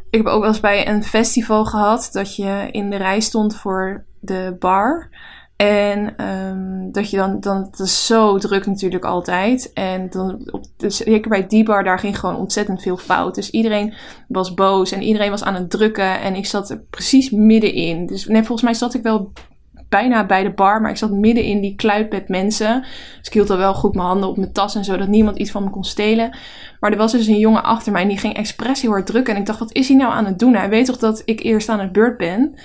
Ik 0.09 0.17
heb 0.17 0.25
ook 0.25 0.39
wel 0.39 0.49
eens 0.49 0.59
bij 0.59 0.87
een 0.87 1.03
festival 1.03 1.65
gehad 1.65 2.09
dat 2.11 2.35
je 2.35 2.67
in 2.71 2.89
de 2.89 2.95
rij 2.95 3.19
stond 3.19 3.55
voor 3.55 4.05
de 4.19 4.55
bar. 4.59 5.09
En 5.57 6.25
um, 6.25 6.91
dat 6.91 7.09
je 7.09 7.17
dan, 7.17 7.39
dan, 7.39 7.67
het 7.71 7.79
is 7.79 8.05
zo 8.05 8.37
druk 8.37 8.65
natuurlijk 8.65 9.05
altijd. 9.05 9.73
En 9.73 10.09
dan, 10.09 10.47
op, 10.51 10.63
dus 10.77 10.97
zeker 10.97 11.29
bij 11.29 11.47
die 11.47 11.63
bar, 11.63 11.83
daar 11.83 11.99
ging 11.99 12.19
gewoon 12.19 12.35
ontzettend 12.35 12.81
veel 12.81 12.97
fout. 12.97 13.35
Dus 13.35 13.49
iedereen 13.49 13.93
was 14.27 14.53
boos 14.53 14.91
en 14.91 15.01
iedereen 15.01 15.29
was 15.29 15.43
aan 15.43 15.55
het 15.55 15.69
drukken. 15.69 16.21
En 16.21 16.35
ik 16.35 16.45
zat 16.45 16.69
er 16.69 16.79
precies 16.89 17.29
middenin. 17.29 18.05
Dus 18.05 18.25
nee, 18.25 18.43
volgens 18.43 18.61
mij 18.61 18.73
zat 18.73 18.93
ik 18.93 19.03
wel 19.03 19.31
bijna 19.89 20.25
bij 20.25 20.43
de 20.43 20.51
bar, 20.51 20.81
maar 20.81 20.91
ik 20.91 20.97
zat 20.97 21.11
midden 21.11 21.43
in 21.43 21.61
die 21.61 21.75
kluit 21.75 22.11
met 22.11 22.29
mensen. 22.29 22.81
Dus 23.17 23.27
ik 23.27 23.33
hield 23.33 23.49
al 23.49 23.57
wel 23.57 23.73
goed 23.73 23.95
mijn 23.95 24.07
handen 24.07 24.29
op 24.29 24.37
mijn 24.37 24.51
tas 24.51 24.75
en 24.75 24.83
zo, 24.83 24.97
dat 24.97 25.07
niemand 25.07 25.37
iets 25.37 25.51
van 25.51 25.63
me 25.63 25.69
kon 25.69 25.83
stelen. 25.83 26.37
Maar 26.79 26.91
er 26.91 26.97
was 26.97 27.11
dus 27.11 27.27
een 27.27 27.39
jongen 27.39 27.63
achter 27.63 27.91
mij 27.91 28.01
en 28.01 28.07
die 28.07 28.17
ging 28.17 28.33
expres 28.33 28.81
heel 28.81 28.91
hard 28.91 29.05
drukken. 29.05 29.33
En 29.33 29.39
ik 29.39 29.45
dacht, 29.45 29.59
wat 29.59 29.73
is 29.73 29.87
hij 29.87 29.97
nou 29.97 30.11
aan 30.11 30.25
het 30.25 30.39
doen? 30.39 30.55
Hij 30.55 30.69
weet 30.69 30.85
toch 30.85 30.97
dat 30.97 31.21
ik 31.25 31.43
eerst 31.43 31.69
aan 31.69 31.79
het 31.79 31.91
beurt 31.91 32.17
ben? 32.17 32.55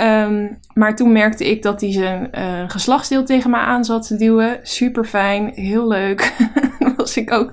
Um, 0.00 0.58
maar 0.74 0.96
toen 0.96 1.12
merkte 1.12 1.50
ik 1.50 1.62
dat 1.62 1.80
hij 1.80 1.92
zijn 1.92 2.28
uh, 2.34 2.70
geslachtsdeel 2.70 3.24
tegen 3.24 3.50
me 3.50 3.56
aan 3.56 3.84
zat 3.84 4.06
te 4.06 4.16
duwen. 4.16 4.58
Super 4.62 5.04
fijn, 5.04 5.52
heel 5.54 5.88
leuk. 5.88 6.32
was 6.96 7.16
ik 7.16 7.32
ook 7.32 7.50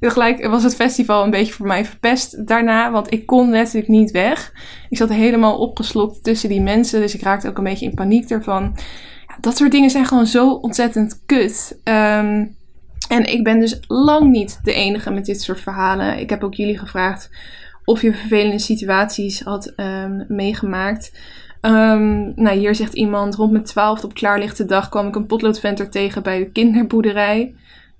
gelijk 0.00 0.46
was 0.46 0.62
het 0.62 0.74
festival 0.74 1.24
een 1.24 1.30
beetje 1.30 1.52
voor 1.52 1.66
mij 1.66 1.84
verpest 1.84 2.46
daarna, 2.46 2.90
want 2.90 3.12
ik 3.12 3.26
kon 3.26 3.50
letterlijk 3.50 3.88
niet 3.88 4.10
weg. 4.10 4.52
Ik 4.88 4.96
zat 4.96 5.08
helemaal 5.08 5.58
opgeslokt 5.58 6.24
tussen 6.24 6.48
die 6.48 6.60
mensen, 6.60 7.00
dus 7.00 7.14
ik 7.14 7.22
raakte 7.22 7.48
ook 7.48 7.58
een 7.58 7.64
beetje 7.64 7.86
in 7.86 7.94
paniek 7.94 8.30
ervan. 8.30 8.76
Ja, 9.28 9.36
dat 9.40 9.56
soort 9.56 9.70
dingen 9.70 9.90
zijn 9.90 10.06
gewoon 10.06 10.26
zo 10.26 10.50
ontzettend 10.50 11.22
kut. 11.26 11.78
Um, 11.84 12.56
en 13.08 13.24
ik 13.24 13.44
ben 13.44 13.60
dus 13.60 13.80
lang 13.86 14.30
niet 14.30 14.58
de 14.62 14.72
enige 14.72 15.10
met 15.10 15.24
dit 15.24 15.42
soort 15.42 15.60
verhalen. 15.60 16.18
Ik 16.18 16.30
heb 16.30 16.42
ook 16.42 16.54
jullie 16.54 16.78
gevraagd 16.78 17.30
of 17.84 18.02
je 18.02 18.14
vervelende 18.14 18.58
situaties 18.58 19.40
had 19.40 19.72
um, 19.76 20.24
meegemaakt. 20.28 21.12
Um, 21.66 22.32
nou, 22.36 22.58
hier 22.58 22.74
zegt 22.74 22.94
iemand, 22.94 23.34
rond 23.34 23.52
mijn 23.52 23.64
twaalfde 23.64 24.06
op 24.06 24.14
klaarlichte 24.14 24.64
dag 24.64 24.88
kwam 24.88 25.06
ik 25.06 25.14
een 25.14 25.26
potloodventer 25.26 25.90
tegen 25.90 26.22
bij 26.22 26.38
de 26.38 26.50
kinderboerderij. 26.50 27.54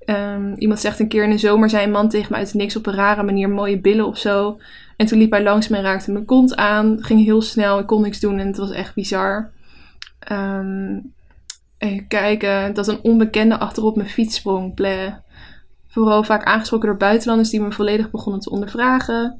Um, 0.07 0.55
iemand 0.55 0.81
zegt 0.81 1.01
een 1.01 1.09
keer 1.09 1.25
in 1.25 1.31
de 1.31 1.39
zomer 1.39 1.71
zei 1.71 1.85
een 1.85 1.91
man 1.91 2.09
tegen 2.09 2.33
me 2.33 2.39
uit 2.39 2.55
niks 2.55 2.77
op 2.77 2.87
een 2.87 2.95
rare 2.95 3.23
manier 3.23 3.49
mooie 3.49 3.81
billen 3.81 4.07
of 4.07 4.19
zo. 4.19 4.59
En 4.97 5.07
toen 5.07 5.19
liep 5.19 5.31
hij 5.31 5.43
langs 5.43 5.69
me 5.69 5.77
en 5.77 5.83
raakte 5.83 6.13
mijn 6.13 6.25
kont 6.25 6.57
aan. 6.57 6.97
Ging 7.01 7.25
heel 7.25 7.43
snel, 7.43 7.79
ik 7.79 7.87
kon 7.87 8.03
niks 8.03 8.21
doen 8.21 8.39
en 8.39 8.47
het 8.47 8.57
was 8.57 8.71
echt 8.71 8.95
bizar. 8.95 9.51
Um, 10.33 11.13
even 11.79 12.07
kijken, 12.09 12.75
dat 12.75 12.89
een 12.89 13.03
onbekende 13.03 13.59
achterop 13.59 13.97
mijn 13.97 14.09
fiets 14.09 14.37
sprong. 14.37 14.75
Vooral 15.89 16.25
vaak 16.25 16.45
aangesproken 16.45 16.89
door 16.89 16.97
buitenlanders 16.97 17.51
die 17.51 17.61
me 17.61 17.73
volledig 17.73 18.11
begonnen 18.11 18.41
te 18.41 18.51
ondervragen. 18.51 19.39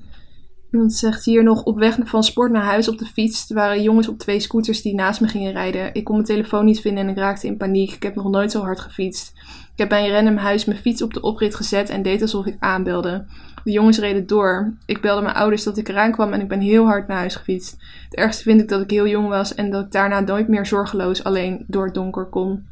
Iemand 0.75 0.95
zegt 0.95 1.25
hier 1.25 1.43
nog 1.43 1.63
op 1.63 1.79
weg 1.79 1.99
van 2.03 2.25
sport 2.25 2.53
naar 2.53 2.65
huis 2.65 2.89
op 2.89 2.99
de 2.99 3.05
fiets. 3.05 3.47
Waren 3.49 3.83
jongens 3.83 4.09
op 4.09 4.19
twee 4.19 4.41
scooters 4.41 4.83
die 4.83 4.95
naast 4.95 5.21
me 5.21 5.29
gingen 5.29 5.53
rijden. 5.53 5.95
Ik 5.95 6.05
kon 6.05 6.15
mijn 6.15 6.27
telefoon 6.27 6.65
niet 6.65 6.81
vinden 6.81 7.05
en 7.05 7.11
ik 7.11 7.17
raakte 7.17 7.47
in 7.47 7.57
paniek. 7.57 7.93
Ik 7.93 8.03
heb 8.03 8.15
nog 8.15 8.31
nooit 8.31 8.51
zo 8.51 8.61
hard 8.61 8.81
gefietst. 8.81 9.33
Ik 9.73 9.79
heb 9.79 9.89
bij 9.89 10.05
een 10.05 10.13
random 10.13 10.37
huis 10.37 10.65
mijn 10.65 10.79
fiets 10.79 11.03
op 11.03 11.15
de 11.15 11.21
oprit 11.21 11.55
gezet 11.55 11.89
en 11.89 12.03
deed 12.03 12.23
alsof 12.23 12.47
ik 12.47 12.57
aanbelde. 12.59 13.25
De 13.65 13.71
jongens 13.71 13.99
reden 13.99 14.27
door. 14.27 14.75
Ik 14.87 15.01
belde 15.01 15.23
mijn 15.23 15.35
ouders 15.35 15.63
dat 15.63 15.79
ik 15.79 15.89
eraan 15.89 16.13
kwam 16.13 16.33
en 16.33 16.41
ik 16.41 16.49
ben 16.49 16.61
heel 16.61 16.85
hard 16.85 17.09
naar 17.09 17.19
huis 17.19 17.37
gefietst. 17.37 17.77
Het 18.05 18.19
ergste 18.19 18.43
vind 18.43 18.61
ik 18.61 18.69
dat 18.69 18.83
ik 18.83 18.91
heel 18.91 19.09
jong 19.09 19.29
was 19.29 19.55
en 19.55 19.71
dat 19.71 19.85
ik 19.85 19.93
daarna 19.93 20.21
nooit 20.21 20.49
meer 20.49 20.67
zorgeloos 20.67 21.25
alleen 21.25 21.65
door 21.67 21.85
het 21.85 21.95
donker 21.95 22.27
kon. 22.27 22.67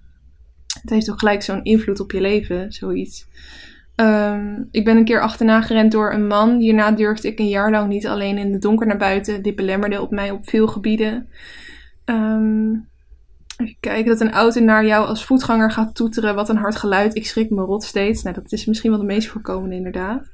Het 0.81 0.91
heeft 0.91 1.07
toch 1.07 1.19
gelijk 1.19 1.43
zo'n 1.43 1.65
invloed 1.65 2.01
op 2.01 2.13
je 2.13 2.21
leven, 2.21 2.73
zoiets. 2.73 3.27
Um, 3.97 4.69
ik 4.71 4.85
ben 4.85 4.97
een 4.97 5.05
keer 5.05 5.21
achterna 5.21 5.63
gerend 5.63 5.93
door 5.93 6.13
een 6.13 6.27
man. 6.27 6.59
Hierna 6.59 6.91
durfde 6.91 7.29
ik 7.29 7.39
een 7.39 7.49
jaar 7.49 7.71
lang 7.71 7.89
niet 7.89 8.07
alleen 8.07 8.39
in 8.39 8.53
het 8.53 8.63
donker 8.63 8.87
naar 8.87 8.97
buiten. 8.97 9.43
Dit 9.43 9.57
belemmerde 9.57 10.01
op 10.01 10.11
mij 10.11 10.31
op 10.31 10.49
veel 10.49 10.67
gebieden. 10.67 11.29
Um, 12.05 12.89
even 13.57 13.77
kijken, 13.81 14.11
dat 14.11 14.21
een 14.21 14.33
auto 14.33 14.61
naar 14.61 14.87
jou 14.87 15.07
als 15.07 15.25
voetganger 15.25 15.71
gaat 15.71 15.95
toeteren. 15.95 16.35
Wat 16.35 16.49
een 16.49 16.57
hard 16.57 16.77
geluid. 16.77 17.15
Ik 17.15 17.27
schrik 17.27 17.51
me 17.51 17.63
rot 17.63 17.85
steeds. 17.85 18.23
Nou, 18.23 18.35
dat 18.35 18.53
is 18.53 18.67
misschien 18.67 18.91
wel 18.91 19.01
de 19.01 19.07
meest 19.07 19.29
voorkomende 19.29 19.77
inderdaad. 19.77 20.31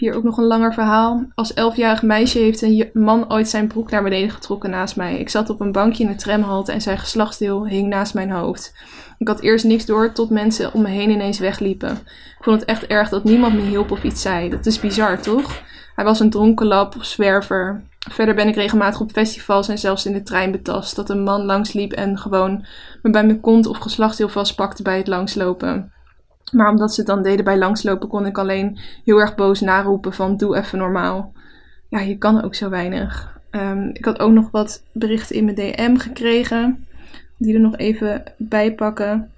Hier 0.00 0.14
ook 0.14 0.24
nog 0.24 0.38
een 0.38 0.46
langer 0.46 0.74
verhaal. 0.74 1.24
Als 1.34 1.54
elfjarig 1.54 2.02
meisje 2.02 2.38
heeft 2.38 2.62
een 2.62 2.90
man 2.92 3.32
ooit 3.32 3.48
zijn 3.48 3.66
broek 3.66 3.90
naar 3.90 4.02
beneden 4.02 4.30
getrokken 4.30 4.70
naast 4.70 4.96
mij. 4.96 5.18
Ik 5.18 5.28
zat 5.28 5.50
op 5.50 5.60
een 5.60 5.72
bankje 5.72 6.04
in 6.04 6.10
de 6.10 6.16
tramhalte 6.16 6.72
en 6.72 6.80
zijn 6.80 6.98
geslachtsdeel 6.98 7.66
hing 7.66 7.88
naast 7.88 8.14
mijn 8.14 8.30
hoofd. 8.30 8.74
Ik 9.18 9.28
had 9.28 9.40
eerst 9.40 9.64
niks 9.64 9.86
door 9.86 10.12
tot 10.12 10.30
mensen 10.30 10.72
om 10.72 10.82
me 10.82 10.88
heen 10.88 11.10
ineens 11.10 11.38
wegliepen. 11.38 11.90
Ik 12.38 12.38
vond 12.40 12.60
het 12.60 12.68
echt 12.68 12.86
erg 12.86 13.08
dat 13.08 13.24
niemand 13.24 13.54
me 13.54 13.60
hielp 13.60 13.90
of 13.90 14.02
iets 14.02 14.22
zei. 14.22 14.50
Dat 14.50 14.66
is 14.66 14.80
bizar, 14.80 15.20
toch? 15.20 15.62
Hij 15.94 16.04
was 16.04 16.20
een 16.20 16.30
dronken 16.30 16.66
lap 16.66 16.96
of 16.96 17.04
zwerver. 17.04 17.82
Verder 18.10 18.34
ben 18.34 18.48
ik 18.48 18.54
regelmatig 18.54 19.00
op 19.00 19.10
festivals 19.10 19.68
en 19.68 19.78
zelfs 19.78 20.06
in 20.06 20.12
de 20.12 20.22
trein 20.22 20.50
betast. 20.50 20.96
Dat 20.96 21.10
een 21.10 21.22
man 21.22 21.44
langsliep 21.44 21.92
en 21.92 22.18
gewoon 22.18 22.66
me 23.02 23.10
bij 23.10 23.24
mijn 23.24 23.40
kont 23.40 23.66
of 23.66 23.78
geslachtsdeel 23.78 24.28
vastpakte 24.28 24.82
bij 24.82 24.96
het 24.96 25.06
langslopen. 25.06 25.92
Maar 26.52 26.70
omdat 26.70 26.94
ze 26.94 27.00
het 27.00 27.08
dan 27.08 27.22
deden 27.22 27.44
bij 27.44 27.58
langslopen, 27.58 28.08
kon 28.08 28.26
ik 28.26 28.38
alleen 28.38 28.78
heel 29.04 29.20
erg 29.20 29.34
boos 29.34 29.60
naroepen 29.60 30.12
van 30.12 30.36
doe 30.36 30.56
even 30.56 30.78
normaal. 30.78 31.32
Ja, 31.88 32.00
je 32.00 32.18
kan 32.18 32.42
ook 32.42 32.54
zo 32.54 32.68
weinig. 32.68 33.38
Um, 33.50 33.90
ik 33.92 34.04
had 34.04 34.18
ook 34.18 34.32
nog 34.32 34.50
wat 34.50 34.82
berichten 34.92 35.36
in 35.36 35.44
mijn 35.44 35.56
DM 35.56 35.96
gekregen. 35.96 36.86
Die 37.36 37.54
er 37.54 37.60
nog 37.60 37.76
even 37.76 38.22
bij 38.36 38.74
pakken. 38.74 39.30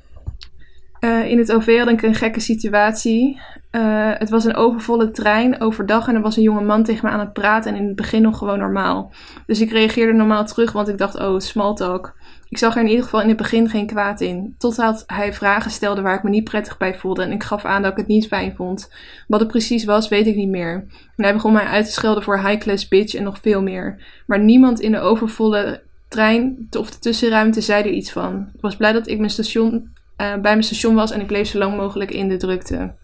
Uh, 1.04 1.30
in 1.30 1.38
het 1.38 1.52
OV 1.52 1.78
had 1.78 1.88
ik 1.88 2.02
een 2.02 2.14
gekke 2.14 2.40
situatie. 2.40 3.40
Uh, 3.72 4.10
het 4.18 4.30
was 4.30 4.44
een 4.44 4.54
overvolle 4.54 5.10
trein 5.10 5.60
overdag 5.60 6.08
en 6.08 6.14
er 6.14 6.20
was 6.20 6.36
een 6.36 6.42
jonge 6.42 6.64
man 6.64 6.84
tegen 6.84 7.06
me 7.06 7.12
aan 7.12 7.20
het 7.20 7.32
praten 7.32 7.74
en 7.74 7.80
in 7.80 7.86
het 7.86 7.96
begin 7.96 8.22
nog 8.22 8.38
gewoon 8.38 8.58
normaal. 8.58 9.12
Dus 9.46 9.60
ik 9.60 9.70
reageerde 9.70 10.12
normaal 10.12 10.44
terug, 10.44 10.72
want 10.72 10.88
ik 10.88 10.98
dacht, 10.98 11.18
oh, 11.18 11.38
small 11.38 11.74
talk. 11.74 12.14
Ik 12.48 12.58
zag 12.58 12.74
er 12.74 12.82
in 12.82 12.88
ieder 12.88 13.04
geval 13.04 13.20
in 13.20 13.28
het 13.28 13.36
begin 13.36 13.68
geen 13.68 13.86
kwaad 13.86 14.20
in. 14.20 14.54
Totdat 14.58 15.04
hij 15.06 15.32
vragen 15.32 15.70
stelde 15.70 16.02
waar 16.02 16.16
ik 16.16 16.22
me 16.22 16.30
niet 16.30 16.44
prettig 16.44 16.76
bij 16.76 16.94
voelde. 16.94 17.22
En 17.22 17.32
ik 17.32 17.42
gaf 17.42 17.64
aan 17.64 17.82
dat 17.82 17.90
ik 17.90 17.96
het 17.96 18.06
niet 18.06 18.26
fijn 18.26 18.54
vond. 18.54 18.92
Wat 19.28 19.40
het 19.40 19.48
precies 19.48 19.84
was, 19.84 20.08
weet 20.08 20.26
ik 20.26 20.36
niet 20.36 20.48
meer. 20.48 20.86
En 21.16 21.24
hij 21.24 21.32
begon 21.32 21.52
mij 21.52 21.64
uit 21.64 21.84
te 21.84 21.92
schelden 21.92 22.22
voor 22.22 22.40
high 22.40 22.58
class 22.58 22.88
bitch 22.88 23.14
en 23.14 23.22
nog 23.22 23.38
veel 23.40 23.62
meer. 23.62 24.02
Maar 24.26 24.40
niemand 24.40 24.80
in 24.80 24.92
de 24.92 25.00
overvolle 25.00 25.82
trein 26.08 26.68
of 26.78 26.90
de 26.90 26.98
tussenruimte 26.98 27.60
zei 27.60 27.82
er 27.82 27.90
iets 27.90 28.12
van. 28.12 28.48
Ik 28.54 28.60
was 28.60 28.76
blij 28.76 28.92
dat 28.92 29.08
ik 29.08 29.18
mijn 29.18 29.30
station, 29.30 29.90
bij 30.22 30.40
mijn 30.40 30.62
station 30.62 30.94
was 30.94 31.10
en 31.10 31.20
ik 31.20 31.26
bleef 31.26 31.48
zo 31.48 31.58
lang 31.58 31.76
mogelijk 31.76 32.10
in 32.10 32.28
de 32.28 32.36
drukte. 32.36 32.94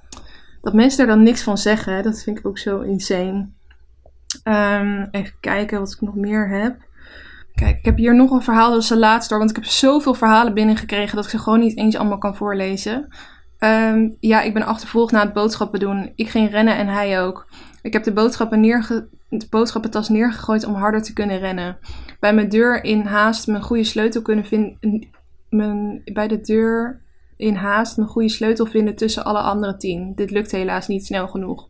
Dat 0.61 0.75
mensen 0.75 0.99
daar 0.99 1.17
dan 1.17 1.25
niks 1.25 1.43
van 1.43 1.59
zeggen, 1.59 2.03
dat 2.03 2.23
vind 2.23 2.39
ik 2.39 2.47
ook 2.47 2.59
zo 2.59 2.81
insane. 2.81 3.49
Um, 4.45 5.09
even 5.11 5.35
kijken 5.41 5.79
wat 5.79 5.93
ik 5.93 6.01
nog 6.01 6.15
meer 6.15 6.49
heb. 6.49 6.77
Kijk, 7.55 7.79
ik 7.79 7.85
heb 7.85 7.97
hier 7.97 8.15
nog 8.15 8.31
een 8.31 8.43
verhaal, 8.43 8.71
dat 8.71 8.83
is 8.83 8.89
de 8.89 8.99
laatste 8.99 9.39
want 9.39 9.51
ik 9.51 9.57
heb 9.57 9.65
zoveel 9.65 10.15
verhalen 10.15 10.55
binnengekregen 10.55 11.17
dat 11.17 11.25
ik 11.25 11.31
ze 11.31 11.39
gewoon 11.39 11.61
niet 11.61 11.79
eens 11.79 11.97
allemaal 11.97 12.19
kan 12.19 12.37
voorlezen. 12.37 13.09
Um, 13.59 14.17
ja, 14.21 14.43
ik 14.43 14.55
ben 14.55 14.63
achtervolgd 14.63 15.13
na 15.13 15.23
het 15.23 15.33
boodschappen 15.33 15.81
doen. 15.81 16.13
Ik 16.15 16.29
ging 16.29 16.51
rennen 16.51 16.77
en 16.77 16.87
hij 16.87 17.23
ook. 17.23 17.49
Ik 17.83 17.93
heb 17.93 18.03
de, 18.03 18.13
boodschappen 18.13 18.61
neerge 18.61 19.09
de 19.29 19.47
boodschappentas 19.51 20.09
neergegooid 20.09 20.65
om 20.65 20.75
harder 20.75 21.03
te 21.03 21.13
kunnen 21.13 21.39
rennen. 21.39 21.79
Bij 22.21 22.35
mijn 22.35 22.49
deur 22.49 22.85
in 22.85 23.01
haast 23.01 23.47
mijn 23.47 23.63
goede 23.63 23.85
sleutel 23.85 24.23
kunnen 24.23 24.45
vinden 24.45 25.09
mijn, 25.51 26.03
bij 26.05 26.29
de 26.29 26.41
deur 26.41 27.01
in 27.39 27.55
haast 27.55 27.99
een 27.99 28.07
goede 28.07 28.28
sleutel 28.28 28.66
vinden 28.66 28.97
tussen 28.97 29.24
alle 29.24 29.39
andere 29.39 29.76
tien. 29.76 30.12
Dit 30.14 30.30
lukt 30.30 30.51
helaas 30.51 30.89
niet 30.89 31.07
snel 31.07 31.28
genoeg. 31.28 31.68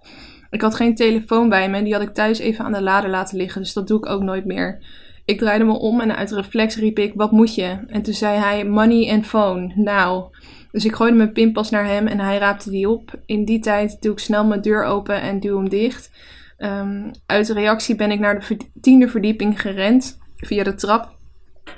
Ik 0.51 0.61
had 0.61 0.75
geen 0.75 0.95
telefoon 0.95 1.49
bij 1.49 1.71
me 1.71 1.77
en 1.77 1.85
die 1.85 1.93
had 1.93 2.03
ik 2.03 2.15
thuis 2.15 2.39
even 2.39 2.65
aan 2.65 2.73
de 2.73 2.83
lader 2.83 3.11
laten 3.11 3.37
liggen, 3.37 3.63
dus 3.63 3.73
dat 3.73 3.89
doe 3.89 3.99
ik 3.99 4.07
ook 4.07 4.23
nooit 4.23 4.45
meer. 4.45 4.83
Ik 5.25 5.39
draaide 5.39 5.65
me 5.65 5.79
om 5.79 6.01
en 6.01 6.17
uit 6.17 6.31
reflex 6.31 6.77
riep 6.77 6.99
ik: 6.99 7.13
Wat 7.15 7.31
moet 7.31 7.55
je? 7.55 7.79
En 7.87 8.03
toen 8.03 8.15
zei 8.15 8.39
hij: 8.39 8.65
Money 8.65 9.11
and 9.11 9.27
phone. 9.27 9.73
Nou. 9.75 10.25
Dus 10.71 10.85
ik 10.85 10.95
gooide 10.95 11.17
mijn 11.17 11.33
pinpas 11.33 11.71
naar 11.71 11.87
hem 11.87 12.07
en 12.07 12.21
hij 12.21 12.39
raapte 12.39 12.71
die 12.71 12.89
op. 12.89 13.21
In 13.27 13.45
die 13.45 13.59
tijd 13.59 13.97
doe 14.01 14.13
ik 14.13 14.19
snel 14.19 14.45
mijn 14.45 14.61
deur 14.61 14.85
open 14.85 15.21
en 15.21 15.41
duw 15.41 15.57
hem 15.57 15.69
dicht. 15.69 16.11
Um, 16.59 17.11
uit 17.27 17.49
reactie 17.49 17.95
ben 17.95 18.11
ik 18.11 18.19
naar 18.19 18.47
de 18.49 18.57
tiende 18.81 19.09
verdieping 19.09 19.61
gerend 19.61 20.19
via 20.37 20.65
de 20.65 20.75
trap. 20.75 21.18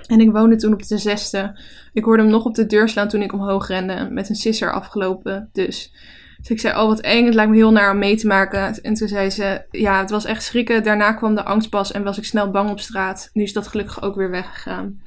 En 0.06 0.20
ik 0.20 0.30
woonde 0.30 0.56
toen 0.56 0.72
op 0.72 0.82
de 0.82 0.98
zesde. 0.98 1.58
Ik 1.92 2.04
hoorde 2.04 2.22
hem 2.22 2.30
nog 2.30 2.44
op 2.44 2.54
de 2.54 2.66
deur 2.66 2.88
slaan 2.88 3.08
toen 3.08 3.22
ik 3.22 3.32
omhoog 3.32 3.68
rende. 3.68 4.08
Met 4.10 4.28
een 4.28 4.34
sisser 4.34 4.72
afgelopen 4.72 5.48
dus. 5.52 5.94
Dus 6.38 6.50
ik 6.50 6.60
zei, 6.60 6.78
oh 6.78 6.86
wat 6.86 7.00
eng, 7.00 7.24
het 7.24 7.34
lijkt 7.34 7.50
me 7.50 7.56
heel 7.56 7.72
naar 7.72 7.90
om 7.90 7.98
mee 7.98 8.16
te 8.16 8.26
maken. 8.26 8.82
En 8.82 8.94
toen 8.94 9.08
zei 9.08 9.30
ze, 9.30 9.64
ja, 9.70 9.98
het 9.98 10.10
was 10.10 10.24
echt 10.24 10.42
schrikken. 10.42 10.82
Daarna 10.82 11.12
kwam 11.12 11.34
de 11.34 11.44
angst 11.44 11.70
pas 11.70 11.92
en 11.92 12.02
was 12.02 12.18
ik 12.18 12.24
snel 12.24 12.50
bang 12.50 12.70
op 12.70 12.80
straat. 12.80 13.30
Nu 13.32 13.42
is 13.42 13.52
dat 13.52 13.68
gelukkig 13.68 14.02
ook 14.02 14.14
weer 14.14 14.30
weggegaan. 14.30 15.00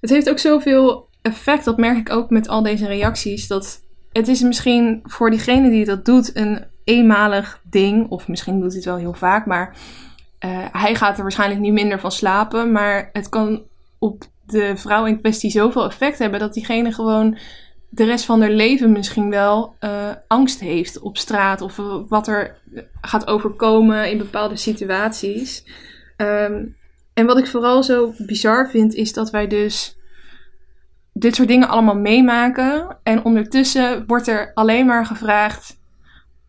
Het 0.00 0.10
heeft 0.10 0.30
ook 0.30 0.38
zoveel 0.38 1.08
effect, 1.22 1.64
dat 1.64 1.76
merk 1.76 1.96
ik 1.96 2.10
ook 2.10 2.30
met 2.30 2.48
al 2.48 2.62
deze 2.62 2.86
reacties. 2.86 3.46
Dat 3.46 3.82
het 4.12 4.28
is 4.28 4.40
misschien 4.40 5.00
voor 5.04 5.30
diegene 5.30 5.70
die 5.70 5.84
dat 5.84 6.04
doet 6.04 6.36
een 6.36 6.64
eenmalig 6.84 7.60
ding. 7.70 8.10
Of 8.10 8.28
misschien 8.28 8.60
doet 8.60 8.68
hij 8.68 8.76
het 8.76 8.84
wel 8.84 8.96
heel 8.96 9.14
vaak, 9.14 9.46
maar 9.46 9.76
uh, 10.44 10.58
hij 10.72 10.94
gaat 10.94 11.16
er 11.16 11.22
waarschijnlijk 11.22 11.60
niet 11.60 11.72
minder 11.72 12.00
van 12.00 12.12
slapen. 12.12 12.72
Maar 12.72 13.10
het 13.12 13.28
kan 13.28 13.62
op 14.04 14.24
de 14.46 14.76
vrouw 14.76 15.06
in 15.06 15.20
kwestie 15.20 15.50
zoveel 15.50 15.84
effect 15.84 16.18
hebben 16.18 16.40
dat 16.40 16.54
diegene 16.54 16.92
gewoon 16.92 17.38
de 17.88 18.04
rest 18.04 18.24
van 18.24 18.40
haar 18.40 18.50
leven 18.50 18.92
misschien 18.92 19.30
wel 19.30 19.76
uh, 19.80 20.10
angst 20.26 20.60
heeft 20.60 20.98
op 21.00 21.18
straat 21.18 21.60
of 21.60 21.76
wat 22.08 22.28
er 22.28 22.56
gaat 23.00 23.26
overkomen 23.26 24.10
in 24.10 24.18
bepaalde 24.18 24.56
situaties. 24.56 25.64
Um, 26.16 26.76
en 27.14 27.26
wat 27.26 27.38
ik 27.38 27.46
vooral 27.46 27.82
zo 27.82 28.14
bizar 28.18 28.70
vind, 28.70 28.94
is 28.94 29.12
dat 29.12 29.30
wij 29.30 29.46
dus 29.46 29.96
dit 31.12 31.34
soort 31.34 31.48
dingen 31.48 31.68
allemaal 31.68 31.96
meemaken. 31.96 32.96
En 33.02 33.24
ondertussen 33.24 34.04
wordt 34.06 34.26
er 34.26 34.50
alleen 34.54 34.86
maar 34.86 35.06
gevraagd: 35.06 35.76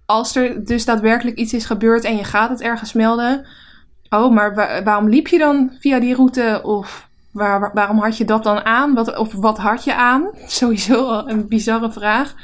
als 0.05 0.35
er 0.35 0.65
dus 0.65 0.85
daadwerkelijk 0.85 1.37
iets 1.37 1.53
is 1.53 1.65
gebeurd 1.65 2.03
en 2.03 2.17
je 2.17 2.23
gaat 2.23 2.49
het 2.49 2.61
ergens 2.61 2.93
melden. 2.93 3.47
Oh, 4.09 4.33
maar 4.33 4.83
waarom 4.83 5.09
liep 5.09 5.27
je 5.27 5.37
dan 5.37 5.75
via 5.79 5.99
die 5.99 6.15
route? 6.15 6.61
Of 6.63 7.09
Waar, 7.35 7.71
waarom 7.73 7.99
had 7.99 8.17
je 8.17 8.25
dat 8.25 8.43
dan 8.43 8.65
aan? 8.65 8.93
Wat, 8.93 9.17
of 9.17 9.33
wat 9.33 9.57
had 9.57 9.83
je 9.83 9.95
aan? 9.95 10.29
Sowieso 10.45 11.23
een 11.25 11.47
bizarre 11.47 11.91
vraag. 11.91 12.35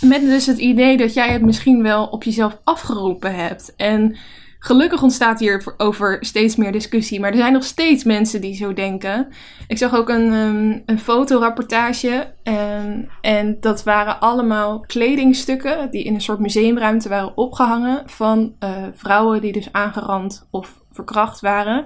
Met 0.00 0.20
dus 0.20 0.46
het 0.46 0.58
idee 0.58 0.96
dat 0.96 1.14
jij 1.14 1.28
het 1.28 1.42
misschien 1.42 1.82
wel 1.82 2.06
op 2.06 2.22
jezelf 2.22 2.58
afgeroepen 2.64 3.34
hebt. 3.34 3.74
En 3.76 4.16
gelukkig 4.58 5.02
ontstaat 5.02 5.38
hier 5.38 5.74
over 5.76 6.16
steeds 6.20 6.56
meer 6.56 6.72
discussie. 6.72 7.20
Maar 7.20 7.30
er 7.30 7.36
zijn 7.36 7.52
nog 7.52 7.64
steeds 7.64 8.04
mensen 8.04 8.40
die 8.40 8.54
zo 8.54 8.72
denken. 8.72 9.28
Ik 9.66 9.78
zag 9.78 9.94
ook 9.94 10.08
een, 10.08 10.32
um, 10.32 10.82
een 10.86 10.98
fotorapportage. 10.98 12.34
En, 12.42 13.08
en 13.20 13.56
dat 13.60 13.82
waren 13.82 14.20
allemaal 14.20 14.80
kledingstukken 14.80 15.90
die 15.90 16.04
in 16.04 16.14
een 16.14 16.20
soort 16.20 16.38
museumruimte 16.38 17.08
waren 17.08 17.36
opgehangen. 17.36 18.02
Van 18.06 18.54
uh, 18.60 18.70
vrouwen 18.94 19.40
die 19.40 19.52
dus 19.52 19.72
aangerand 19.72 20.48
of 20.50 20.81
verkracht 20.92 21.40
waren. 21.40 21.84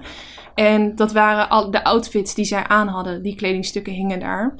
En 0.55 0.95
dat 0.95 1.11
waren 1.11 1.49
al 1.49 1.71
de 1.71 1.83
outfits 1.83 2.35
die 2.35 2.45
zij 2.45 2.67
aan 2.67 2.87
hadden. 2.87 3.21
Die 3.21 3.35
kledingstukken 3.35 3.93
hingen 3.93 4.19
daar. 4.19 4.55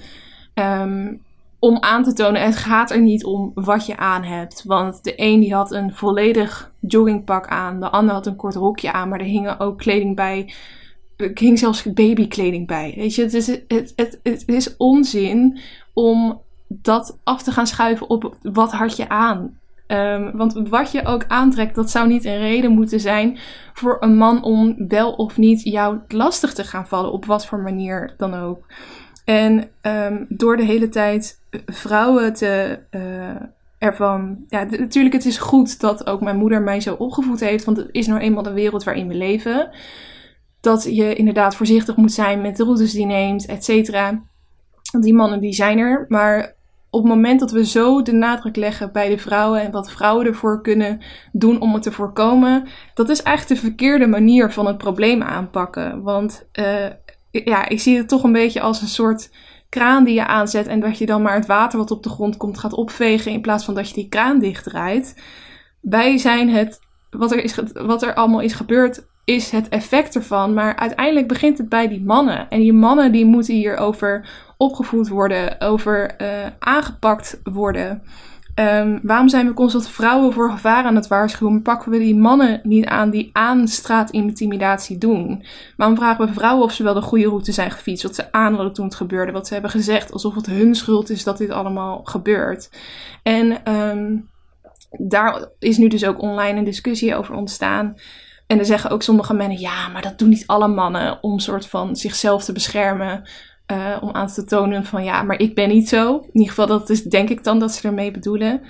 Um, 0.54 1.26
om 1.60 1.78
aan 1.80 2.04
te 2.04 2.14
tonen, 2.14 2.41
het 2.41 2.56
gaat 2.56 2.91
er 2.91 3.02
niet 3.02 3.26
om 3.26 3.52
wat 3.54 3.86
je 3.86 3.98
aan 3.98 4.24
hebt. 4.24 4.64
Want 4.64 5.04
de 5.04 5.14
een 5.16 5.39
die 5.39 5.54
had 5.54 5.72
een 5.72 5.93
volledig 5.93 6.72
joggingpak 6.80 7.48
aan. 7.48 7.80
De 7.80 7.89
ander 7.89 8.14
had 8.14 8.26
een 8.26 8.36
kort 8.36 8.56
rokje 8.56 8.91
aan. 8.91 9.10
Maar 9.10 9.20
er 9.20 9.26
hingen 9.26 9.60
ook 9.60 9.78
kleding 9.78 10.16
bij. 10.16 10.54
Er 11.16 11.32
hing 11.34 11.60
zelfs 11.60 11.84
babykleding 11.84 12.68
bij. 12.68 12.93
Weet 12.95 13.16
je, 13.16 13.22
het 13.22 13.34
is, 13.34 13.48
het, 13.48 13.93
het, 13.95 14.20
het 14.24 14.43
is 14.45 14.78
onzin 14.78 15.60
om 15.93 16.41
dat 16.68 17.20
af 17.24 17.43
te 17.43 17.52
gaan 17.52 17.68
schuiven 17.68 18.10
op 18.10 18.38
wat 18.41 18.72
had 18.72 18.95
je 18.95 19.10
aan. 19.10 19.60
Um, 19.88 20.38
want 20.38 20.53
wat 20.69 20.91
je 20.91 21.05
ook 21.05 21.25
aantrekt, 21.27 21.75
dat 21.75 21.89
zou 21.89 22.07
niet 22.07 22.25
een 22.25 22.38
reden 22.38 22.71
moeten 22.71 22.99
zijn 22.99 23.38
voor 23.73 23.97
een 23.99 24.17
man 24.17 24.43
om 24.43 24.75
wel 24.88 25.11
of 25.11 25.38
niet 25.38 25.63
jou 25.63 25.99
lastig 26.07 26.53
te 26.53 26.63
gaan 26.63 26.88
vallen, 26.88 27.11
op 27.11 27.25
wat 27.25 27.45
voor 27.45 27.59
manier 27.59 28.13
dan 28.17 28.33
ook. 28.33 28.65
En 29.25 29.69
um, 29.81 30.25
door 30.29 30.57
de 30.57 30.63
hele 30.63 30.89
tijd 30.89 31.41
vrouwen 31.65 32.33
te 32.33 32.79
uh, 32.91 33.01
ervan. 33.77 34.45
Ja, 34.47 34.63
natuurlijk, 34.63 35.15
het 35.15 35.25
is 35.25 35.38
goed 35.38 35.79
dat 35.79 36.07
ook 36.07 36.21
mijn 36.21 36.38
moeder 36.38 36.61
mij 36.61 36.81
zo 36.81 36.93
opgevoed 36.93 37.39
heeft, 37.39 37.65
want 37.65 37.77
het 37.77 37.89
is 37.91 38.07
nou 38.07 38.19
eenmaal 38.19 38.43
de 38.43 38.53
wereld 38.53 38.83
waarin 38.83 39.07
we 39.07 39.15
leven. 39.15 39.69
Dat 40.61 40.83
je 40.83 41.15
inderdaad 41.15 41.55
voorzichtig 41.55 41.95
moet 41.95 42.13
zijn 42.13 42.41
met 42.41 42.57
de 42.57 42.63
routes 42.63 42.91
die 42.91 43.05
neemt, 43.05 43.45
et 43.45 43.63
cetera. 43.63 44.21
Die 44.99 45.13
mannen 45.13 45.39
die 45.39 45.53
zijn 45.53 45.77
er, 45.77 46.05
maar 46.07 46.55
op 46.98 47.04
het 47.04 47.14
moment 47.14 47.39
dat 47.39 47.52
we 47.52 47.66
zo 47.66 48.02
de 48.02 48.12
nadruk 48.12 48.56
leggen 48.56 48.91
bij 48.91 49.10
de 49.10 49.18
vrouwen 49.18 49.62
en 49.62 49.72
wat 49.72 49.91
vrouwen 49.91 50.26
ervoor 50.26 50.62
kunnen 50.62 51.00
doen 51.32 51.62
om 51.62 51.74
het 51.74 51.84
te 51.84 51.91
voorkomen, 51.91 52.68
dat 52.93 53.10
is 53.10 53.24
eigenlijk 53.24 53.62
de 53.62 53.68
verkeerde 53.68 54.08
manier 54.08 54.52
van 54.52 54.66
het 54.66 54.78
probleem 54.78 55.22
aanpakken. 55.22 56.02
Want 56.02 56.48
uh, 56.60 56.86
ja, 57.32 57.70
ik 57.70 57.80
zie 57.80 57.98
het 57.98 58.08
toch 58.08 58.24
een 58.24 58.32
beetje 58.32 58.62
als 58.62 58.82
een 58.82 58.88
soort 58.88 59.30
kraan 59.70 60.04
die 60.04 60.14
je 60.14 60.26
aanzet 60.26 60.68
en 60.68 60.80
dat 60.80 60.98
je 60.98 61.06
dan 61.06 61.22
maar 61.22 61.36
het 61.36 61.45
water 61.45 61.78
wat 61.78 61.91
op 61.91 62.04
de 62.04 62.10
grond 62.10 62.38
komt 62.38 62.58
gaat 62.58 62.74
opvegen 62.74 63.32
in 63.32 63.41
plaats 63.41 63.66
van 63.66 63.76
dat 63.76 63.88
je 63.88 63.93
die 63.93 64.10
kraan 64.10 64.39
dichtdraait. 64.39 65.24
Wij 65.82 66.18
zijn 66.18 66.50
het, 66.50 66.80
wat 67.10 67.32
er, 67.32 67.43
is, 67.43 67.60
wat 67.74 68.04
er 68.04 68.14
allemaal 68.14 68.41
is 68.41 68.54
gebeurd, 68.54 69.08
is 69.28 69.51
het 69.51 69.69
effect 69.69 70.15
ervan. 70.15 70.53
Maar 70.53 70.75
uiteindelijk 70.75 71.28
begint 71.28 71.57
het 71.57 71.69
bij 71.69 71.88
die 71.88 72.03
mannen. 72.03 72.49
En 72.49 72.59
die 72.59 72.73
mannen 72.73 73.11
die 73.11 73.25
moeten 73.25 73.53
hierover 73.53 74.30
opgevoed 74.57 75.07
worden, 75.07 75.61
over 75.61 76.15
uh, 76.21 76.28
aangepakt 76.59 77.39
worden. 77.43 78.01
Um, 78.59 78.99
waarom 79.03 79.30
zijn 79.30 79.47
we 79.47 79.53
constant 79.53 79.89
vrouwen 79.89 80.34
voor 80.34 80.51
gevaar 80.51 80.84
aan 80.84 80.95
het 80.95 81.07
waarschuwen? 81.07 81.61
Pakken 81.61 81.91
we 81.91 81.97
die 81.97 82.15
mannen 82.15 82.59
niet 82.63 82.86
aan 82.86 83.09
die 83.09 83.30
aan 83.34 83.67
straatintimidatie 83.67 84.97
doen? 84.97 85.43
Waarom 85.78 85.97
vragen 85.97 86.25
we 86.25 86.34
vrouwen 86.34 86.63
of 86.63 86.71
ze 86.71 86.84
wel 86.84 86.93
de 86.93 87.01
goede 87.01 87.28
route 87.28 87.51
zijn 87.51 87.71
gefietst? 87.71 88.03
Wat 88.03 88.15
ze 88.15 88.32
aan 88.32 88.53
hadden 88.53 88.73
toen 88.73 88.86
het 88.86 88.95
gebeurde? 88.95 89.32
Wat 89.32 89.47
ze 89.47 89.53
hebben 89.53 89.71
gezegd? 89.71 90.11
Alsof 90.11 90.36
het 90.36 90.45
hun 90.45 90.75
schuld 90.75 91.09
is 91.09 91.23
dat 91.23 91.38
dit 91.38 91.49
allemaal 91.49 92.01
gebeurt. 92.03 92.69
En 93.23 93.73
um, 93.73 94.30
daar 94.89 95.47
is 95.59 95.78
nu 95.78 95.88
dus 95.88 96.05
ook 96.05 96.21
online 96.21 96.57
een 96.57 96.63
discussie 96.63 97.15
over 97.15 97.36
ontstaan. 97.36 97.95
En 98.48 98.60
er 98.60 98.66
zeggen 98.66 98.89
ook 98.89 99.04
sommige 99.04 99.34
mannen, 99.34 99.60
ja, 99.60 99.88
maar 99.88 100.02
dat 100.02 100.20
doen 100.20 100.30
niet 100.30 100.48
alle 100.48 100.68
mannen 100.68 101.24
om 101.24 101.39
soort 101.39 101.68
van 101.68 101.95
zichzelf 101.95 102.43
te 102.43 102.52
beschermen. 102.52 103.30
Uh, 103.72 103.98
om 104.02 104.12
aan 104.12 104.28
te 104.28 104.43
tonen 104.43 104.86
van 104.86 105.04
ja, 105.04 105.24
maar 105.24 105.39
ik 105.39 105.56
ben 105.56 105.70
niet 105.70 105.89
zo. 105.89 106.16
In 106.16 106.30
ieder 106.32 106.50
geval, 106.50 106.68
dat 106.68 106.89
is 106.89 107.04
denk 107.04 107.30
ik 107.30 107.43
dan 107.43 107.60
dat 107.60 107.74
ze 107.74 107.88
ermee 107.88 108.12
bedoelen. 108.12 108.62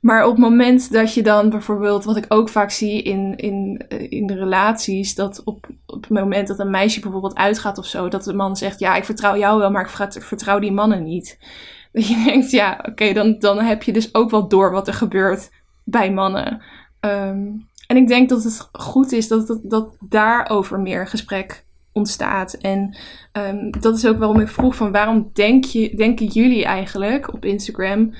Maar 0.00 0.24
op 0.24 0.30
het 0.30 0.40
moment 0.40 0.92
dat 0.92 1.14
je 1.14 1.22
dan 1.22 1.50
bijvoorbeeld, 1.50 2.04
wat 2.04 2.16
ik 2.16 2.24
ook 2.28 2.48
vaak 2.48 2.70
zie 2.70 3.02
in, 3.02 3.36
in, 3.36 3.84
eh, 3.88 4.10
in 4.10 4.26
de 4.26 4.34
relaties, 4.34 5.14
dat 5.14 5.42
op, 5.44 5.68
op 5.86 6.02
het 6.02 6.10
moment 6.10 6.48
dat 6.48 6.58
een 6.58 6.70
meisje 6.70 7.00
bijvoorbeeld 7.00 7.36
uitgaat 7.36 7.78
of 7.78 7.86
zo, 7.86 8.08
dat 8.08 8.24
de 8.24 8.34
man 8.34 8.56
zegt: 8.56 8.78
Ja, 8.80 8.96
ik 8.96 9.04
vertrouw 9.04 9.36
jou 9.36 9.58
wel, 9.58 9.70
maar 9.70 10.06
ik 10.14 10.22
vertrouw 10.22 10.58
die 10.58 10.72
mannen 10.72 11.02
niet. 11.02 11.38
Dat 11.92 12.06
je 12.06 12.22
denkt: 12.24 12.50
Ja, 12.50 12.84
oké, 12.88 13.12
dan, 13.12 13.38
dan 13.38 13.58
heb 13.58 13.82
je 13.82 13.92
dus 13.92 14.14
ook 14.14 14.30
wel 14.30 14.48
door 14.48 14.72
wat 14.72 14.88
er 14.88 14.94
gebeurt 14.94 15.50
bij 15.84 16.12
mannen. 16.12 16.62
Um, 17.00 17.68
en 17.90 17.96
ik 17.96 18.08
denk 18.08 18.28
dat 18.28 18.44
het 18.44 18.68
goed 18.72 19.12
is 19.12 19.28
dat, 19.28 19.46
dat, 19.46 19.60
dat 19.62 19.96
daarover 20.00 20.80
meer 20.80 21.06
gesprek 21.06 21.64
ontstaat. 21.92 22.54
En 22.54 22.96
um, 23.32 23.70
dat 23.80 23.96
is 23.96 24.06
ook 24.06 24.18
waarom 24.18 24.40
ik 24.40 24.48
vroeg 24.48 24.76
van 24.76 24.92
waarom 24.92 25.30
denk 25.32 25.64
je, 25.64 25.96
denken 25.96 26.26
jullie 26.26 26.64
eigenlijk 26.64 27.32
op 27.32 27.44
Instagram 27.44 28.14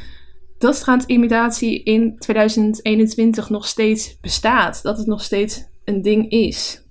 dat 0.58 0.76
straatintimidatie 0.76 1.82
in 1.82 2.18
2021 2.18 3.50
nog 3.50 3.66
steeds 3.66 4.20
bestaat? 4.20 4.82
Dat 4.82 4.98
het 4.98 5.06
nog 5.06 5.22
steeds 5.22 5.64
een 5.84 6.02
ding 6.02 6.30
is? 6.30 6.84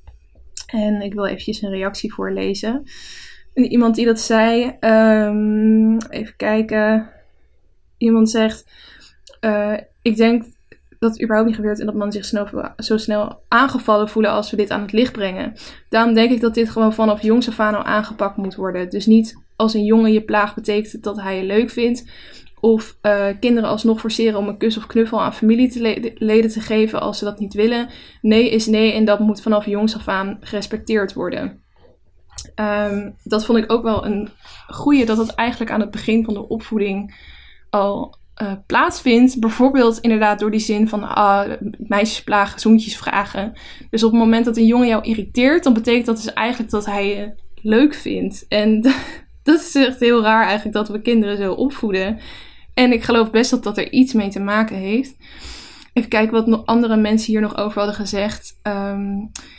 En 0.66 1.02
ik 1.02 1.14
wil 1.14 1.26
eventjes 1.26 1.62
een 1.62 1.70
reactie 1.70 2.14
voorlezen. 2.14 2.84
Iemand 3.54 3.96
die 3.96 4.06
dat 4.06 4.20
zei, 4.20 4.78
um, 4.80 5.98
even 5.98 6.36
kijken. 6.36 7.10
Iemand 7.98 8.30
zegt, 8.30 8.72
uh, 9.42 9.78
ik 10.02 10.16
denk 10.16 10.44
dat 11.00 11.22
überhaupt 11.22 11.48
niet 11.48 11.56
gebeurt 11.56 11.80
en 11.80 11.86
dat 11.86 11.96
mannen 11.96 12.14
zich 12.14 12.26
snel, 12.26 12.48
zo 12.78 12.98
snel 12.98 13.42
aangevallen 13.48 14.10
voelen 14.10 14.32
als 14.32 14.52
we 14.52 14.58
dit 14.58 14.72
aan 14.72 14.82
het 14.82 14.92
licht 14.92 15.12
brengen. 15.12 15.54
Daarom 15.90 16.14
denk 16.14 16.32
ik 16.32 16.42
dat 16.42 16.54
dit 16.54 16.70
gewoon 16.70 16.94
vanaf 16.94 17.22
jongs 17.22 17.48
af 17.48 17.60
aan 17.60 17.76
al 17.76 17.84
aangepakt 17.84 18.38
moet 18.38 18.56
worden. 18.56 18.90
Dus 18.90 19.06
niet 19.06 19.38
als 19.56 19.74
een 19.74 19.84
jongen 19.84 20.12
je 20.12 20.22
plaag 20.22 20.56
betekent 20.56 21.04
dat 21.04 21.22
hij 21.22 21.38
je 21.38 21.44
leuk 21.44 21.70
vindt. 21.70 22.12
Of 22.62 22.98
uh, 23.02 23.26
kinderen 23.40 23.70
alsnog 23.70 24.00
forceren 24.00 24.40
om 24.40 24.48
een 24.48 24.58
kus 24.58 24.78
of 24.78 24.88
knuffel 24.88 25.22
aan 25.22 25.34
familieleden 25.34 26.50
te 26.50 26.62
geven 26.62 27.02
als 27.02 27.18
ze 27.18 27.26
dat 27.26 27.40
niet 27.40 27.54
willen. 27.54 27.90
Nee 28.22 28.50
is 28.50 28.66
nee 28.66 28.94
en 28.94 29.06
dat 29.06 29.20
moet 29.20 29.42
vanaf 29.42 29.66
jongs 29.66 29.96
af 29.96 30.08
aan 30.08 30.38
gerespecteerd 30.42 31.14
worden. 31.14 31.64
Ehm, 32.56 33.12
dat 33.24 33.46
vond 33.46 33.58
ik 33.58 33.72
ook 33.72 33.84
wel 33.84 34.06
een 34.06 34.30
goede, 34.68 35.06
dat 35.06 35.18
het 35.18 35.36
eigenlijk 35.36 35.72
aan 35.72 35.80
het 35.80 35.92
begin 35.92 36.24
van 36.24 36.34
de 36.34 36.48
opvoeding 36.48 37.16
al 37.70 38.18
uh, 38.42 38.52
plaatsvindt. 38.66 39.40
Bijvoorbeeld 39.40 40.00
inderdaad 40.00 40.40
door 40.40 40.52
die 40.52 40.60
zin 40.60 40.88
van 40.88 41.04
ah, 41.16 41.52
meisjes 41.78 42.24
plagen, 42.24 42.60
zoentjes 42.60 42.98
vragen. 42.98 43.54
Dus 43.90 44.04
op 44.04 44.12
het 44.12 44.20
moment 44.20 44.46
dat 44.46 44.58
een 44.58 44.66
jongen 44.66 44.88
jou 44.88 45.04
irriteert, 45.04 45.64
dan 45.64 45.74
betekent 45.74 46.06
dat 46.06 46.16
dus 46.16 46.34
eigenlijk 46.34 46.72
dat 46.72 46.86
hij 46.86 47.08
je 47.08 47.34
leuk 47.62 47.94
vindt. 47.94 48.46
En 48.48 48.82
dat 49.44 49.60
is 49.60 49.76
echt 49.76 50.00
heel 50.00 50.22
raar 50.22 50.44
eigenlijk 50.44 50.76
dat 50.76 50.90
we 50.90 51.02
kinderen 51.02 51.38
zo 51.38 51.54
opvoeden. 51.54 52.20
En 52.74 52.92
ik 52.92 53.04
geloof 53.04 53.32
best 53.32 53.50
dat 53.50 53.64
dat 53.64 53.78
er 53.78 53.92
iets 53.92 54.14
mee 54.14 54.30
te 54.30 54.40
maken 54.40 54.76
heeft. 54.76 55.16
Even 55.94 56.10
kijken 56.10 56.46
wat 56.46 56.66
andere 56.66 56.98
mensen 56.98 57.32
hier 57.32 57.42
nog 57.42 57.58
over 57.58 57.78
hadden 57.78 57.96
gezegd. 57.96 58.60
Ehm, 58.62 59.18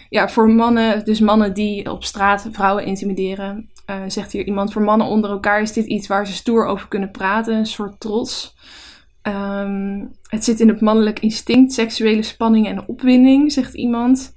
ja, 0.09 0.29
voor 0.29 0.51
mannen, 0.51 1.05
dus 1.05 1.21
mannen 1.21 1.55
die 1.55 1.91
op 1.91 2.05
straat 2.05 2.49
vrouwen 2.53 2.85
intimideren, 2.85 3.70
uh, 3.91 4.03
zegt 4.07 4.33
hier 4.33 4.47
iemand, 4.47 4.73
voor 4.73 4.83
mannen 4.83 5.07
onder 5.07 5.31
elkaar 5.31 5.63
is 5.63 5.73
dit 5.73 5.87
iets 5.87 6.07
waar 6.07 6.27
ze 6.27 6.33
stoer 6.33 6.67
over 6.67 6.89
kunnen 6.89 7.11
praten, 7.11 7.57
een 7.57 7.67
soort 7.67 8.01
trots. 8.01 8.57
Um, 9.23 10.13
het 10.27 10.45
zit 10.45 10.61
in 10.61 10.69
het 10.69 10.81
mannelijk 10.81 11.21
instinct, 11.21 11.73
seksuele 11.73 12.23
spanning 12.23 12.67
en 12.67 12.87
opwinding, 12.87 13.53
zegt 13.53 13.75
iemand. 13.75 14.35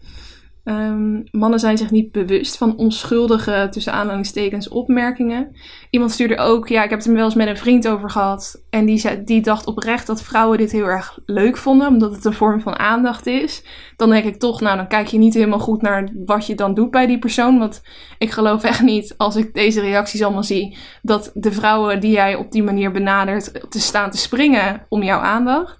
Um, 0.64 1.24
mannen 1.32 1.60
zijn 1.60 1.78
zich 1.78 1.92
niet 1.92 2.12
bewust 2.12 2.58
van 2.58 2.78
onschuldige, 2.78 3.68
tussen 3.72 3.94
aanhalingstekens, 3.94 4.68
opmerkingen. 4.68 5.56
Iemand 5.90 6.12
stuurde 6.12 6.38
ook, 6.38 6.68
ja, 6.68 6.84
ik 6.84 6.90
heb 6.90 7.00
het 7.00 7.08
er 7.08 7.14
wel 7.14 7.26
eens 7.26 7.36
met 7.36 7.48
een 7.48 7.58
vriend 7.58 7.88
over 7.88 8.10
gehad. 8.10 8.64
En 8.70 8.86
die, 8.86 9.24
die 9.24 9.42
dacht 9.42 9.66
oprecht 9.66 10.08
dat 10.08 10.24
vrouwen 10.24 10.58
dit 10.58 10.72
heel 10.72 10.86
erg 10.86 11.20
leuk 11.26 11.58
vonden, 11.58 11.88
omdat 11.88 12.16
het 12.16 12.26
een 12.26 12.34
vorm 12.34 12.62
van 12.62 12.80
aandacht 12.80 13.26
is. 13.26 13.66
Dan 13.96 14.10
denk 14.10 14.26
ik 14.26 14.40
toch, 14.40 14.62
nou, 14.62 14.78
dan 14.78 14.88
kijk 14.88 15.08
je 15.08 15.18
niet 15.18 15.34
helemaal 15.34 15.60
goed 15.60 15.82
naar 15.82 16.10
wat 16.26 16.46
je 16.48 16.56
dan 16.56 16.74
doet 16.74 16.92
bij 16.92 17.08
die 17.08 17.20
persoon. 17.20 17.60
Want 17.60 17.82
ik 18.18 18.32
geloof 18.32 18.64
echt 18.64 18.82
niet, 18.82 19.14
als 19.18 19.36
ik 19.36 19.54
deze 19.54 19.82
reacties 19.82 20.24
allemaal 20.24 20.44
zie, 20.44 20.78
dat 21.02 21.32
de 21.34 21.52
vrouwen 21.52 22.00
die 22.00 22.12
jij 22.12 22.36
op 22.36 22.52
die 22.52 22.64
manier 22.64 22.92
benadert, 22.92 23.72
te 23.72 23.80
staan 23.80 24.12
te 24.12 24.18
springen 24.18 24.86
om 24.90 25.04
jouw 25.04 25.20
aandacht. 25.20 25.78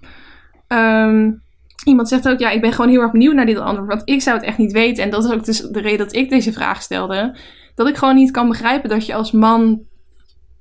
Um, 0.68 1.43
Iemand 1.84 2.08
zegt 2.08 2.28
ook, 2.28 2.38
ja, 2.38 2.50
ik 2.50 2.60
ben 2.60 2.72
gewoon 2.72 2.90
heel 2.90 3.00
erg 3.00 3.12
benieuwd 3.12 3.34
naar 3.34 3.46
dit 3.46 3.58
antwoord, 3.58 3.88
want 3.88 4.02
ik 4.04 4.22
zou 4.22 4.36
het 4.36 4.46
echt 4.46 4.58
niet 4.58 4.72
weten. 4.72 5.04
En 5.04 5.10
dat 5.10 5.24
is 5.24 5.30
ook 5.30 5.44
dus 5.44 5.60
de 5.60 5.80
reden 5.80 5.98
dat 5.98 6.14
ik 6.14 6.30
deze 6.30 6.52
vraag 6.52 6.82
stelde. 6.82 7.36
Dat 7.74 7.88
ik 7.88 7.96
gewoon 7.96 8.14
niet 8.14 8.30
kan 8.30 8.48
begrijpen 8.48 8.88
dat 8.88 9.06
je 9.06 9.14
als 9.14 9.32
man, 9.32 9.80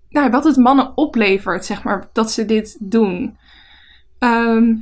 nou, 0.10 0.30
wat 0.30 0.44
het 0.44 0.58
mannen 0.58 0.92
oplevert, 0.98 1.66
zeg 1.66 1.84
maar, 1.84 2.10
dat 2.14 2.32
ze 2.32 2.46
dit 2.46 2.78
doen. 2.80 3.38
Ehm, 4.20 4.76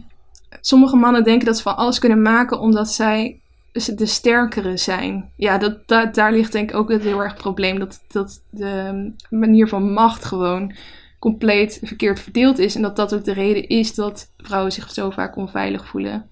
sommige 0.62 0.96
mannen 0.96 1.24
denken 1.24 1.46
dat 1.46 1.58
ze 1.58 1.64
van 1.64 1.78
alles 1.78 2.00
kunnen 2.00 2.22
maken 2.22 2.60
omdat 2.60 2.92
zij 2.92 3.42
de 3.72 4.06
sterkere 4.06 4.78
zijn. 4.78 5.32
Ja, 5.36 5.58
dat, 5.58 5.88
dat, 5.88 6.16
daar 6.16 6.32
ligt 6.32 6.52
denk 6.52 6.70
ik 6.70 6.76
ook 6.76 6.90
het 6.90 7.04
heel 7.04 7.24
erg 7.24 7.36
probleem. 7.36 7.80
Dat, 7.80 8.02
dat 8.08 8.42
de 8.50 9.12
manier 9.30 9.68
van 9.68 9.94
macht 9.94 10.26
gewoon 10.26 10.74
compleet 11.20 11.80
verkeerd 11.84 12.20
verdeeld 12.20 12.60
is. 12.60 12.76
En 12.76 12.82
dat 12.82 12.96
dat 12.96 13.14
ook 13.14 13.24
de 13.24 13.34
reden 13.34 13.68
is 13.68 13.96
dat 13.96 14.32
vrouwen 14.38 14.72
zich 14.72 14.92
zo 14.92 15.10
vaak 15.10 15.36
onveilig 15.36 15.88
voelen. 15.88 16.30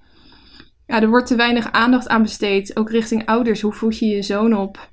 Ja, 0.89 1.01
er 1.01 1.09
wordt 1.09 1.27
te 1.27 1.35
weinig 1.35 1.71
aandacht 1.71 2.07
aan 2.07 2.21
besteed, 2.21 2.77
ook 2.77 2.89
richting 2.89 3.25
ouders. 3.25 3.61
Hoe 3.61 3.73
voed 3.73 3.97
je 3.97 4.05
je 4.05 4.21
zoon 4.21 4.53
op? 4.53 4.89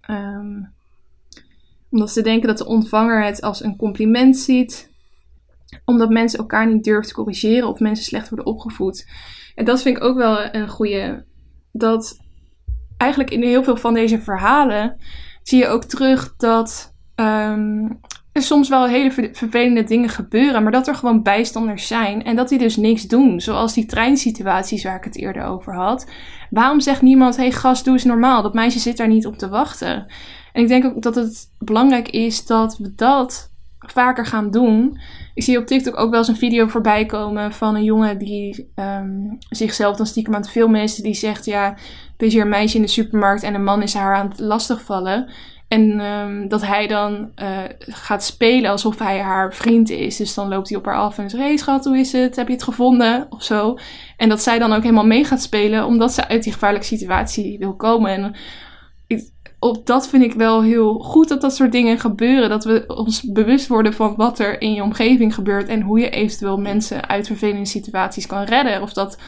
Ehm, 0.00 0.62
omdat 1.90 2.10
ze 2.10 2.22
denken 2.22 2.48
dat 2.48 2.58
de 2.58 2.66
ontvanger 2.66 3.24
het 3.24 3.40
als 3.40 3.62
een 3.62 3.76
compliment 3.76 4.36
ziet. 4.36 4.90
Omdat 5.84 6.10
mensen 6.10 6.38
elkaar 6.38 6.66
niet 6.66 6.84
durven 6.84 7.08
te 7.08 7.14
corrigeren 7.14 7.68
of 7.68 7.80
mensen 7.80 8.04
slecht 8.04 8.28
worden 8.28 8.46
opgevoed. 8.46 9.08
En 9.54 9.64
dat 9.64 9.82
vind 9.82 9.96
ik 9.96 10.02
ook 10.02 10.16
wel 10.16 10.54
een 10.54 10.68
goede. 10.68 11.24
Dat 11.72 12.18
eigenlijk 12.96 13.30
in 13.30 13.42
heel 13.42 13.64
veel 13.64 13.76
van 13.76 13.94
deze 13.94 14.20
verhalen 14.20 14.96
zie 15.42 15.58
je 15.58 15.68
ook 15.68 15.84
terug 15.84 16.36
dat 16.36 16.94
ehm, 17.14 17.88
er 18.38 18.44
soms 18.44 18.68
wel 18.68 18.86
hele 18.86 19.30
vervelende 19.32 19.84
dingen 19.84 20.08
gebeuren, 20.08 20.62
maar 20.62 20.72
dat 20.72 20.88
er 20.88 20.94
gewoon 20.94 21.22
bijstanders 21.22 21.86
zijn 21.86 22.24
en 22.24 22.36
dat 22.36 22.48
die 22.48 22.58
dus 22.58 22.76
niks 22.76 23.02
doen. 23.02 23.40
Zoals 23.40 23.74
die 23.74 23.86
treinsituaties 23.86 24.84
waar 24.84 24.96
ik 24.96 25.04
het 25.04 25.16
eerder 25.16 25.44
over 25.44 25.74
had. 25.74 26.06
Waarom 26.50 26.80
zegt 26.80 27.02
niemand: 27.02 27.36
hey 27.36 27.50
gast, 27.50 27.84
doe 27.84 27.94
eens 27.94 28.04
normaal? 28.04 28.42
Dat 28.42 28.54
meisje 28.54 28.78
zit 28.78 28.96
daar 28.96 29.08
niet 29.08 29.26
op 29.26 29.38
te 29.38 29.48
wachten. 29.48 30.06
En 30.52 30.62
ik 30.62 30.68
denk 30.68 30.84
ook 30.84 31.02
dat 31.02 31.14
het 31.14 31.50
belangrijk 31.58 32.08
is 32.08 32.46
dat 32.46 32.76
we 32.76 32.94
dat 32.94 33.50
vaker 33.78 34.26
gaan 34.26 34.50
doen. 34.50 34.98
Ik 35.34 35.42
zie 35.42 35.58
op 35.58 35.66
TikTok 35.66 35.98
ook 35.98 36.10
wel 36.10 36.18
eens 36.18 36.28
een 36.28 36.36
video 36.36 36.66
voorbij 36.66 37.06
komen 37.06 37.52
van 37.52 37.74
een 37.74 37.84
jongen 37.84 38.18
die 38.18 38.72
um, 38.76 39.38
zichzelf 39.50 39.96
dan 39.96 40.06
stiekem 40.06 40.34
aan 40.34 40.40
het 40.40 40.50
filmen 40.50 40.82
is. 40.82 40.94
Die 40.94 41.14
zegt: 41.14 41.44
Ja, 41.44 41.76
er 42.16 42.26
is 42.26 42.32
hier 42.32 42.42
een 42.42 42.48
meisje 42.48 42.76
in 42.76 42.82
de 42.82 42.88
supermarkt 42.88 43.42
en 43.42 43.54
een 43.54 43.64
man 43.64 43.82
is 43.82 43.94
haar 43.94 44.16
aan 44.16 44.28
het 44.28 44.38
lastigvallen. 44.38 45.30
En 45.68 46.00
um, 46.00 46.48
dat 46.48 46.62
hij 46.62 46.86
dan 46.86 47.30
uh, 47.42 47.58
gaat 47.78 48.24
spelen 48.24 48.70
alsof 48.70 48.98
hij 48.98 49.20
haar 49.20 49.54
vriend 49.54 49.90
is. 49.90 50.16
Dus 50.16 50.34
dan 50.34 50.48
loopt 50.48 50.68
hij 50.68 50.78
op 50.78 50.84
haar 50.84 50.96
af 50.96 51.18
en 51.18 51.30
zegt: 51.30 51.42
Hey 51.42 51.56
schat, 51.56 51.84
hoe 51.84 51.98
is 51.98 52.12
het? 52.12 52.36
Heb 52.36 52.46
je 52.46 52.52
het 52.52 52.62
gevonden? 52.62 53.26
Of 53.30 53.42
zo. 53.42 53.78
En 54.16 54.28
dat 54.28 54.42
zij 54.42 54.58
dan 54.58 54.72
ook 54.72 54.82
helemaal 54.82 55.06
mee 55.06 55.24
gaat 55.24 55.42
spelen, 55.42 55.86
omdat 55.86 56.12
ze 56.12 56.28
uit 56.28 56.42
die 56.42 56.52
gevaarlijke 56.52 56.86
situatie 56.86 57.58
wil 57.58 57.74
komen. 57.74 58.10
En 58.10 58.34
ik, 59.06 59.30
op 59.58 59.86
dat 59.86 60.08
vind 60.08 60.22
ik 60.22 60.32
wel 60.32 60.62
heel 60.62 60.98
goed 60.98 61.28
dat 61.28 61.40
dat 61.40 61.54
soort 61.54 61.72
dingen 61.72 61.98
gebeuren. 61.98 62.48
Dat 62.48 62.64
we 62.64 62.84
ons 62.86 63.32
bewust 63.32 63.66
worden 63.66 63.92
van 63.92 64.14
wat 64.16 64.38
er 64.38 64.60
in 64.60 64.74
je 64.74 64.82
omgeving 64.82 65.34
gebeurt. 65.34 65.68
En 65.68 65.80
hoe 65.80 65.98
je 65.98 66.10
eventueel 66.10 66.58
mensen 66.58 67.08
uit 67.08 67.26
vervelende 67.26 67.66
situaties 67.66 68.26
kan 68.26 68.42
redden. 68.42 68.82
Of 68.82 68.92
dat 68.92 69.18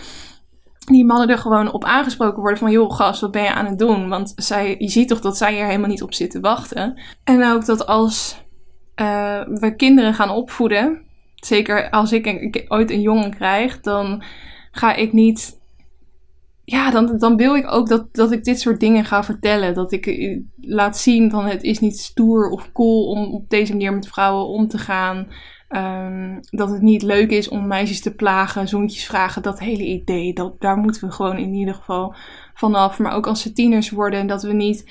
die 0.92 1.04
mannen 1.04 1.28
er 1.28 1.38
gewoon 1.38 1.72
op 1.72 1.84
aangesproken 1.84 2.40
worden 2.40 2.58
van... 2.58 2.70
joh, 2.70 2.92
gast, 2.92 3.20
wat 3.20 3.30
ben 3.30 3.42
je 3.42 3.52
aan 3.52 3.66
het 3.66 3.78
doen? 3.78 4.08
Want 4.08 4.32
zij, 4.36 4.76
je 4.78 4.88
ziet 4.88 5.08
toch 5.08 5.20
dat 5.20 5.36
zij 5.36 5.58
er 5.58 5.66
helemaal 5.66 5.88
niet 5.88 6.02
op 6.02 6.14
zitten 6.14 6.40
wachten. 6.40 7.00
En 7.24 7.44
ook 7.44 7.64
dat 7.64 7.86
als 7.86 8.42
uh, 8.96 9.42
we 9.46 9.74
kinderen 9.76 10.14
gaan 10.14 10.30
opvoeden... 10.30 11.02
zeker 11.34 11.90
als 11.90 12.12
ik, 12.12 12.64
ooit 12.68 12.90
een 12.90 13.00
jongen 13.00 13.34
krijg... 13.34 13.80
dan 13.80 14.22
ga 14.70 14.94
ik 14.94 15.12
niet... 15.12 15.58
Ja, 16.64 16.90
dan, 16.90 17.18
dan 17.18 17.36
wil 17.36 17.54
ik 17.54 17.72
ook 17.72 17.88
dat, 17.88 18.14
dat 18.14 18.32
ik 18.32 18.44
dit 18.44 18.60
soort 18.60 18.80
dingen 18.80 19.04
ga 19.04 19.24
vertellen. 19.24 19.74
Dat 19.74 19.92
ik 19.92 20.06
eh, 20.06 20.40
laat 20.56 20.98
zien 20.98 21.30
van 21.30 21.44
het 21.44 21.62
is 21.62 21.78
niet 21.78 21.98
stoer 21.98 22.50
of 22.50 22.72
cool 22.72 23.06
om 23.06 23.34
op 23.34 23.48
deze 23.48 23.72
manier 23.72 23.94
met 23.94 24.08
vrouwen 24.08 24.46
om 24.46 24.68
te 24.68 24.78
gaan... 24.78 25.26
Um, 25.76 26.40
dat 26.50 26.70
het 26.70 26.82
niet 26.82 27.02
leuk 27.02 27.30
is 27.30 27.48
om 27.48 27.66
meisjes 27.66 28.00
te 28.00 28.14
plagen, 28.14 28.68
zoontjes 28.68 29.06
vragen, 29.06 29.42
dat 29.42 29.58
hele 29.58 29.84
idee. 29.84 30.32
Dat, 30.32 30.60
daar 30.60 30.76
moeten 30.76 31.08
we 31.08 31.12
gewoon 31.12 31.36
in 31.36 31.54
ieder 31.54 31.74
geval 31.74 32.14
vanaf. 32.54 32.98
Maar 32.98 33.12
ook 33.12 33.26
als 33.26 33.42
ze 33.42 33.52
tieners 33.52 33.90
worden, 33.90 34.26
dat 34.26 34.42
we 34.42 34.52
niet. 34.52 34.90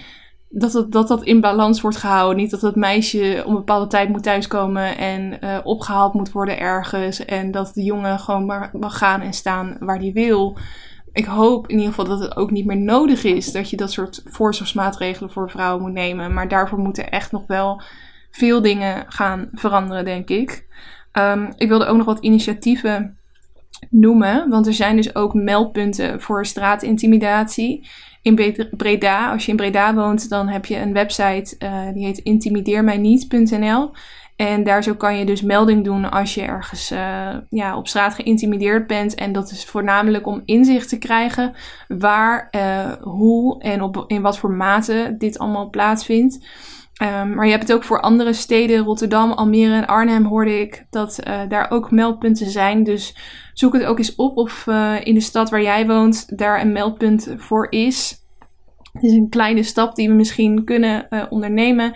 Dat, 0.50 0.86
dat 0.90 1.08
dat 1.08 1.24
in 1.24 1.42
balans 1.42 1.82
wordt 1.82 1.98
gehouden. 1.98 2.38
Niet 2.38 2.52
dat 2.52 2.62
het 2.62 2.76
meisje 2.76 3.44
om 3.46 3.52
een 3.52 3.58
bepaalde 3.58 3.88
tijd 3.88 4.10
moet 4.10 4.24
thuiskomen 4.24 4.98
en 4.98 5.38
uh, 5.44 5.58
opgehaald 5.64 6.14
moet 6.14 6.32
worden 6.32 6.60
ergens. 6.60 7.26
En 7.26 7.52
dat 7.52 7.72
de 7.74 7.84
jongen 7.84 8.20
gewoon 8.20 8.46
maar 8.46 8.70
mag 8.74 8.98
gaan 8.98 9.22
en 9.22 9.34
staan 9.34 9.78
waar 9.80 10.00
hij 10.00 10.12
wil. 10.14 10.58
Ik 11.14 11.26
hoop 11.26 11.68
in 11.68 11.78
ieder 11.78 11.94
geval 11.94 12.06
dat 12.06 12.20
het 12.20 12.38
ook 12.38 12.52
niet 12.52 12.66
meer 12.66 12.82
nodig 12.82 13.24
is 13.24 13.52
dat 13.52 13.70
je 13.70 13.78
dat 13.78 13.92
soort 13.92 14.22
voorzorgsmaatregelen 14.26 15.32
voor 15.32 15.50
vrouwen 15.50 15.82
moet 15.82 15.94
nemen. 15.94 16.34
Maar 16.34 16.48
daarvoor 16.48 16.80
moeten 16.80 17.12
echt 17.12 17.32
nog 17.32 17.44
wel 17.48 17.82
veel 18.32 18.62
dingen 18.62 19.06
gaan 19.08 19.50
veranderen, 19.54 20.06
denk 20.06 20.30
ik. 20.30 20.68
Um, 21.14 21.54
ik 21.58 21.68
wilde 21.68 21.86
ook 21.86 21.98
nog 21.98 22.06
wat 22.06 22.20
initiatieven 22.20 23.18
noemen, 23.90 24.50
want 24.50 24.68
er 24.68 24.74
zijn 24.74 24.96
dus 24.96 25.16
ook 25.16 25.34
meldpunten 25.34 26.22
voor 26.22 26.46
straatintimidatie. 26.46 27.88
In 28.22 28.56
Breda, 28.72 29.32
als 29.32 29.46
je 29.46 29.52
in 29.52 29.58
Breda 29.58 29.94
woont, 29.94 30.30
dan 30.30 30.48
heb 30.48 30.66
je 30.66 30.78
een 30.78 30.94
website 30.94 31.56
uh, 31.60 31.94
die 31.94 32.06
heet 32.06 32.18
intimideermijniet.nl. 32.18 33.92
En 34.36 34.64
daar 34.64 34.84
zo 34.84 34.94
kan 34.94 35.18
je 35.18 35.26
dus 35.26 35.42
melding 35.42 35.84
doen 35.84 36.12
als 36.12 36.34
je 36.34 36.42
ergens 36.42 36.92
uh, 36.92 37.36
ja, 37.50 37.78
op 37.78 37.88
straat 37.88 38.14
geïntimideerd 38.14 38.88
bent. 38.88 39.16
En 39.16 39.32
dat 39.32 39.52
is 39.52 39.66
voornamelijk 39.66 40.28
om 40.28 40.42
inzicht 40.46 40.90
te 40.90 40.98
krijgen 40.98 41.54
waar, 41.88 42.48
uh, 42.52 42.92
hoe 43.02 43.62
en 43.62 43.82
op, 43.82 44.04
in 44.08 44.22
wat 44.22 44.38
voor 44.38 44.52
mate 44.52 45.16
dit 45.18 45.40
allemaal 45.40 45.70
plaatsvindt. 45.70 46.46
Um, 47.02 47.34
maar 47.34 47.46
je 47.46 47.52
hebt 47.52 47.68
het 47.68 47.74
ook 47.74 47.84
voor 47.84 48.02
andere 48.02 48.34
steden, 48.34 48.84
Rotterdam, 48.84 49.32
Almere 49.32 49.74
en 49.74 49.88
Arnhem 49.88 50.26
hoorde 50.26 50.60
ik 50.60 50.86
dat 50.90 51.20
uh, 51.28 51.42
daar 51.48 51.72
ook 51.72 51.92
meldpunten 51.92 52.50
zijn. 52.50 52.84
Dus 52.84 53.16
zoek 53.54 53.74
het 53.74 53.84
ook 53.84 53.98
eens 53.98 54.16
op 54.16 54.38
of 54.38 54.66
uh, 54.68 54.96
in 55.04 55.14
de 55.14 55.20
stad 55.20 55.50
waar 55.50 55.62
jij 55.62 55.88
woont 55.88 56.38
daar 56.38 56.62
een 56.62 56.72
meldpunt 56.72 57.34
voor 57.38 57.68
is. 57.70 58.24
Het 58.94 59.04
is 59.04 59.12
een 59.12 59.30
kleine 59.30 59.64
stap 59.64 59.96
die 59.96 60.08
we 60.08 60.14
misschien 60.14 60.64
kunnen 60.64 61.08
uh, 61.10 61.24
ondernemen. 61.30 61.96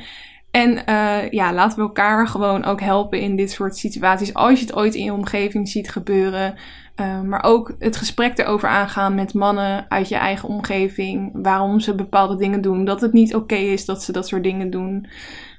En 0.51 0.83
ja, 1.29 1.53
laten 1.53 1.77
we 1.77 1.83
elkaar 1.83 2.27
gewoon 2.27 2.65
ook 2.65 2.81
helpen 2.81 3.19
in 3.19 3.35
dit 3.35 3.51
soort 3.51 3.77
situaties. 3.77 4.33
Als 4.33 4.59
je 4.59 4.65
het 4.65 4.75
ooit 4.75 4.95
in 4.95 5.03
je 5.03 5.13
omgeving 5.13 5.69
ziet 5.69 5.89
gebeuren, 5.89 6.55
uh, 6.95 7.21
maar 7.21 7.43
ook 7.43 7.75
het 7.79 7.95
gesprek 7.95 8.37
erover 8.37 8.69
aangaan 8.69 9.15
met 9.15 9.33
mannen 9.33 9.85
uit 9.89 10.09
je 10.09 10.15
eigen 10.15 10.49
omgeving. 10.49 11.29
Waarom 11.33 11.79
ze 11.79 11.95
bepaalde 11.95 12.35
dingen 12.35 12.61
doen. 12.61 12.85
Dat 12.85 13.01
het 13.01 13.13
niet 13.13 13.35
oké 13.35 13.55
is 13.55 13.85
dat 13.85 14.03
ze 14.03 14.11
dat 14.11 14.27
soort 14.27 14.43
dingen 14.43 14.69
doen. 14.69 15.07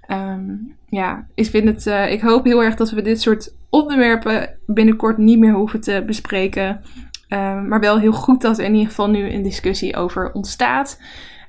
Um, 0.08 0.76
ja, 0.88 1.26
ik 1.34 1.46
vind 1.46 1.64
het. 1.64 1.86
Uh, 1.86 2.12
ik 2.12 2.20
hoop 2.20 2.44
heel 2.44 2.62
erg 2.62 2.74
dat 2.74 2.90
we 2.90 3.02
dit 3.02 3.20
soort 3.20 3.54
onderwerpen 3.70 4.58
binnenkort 4.66 5.18
niet 5.18 5.38
meer 5.38 5.52
hoeven 5.52 5.80
te 5.80 6.02
bespreken. 6.06 6.80
Uh, 7.28 7.62
maar 7.62 7.80
wel 7.80 7.98
heel 7.98 8.12
goed 8.12 8.40
dat 8.40 8.58
er 8.58 8.64
in 8.64 8.72
ieder 8.72 8.88
geval 8.88 9.10
nu 9.10 9.32
een 9.32 9.42
discussie 9.42 9.96
over 9.96 10.32
ontstaat. 10.32 11.00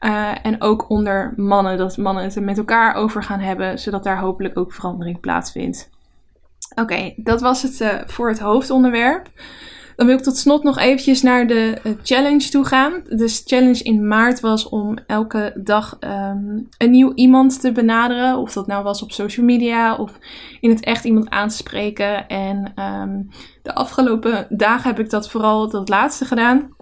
Uh, 0.02 0.32
en 0.44 0.62
ook 0.62 0.90
onder 0.90 1.34
mannen, 1.36 1.78
dat 1.78 1.98
mannen 1.98 2.24
het 2.24 2.36
er 2.36 2.44
met 2.44 2.58
elkaar 2.58 2.96
over 2.96 3.24
gaan 3.24 3.40
hebben, 3.40 3.80
zodat 3.80 4.04
daar 4.04 4.20
hopelijk 4.20 4.58
ook 4.58 4.74
verandering 4.74 5.20
plaatsvindt. 5.20 5.90
Oké, 6.76 7.14
dat 7.16 7.42
was 7.42 7.62
het 7.62 8.04
voor 8.06 8.30
het 8.30 8.40
hoofdonderwerp. 8.40 9.30
Dan 9.96 10.08
wil 10.08 10.18
ik 10.18 10.24
tot 10.24 10.38
slot 10.38 10.64
nog 10.64 10.80
eventjes 10.80 11.22
naar 11.22 11.48
de 11.48 11.78
uh, 11.84 11.94
challenge 12.04 12.50
toe 12.50 12.66
gaan. 12.66 13.04
Dus 13.10 13.44
challenge 13.46 13.84
in 13.84 14.08
maart 14.08 14.40
was 14.40 14.70
om 14.70 14.98
elke 15.08 15.62
dag 15.64 15.98
um, 16.00 16.68
een 16.78 16.92
nieuw 16.92 17.12
iemand 17.14 17.62
te 17.62 17.72
benaderen. 17.72 18.38
Of 18.38 18.54
dat 18.54 18.68
nou 18.68 18.84
was 18.84 19.02
op 19.02 19.12
social 19.12 19.46
media 19.46 19.96
of 19.96 20.12
in 20.60 20.70
het 20.70 20.84
echt 20.84 21.04
iemand 21.04 21.30
aan 21.30 21.50
te 21.50 21.56
spreken. 21.56 22.28
En 22.28 22.74
um, 23.02 23.30
de 23.64 23.76
afgelopen 23.76 24.48
dagen 24.50 24.90
heb 24.90 25.00
ik 25.00 25.10
dat 25.10 25.30
vooral 25.30 25.70
dat 25.70 25.90
laatste 25.90 26.26
gedaan. 26.26 26.74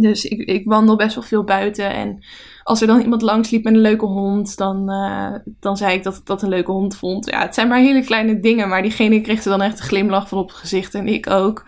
Dus 0.00 0.24
ik, 0.24 0.48
ik 0.48 0.64
wandel 0.64 0.96
best 0.96 1.14
wel 1.14 1.24
veel 1.24 1.44
buiten. 1.44 1.94
En 1.94 2.24
als 2.62 2.80
er 2.80 2.86
dan 2.86 3.00
iemand 3.00 3.22
langs 3.22 3.50
liep 3.50 3.64
met 3.64 3.74
een 3.74 3.80
leuke 3.80 4.06
hond, 4.06 4.56
dan, 4.56 4.90
uh, 4.90 5.32
dan 5.60 5.76
zei 5.76 5.94
ik 5.94 6.02
dat 6.02 6.16
ik 6.16 6.26
dat 6.26 6.42
een 6.42 6.48
leuke 6.48 6.70
hond 6.70 6.96
vond. 6.96 7.26
Ja, 7.30 7.40
het 7.40 7.54
zijn 7.54 7.68
maar 7.68 7.78
hele 7.78 8.04
kleine 8.04 8.40
dingen, 8.40 8.68
maar 8.68 8.82
diegene 8.82 9.20
kreeg 9.20 9.44
er 9.44 9.50
dan 9.50 9.62
echt 9.62 9.78
een 9.78 9.84
glimlach 9.84 10.28
van 10.28 10.38
op 10.38 10.48
het 10.48 10.56
gezicht 10.56 10.94
en 10.94 11.08
ik 11.08 11.30
ook. 11.30 11.64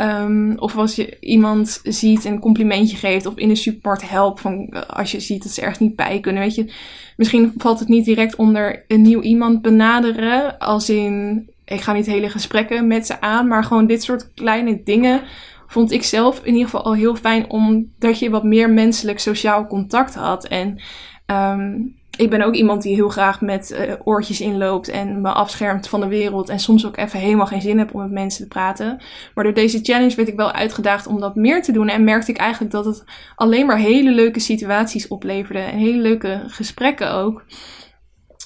Um, 0.00 0.58
of 0.58 0.76
als 0.76 0.94
je 0.96 1.16
iemand 1.20 1.80
ziet 1.84 2.24
en 2.24 2.32
een 2.32 2.38
complimentje 2.38 2.96
geeft, 2.96 3.26
of 3.26 3.36
in 3.36 3.48
de 3.48 3.54
supermarkt 3.54 4.08
helpt, 4.08 4.40
van, 4.40 4.68
eh, 4.68 4.82
als 4.82 5.12
je 5.12 5.20
ziet 5.20 5.42
dat 5.42 5.52
ze 5.52 5.60
ergens 5.60 5.78
niet 5.78 5.96
bij 5.96 6.20
kunnen. 6.20 6.42
Weet 6.42 6.54
je, 6.54 6.72
misschien 7.16 7.52
valt 7.56 7.78
het 7.78 7.88
niet 7.88 8.04
direct 8.04 8.36
onder 8.36 8.84
een 8.88 9.02
nieuw 9.02 9.20
iemand 9.20 9.62
benaderen, 9.62 10.58
als 10.58 10.90
in 10.90 11.48
ik 11.66 11.80
ga 11.80 11.92
niet 11.92 12.06
hele 12.06 12.28
gesprekken 12.28 12.86
met 12.86 13.06
ze 13.06 13.20
aan, 13.20 13.48
maar 13.48 13.64
gewoon 13.64 13.86
dit 13.86 14.02
soort 14.02 14.30
kleine 14.34 14.82
dingen 14.84 15.22
vond 15.66 15.92
ik 15.92 16.02
zelf 16.02 16.38
in 16.38 16.52
ieder 16.52 16.64
geval 16.64 16.84
al 16.84 16.94
heel 16.94 17.14
fijn 17.14 17.50
omdat 17.50 18.18
je 18.18 18.30
wat 18.30 18.44
meer 18.44 18.70
menselijk 18.70 19.18
sociaal 19.18 19.66
contact 19.66 20.14
had. 20.14 20.46
En 20.46 20.80
um, 21.26 21.96
ik 22.16 22.30
ben 22.30 22.42
ook 22.42 22.54
iemand 22.54 22.82
die 22.82 22.94
heel 22.94 23.08
graag 23.08 23.40
met 23.40 23.70
uh, 23.70 23.92
oortjes 24.04 24.40
inloopt 24.40 24.88
en 24.88 25.20
me 25.20 25.32
afschermt 25.32 25.88
van 25.88 26.00
de 26.00 26.08
wereld. 26.08 26.48
En 26.48 26.58
soms 26.58 26.86
ook 26.86 26.96
even 26.96 27.18
helemaal 27.18 27.46
geen 27.46 27.60
zin 27.60 27.78
heb 27.78 27.94
om 27.94 28.00
met 28.00 28.10
mensen 28.10 28.42
te 28.42 28.48
praten. 28.48 29.02
Maar 29.34 29.44
door 29.44 29.54
deze 29.54 29.78
challenge 29.82 30.16
werd 30.16 30.28
ik 30.28 30.36
wel 30.36 30.52
uitgedaagd 30.52 31.06
om 31.06 31.20
dat 31.20 31.34
meer 31.34 31.62
te 31.62 31.72
doen. 31.72 31.88
En 31.88 32.04
merkte 32.04 32.30
ik 32.30 32.36
eigenlijk 32.36 32.72
dat 32.72 32.84
het 32.84 33.04
alleen 33.34 33.66
maar 33.66 33.78
hele 33.78 34.10
leuke 34.10 34.40
situaties 34.40 35.08
opleverde. 35.08 35.60
En 35.60 35.78
hele 35.78 36.00
leuke 36.00 36.42
gesprekken 36.46 37.12
ook. 37.12 37.44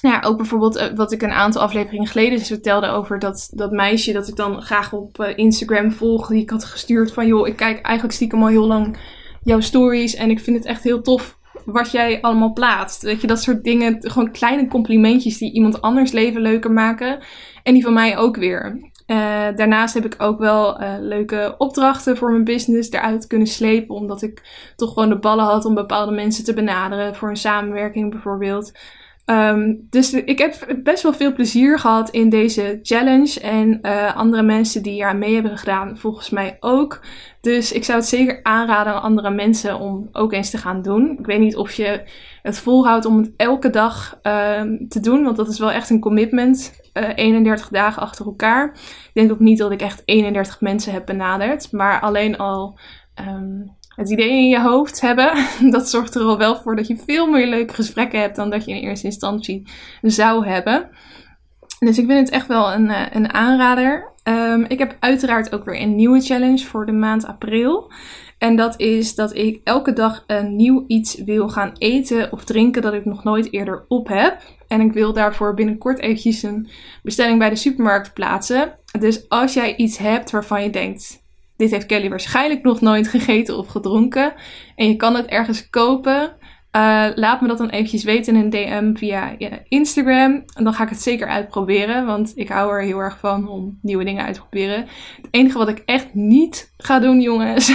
Ja, 0.01 0.21
ook 0.25 0.37
bijvoorbeeld 0.37 0.77
uh, 0.77 0.83
wat 0.95 1.11
ik 1.11 1.21
een 1.21 1.31
aantal 1.31 1.61
afleveringen 1.61 2.07
geleden 2.07 2.39
vertelde 2.39 2.87
over 2.87 3.19
dat, 3.19 3.49
dat 3.53 3.71
meisje 3.71 4.13
dat 4.13 4.27
ik 4.27 4.35
dan 4.35 4.61
graag 4.61 4.93
op 4.93 5.19
uh, 5.19 5.27
Instagram 5.37 5.91
volg. 5.91 6.27
Die 6.27 6.41
ik 6.41 6.49
had 6.49 6.63
gestuurd 6.63 7.13
van 7.13 7.27
joh, 7.27 7.47
ik 7.47 7.55
kijk 7.55 7.81
eigenlijk 7.81 8.15
stiekem 8.15 8.41
al 8.41 8.47
heel 8.47 8.67
lang 8.67 8.97
jouw 9.43 9.59
stories. 9.59 10.15
En 10.15 10.29
ik 10.29 10.39
vind 10.39 10.57
het 10.57 10.65
echt 10.65 10.83
heel 10.83 11.01
tof 11.01 11.39
wat 11.65 11.91
jij 11.91 12.21
allemaal 12.21 12.53
plaatst. 12.53 13.01
Weet 13.01 13.21
je, 13.21 13.27
dat 13.27 13.41
soort 13.41 13.63
dingen. 13.63 13.97
Gewoon 13.99 14.31
kleine 14.31 14.67
complimentjes 14.67 15.37
die 15.37 15.53
iemand 15.53 15.81
anders 15.81 16.11
leven 16.11 16.41
leuker 16.41 16.71
maken. 16.71 17.19
En 17.63 17.73
die 17.73 17.83
van 17.83 17.93
mij 17.93 18.17
ook 18.17 18.35
weer. 18.35 18.89
Uh, 19.07 19.17
daarnaast 19.55 19.93
heb 19.93 20.05
ik 20.05 20.15
ook 20.17 20.39
wel 20.39 20.81
uh, 20.81 20.93
leuke 20.99 21.55
opdrachten 21.57 22.17
voor 22.17 22.31
mijn 22.31 22.43
business 22.43 22.91
eruit 22.91 23.27
kunnen 23.27 23.47
slepen. 23.47 23.95
Omdat 23.95 24.21
ik 24.21 24.41
toch 24.75 24.93
gewoon 24.93 25.09
de 25.09 25.19
ballen 25.19 25.45
had 25.45 25.65
om 25.65 25.73
bepaalde 25.73 26.11
mensen 26.11 26.43
te 26.43 26.53
benaderen. 26.53 27.15
Voor 27.15 27.29
een 27.29 27.35
samenwerking 27.35 28.11
bijvoorbeeld. 28.11 28.71
Um, 29.31 29.87
dus 29.89 30.13
ik 30.13 30.37
heb 30.37 30.79
best 30.83 31.03
wel 31.03 31.13
veel 31.13 31.33
plezier 31.33 31.79
gehad 31.79 32.09
in 32.09 32.29
deze 32.29 32.79
challenge. 32.81 33.39
En 33.39 33.79
uh, 33.81 34.15
andere 34.15 34.43
mensen 34.43 34.83
die 34.83 34.93
hier 34.93 35.15
mee 35.15 35.33
hebben 35.33 35.57
gedaan, 35.57 35.97
volgens 35.97 36.29
mij 36.29 36.57
ook. 36.59 37.01
Dus 37.41 37.71
ik 37.71 37.83
zou 37.83 37.97
het 37.99 38.07
zeker 38.07 38.43
aanraden 38.43 38.93
aan 38.93 39.01
andere 39.01 39.29
mensen 39.29 39.79
om 39.79 40.09
ook 40.11 40.33
eens 40.33 40.49
te 40.49 40.57
gaan 40.57 40.81
doen. 40.81 41.17
Ik 41.19 41.25
weet 41.25 41.39
niet 41.39 41.55
of 41.55 41.73
je 41.73 42.03
het 42.41 42.59
volhoudt 42.59 43.05
om 43.05 43.17
het 43.17 43.31
elke 43.37 43.69
dag 43.69 44.19
uh, 44.23 44.61
te 44.87 44.99
doen, 44.99 45.23
want 45.23 45.37
dat 45.37 45.47
is 45.47 45.59
wel 45.59 45.71
echt 45.71 45.89
een 45.89 45.99
commitment. 45.99 46.79
Uh, 46.93 47.09
31 47.15 47.67
dagen 47.69 48.01
achter 48.01 48.25
elkaar. 48.25 48.71
Ik 48.73 49.11
denk 49.13 49.31
ook 49.31 49.39
niet 49.39 49.57
dat 49.57 49.71
ik 49.71 49.81
echt 49.81 50.01
31 50.05 50.61
mensen 50.61 50.93
heb 50.93 51.05
benaderd, 51.05 51.71
maar 51.71 52.01
alleen 52.01 52.37
al. 52.37 52.79
Um, 53.27 53.79
het 53.95 54.09
idee 54.09 54.31
in 54.31 54.47
je 54.47 54.61
hoofd 54.61 55.01
hebben, 55.01 55.45
dat 55.71 55.89
zorgt 55.89 56.15
er 56.15 56.21
al 56.21 56.37
wel 56.37 56.55
voor 56.55 56.75
dat 56.75 56.87
je 56.87 57.03
veel 57.05 57.27
meer 57.27 57.47
leuke 57.47 57.73
gesprekken 57.73 58.19
hebt 58.19 58.35
dan 58.35 58.49
dat 58.49 58.65
je 58.65 58.71
in 58.71 58.87
eerste 58.87 59.05
instantie 59.05 59.67
zou 60.01 60.47
hebben. 60.47 60.89
Dus 61.79 61.97
ik 61.97 62.05
vind 62.05 62.19
het 62.19 62.29
echt 62.29 62.47
wel 62.47 62.73
een, 62.73 62.89
eh, 62.89 63.05
een 63.11 63.33
aanrader. 63.33 64.11
Um, 64.23 64.65
ik 64.67 64.79
heb 64.79 64.97
uiteraard 64.99 65.53
ook 65.53 65.65
weer 65.65 65.81
een 65.81 65.95
nieuwe 65.95 66.21
challenge 66.21 66.65
voor 66.65 66.85
de 66.85 66.91
maand 66.91 67.25
april. 67.25 67.91
En 68.37 68.55
dat 68.55 68.79
is 68.79 69.15
dat 69.15 69.35
ik 69.35 69.61
elke 69.63 69.93
dag 69.93 70.23
een 70.27 70.55
nieuw 70.55 70.83
iets 70.87 71.15
wil 71.15 71.49
gaan 71.49 71.71
eten 71.77 72.31
of 72.31 72.43
drinken 72.43 72.81
dat 72.81 72.93
ik 72.93 73.05
nog 73.05 73.23
nooit 73.23 73.53
eerder 73.53 73.85
op 73.87 74.07
heb. 74.07 74.41
En 74.67 74.81
ik 74.81 74.93
wil 74.93 75.13
daarvoor 75.13 75.53
binnenkort 75.53 75.99
eventjes 75.99 76.43
een 76.43 76.69
bestelling 77.03 77.39
bij 77.39 77.49
de 77.49 77.55
supermarkt 77.55 78.13
plaatsen. 78.13 78.79
Dus 78.99 79.29
als 79.29 79.53
jij 79.53 79.75
iets 79.75 79.97
hebt 79.97 80.31
waarvan 80.31 80.63
je 80.63 80.69
denkt, 80.69 81.20
dit 81.61 81.71
heeft 81.71 81.85
Kelly 81.85 82.09
waarschijnlijk 82.09 82.63
nog 82.63 82.81
nooit 82.81 83.07
gegeten 83.07 83.57
of 83.57 83.67
gedronken. 83.67 84.33
En 84.75 84.87
je 84.87 84.95
kan 84.95 85.15
het 85.15 85.25
ergens 85.25 85.69
kopen. 85.69 86.35
Uh, 86.75 87.07
laat 87.15 87.41
me 87.41 87.47
dat 87.47 87.57
dan 87.57 87.69
eventjes 87.69 88.03
weten 88.03 88.35
in 88.35 88.41
een 88.41 88.49
DM 88.49 88.95
via 88.95 89.35
Instagram. 89.67 90.43
En 90.55 90.63
dan 90.63 90.73
ga 90.73 90.83
ik 90.83 90.89
het 90.89 91.01
zeker 91.01 91.27
uitproberen. 91.27 92.05
Want 92.05 92.31
ik 92.35 92.49
hou 92.49 92.71
er 92.71 92.81
heel 92.81 92.99
erg 92.99 93.19
van 93.19 93.47
om 93.47 93.77
nieuwe 93.81 94.03
dingen 94.03 94.25
uit 94.25 94.33
te 94.33 94.39
proberen. 94.39 94.87
Het 95.21 95.27
enige 95.31 95.57
wat 95.57 95.69
ik 95.69 95.81
echt 95.85 96.13
niet 96.13 96.73
ga 96.77 96.99
doen, 96.99 97.21
jongens, 97.21 97.73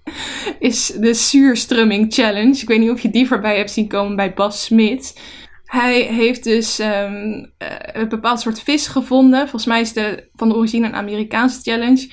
is 0.58 0.86
de 0.86 1.14
zuurstrumming 1.14 2.14
challenge. 2.14 2.60
Ik 2.60 2.68
weet 2.68 2.80
niet 2.80 2.90
of 2.90 3.00
je 3.00 3.10
die 3.10 3.26
voorbij 3.26 3.56
hebt 3.56 3.70
zien 3.70 3.88
komen 3.88 4.16
bij 4.16 4.34
Bas 4.34 4.64
Smit. 4.64 5.20
Hij 5.64 6.02
heeft 6.02 6.44
dus 6.44 6.78
um, 6.78 7.52
een 7.92 8.08
bepaald 8.08 8.40
soort 8.40 8.60
vis 8.60 8.86
gevonden. 8.86 9.40
Volgens 9.40 9.66
mij 9.66 9.80
is 9.80 9.92
de 9.92 10.28
van 10.34 10.48
de 10.48 10.54
origine 10.54 10.86
een 10.86 10.94
Amerikaanse 10.94 11.60
challenge. 11.62 12.10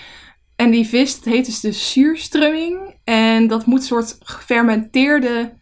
En 0.58 0.72
die 0.72 0.88
vis, 0.88 1.20
heet 1.24 1.46
dus 1.46 1.60
de 1.60 1.72
zuurstrumming. 1.72 2.96
En 3.04 3.48
dat 3.48 3.66
moet 3.66 3.80
een 3.80 3.86
soort 3.86 4.18
gefermenteerde 4.20 5.54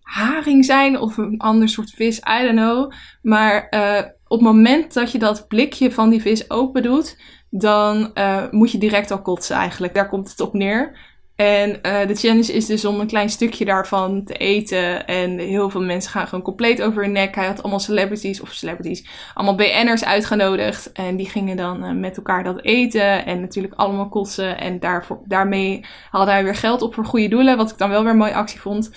haring 0.00 0.64
zijn 0.64 0.98
of 0.98 1.16
een 1.16 1.38
ander 1.38 1.68
soort 1.68 1.90
vis, 1.90 2.18
I 2.18 2.42
don't 2.42 2.56
know. 2.56 2.92
Maar 3.22 3.66
uh, 3.70 3.98
op 4.26 4.38
het 4.38 4.46
moment 4.48 4.92
dat 4.92 5.12
je 5.12 5.18
dat 5.18 5.48
blikje 5.48 5.92
van 5.92 6.10
die 6.10 6.20
vis 6.20 6.50
open 6.50 6.82
doet, 6.82 7.20
dan 7.50 8.10
uh, 8.14 8.50
moet 8.50 8.70
je 8.70 8.78
direct 8.78 9.10
al 9.10 9.22
kotsen 9.22 9.56
eigenlijk. 9.56 9.94
Daar 9.94 10.08
komt 10.08 10.30
het 10.30 10.40
op 10.40 10.52
neer. 10.52 10.98
En 11.36 11.70
uh, 11.70 12.06
de 12.06 12.14
challenge 12.14 12.52
is 12.52 12.66
dus 12.66 12.84
om 12.84 13.00
een 13.00 13.06
klein 13.06 13.30
stukje 13.30 13.64
daarvan 13.64 14.24
te 14.24 14.34
eten. 14.34 15.06
En 15.06 15.38
heel 15.38 15.70
veel 15.70 15.82
mensen 15.82 16.10
gaan 16.10 16.28
gewoon 16.28 16.44
compleet 16.44 16.82
over 16.82 17.02
hun 17.02 17.12
nek. 17.12 17.34
Hij 17.34 17.46
had 17.46 17.62
allemaal 17.62 17.80
celebrities, 17.80 18.40
of 18.40 18.52
celebrities, 18.52 19.06
allemaal 19.34 19.54
BN'ers 19.54 20.04
uitgenodigd. 20.04 20.92
En 20.92 21.16
die 21.16 21.28
gingen 21.28 21.56
dan 21.56 21.84
uh, 21.84 21.92
met 21.92 22.16
elkaar 22.16 22.44
dat 22.44 22.62
eten. 22.62 23.26
En 23.26 23.40
natuurlijk 23.40 23.74
allemaal 23.74 24.08
kotsen. 24.08 24.58
En 24.58 24.78
daarvoor, 24.80 25.18
daarmee 25.24 25.84
haalde 26.10 26.30
hij 26.30 26.44
weer 26.44 26.54
geld 26.54 26.82
op 26.82 26.94
voor 26.94 27.04
goede 27.04 27.28
doelen. 27.28 27.56
Wat 27.56 27.70
ik 27.70 27.78
dan 27.78 27.90
wel 27.90 28.02
weer 28.02 28.10
een 28.10 28.16
mooie 28.16 28.34
actie 28.34 28.60
vond. 28.60 28.90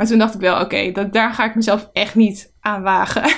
Maar 0.00 0.08
toen 0.08 0.18
dacht 0.18 0.34
ik 0.34 0.40
wel, 0.40 0.60
oké, 0.60 0.90
okay, 0.90 1.10
daar 1.10 1.34
ga 1.34 1.44
ik 1.44 1.54
mezelf 1.54 1.90
echt 1.92 2.14
niet 2.14 2.54
aan 2.60 2.82
wagen. 2.82 3.32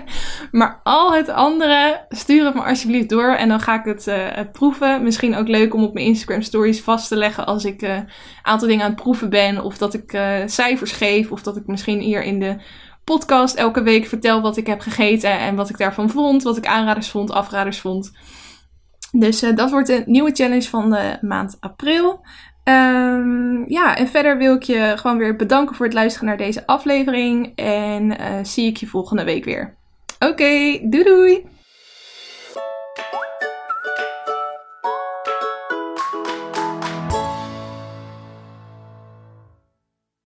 maar 0.58 0.80
al 0.82 1.14
het 1.14 1.28
andere, 1.28 2.06
stuur 2.08 2.44
het 2.44 2.54
me 2.54 2.62
alsjeblieft 2.62 3.08
door. 3.08 3.34
En 3.34 3.48
dan 3.48 3.60
ga 3.60 3.78
ik 3.78 3.84
het 3.84 4.06
uh, 4.06 4.26
proeven. 4.52 5.02
Misschien 5.02 5.36
ook 5.36 5.48
leuk 5.48 5.74
om 5.74 5.82
op 5.82 5.94
mijn 5.94 6.06
Instagram 6.06 6.42
stories 6.42 6.80
vast 6.80 7.08
te 7.08 7.16
leggen 7.16 7.46
als 7.46 7.64
ik 7.64 7.82
een 7.82 7.90
uh, 7.90 8.10
aantal 8.42 8.68
dingen 8.68 8.84
aan 8.84 8.90
het 8.90 9.02
proeven 9.02 9.30
ben. 9.30 9.64
Of 9.64 9.78
dat 9.78 9.94
ik 9.94 10.12
uh, 10.12 10.36
cijfers 10.46 10.92
geef. 10.92 11.30
Of 11.30 11.42
dat 11.42 11.56
ik 11.56 11.66
misschien 11.66 12.00
hier 12.00 12.22
in 12.22 12.40
de 12.40 12.56
podcast 13.04 13.54
elke 13.54 13.82
week 13.82 14.06
vertel 14.06 14.40
wat 14.40 14.56
ik 14.56 14.66
heb 14.66 14.80
gegeten. 14.80 15.38
En 15.38 15.54
wat 15.54 15.68
ik 15.68 15.78
daarvan 15.78 16.10
vond. 16.10 16.42
Wat 16.42 16.56
ik 16.56 16.66
aanraders 16.66 17.10
vond, 17.10 17.30
afraders 17.30 17.80
vond. 17.80 18.12
Dus 19.10 19.40
dat 19.40 19.70
wordt 19.70 19.88
een 19.88 20.02
nieuwe 20.06 20.32
challenge 20.32 20.68
van 20.68 20.90
de 20.90 21.18
maand 21.20 21.56
april. 21.60 22.20
Ehm, 22.68 23.64
ja, 23.66 23.96
en 23.96 24.08
verder 24.08 24.38
wil 24.38 24.54
ik 24.54 24.62
je 24.62 24.92
gewoon 24.96 25.18
weer 25.18 25.36
bedanken 25.36 25.76
voor 25.76 25.86
het 25.86 25.94
luisteren 25.94 26.28
naar 26.28 26.36
deze 26.36 26.66
aflevering. 26.66 27.52
En 27.54 28.18
eh, 28.18 28.30
zie 28.42 28.66
ik 28.66 28.76
je 28.76 28.86
volgende 28.86 29.24
week 29.24 29.44
weer. 29.44 29.74
Oké, 30.18 30.78
doei 30.82 31.04
doei! 31.04 31.46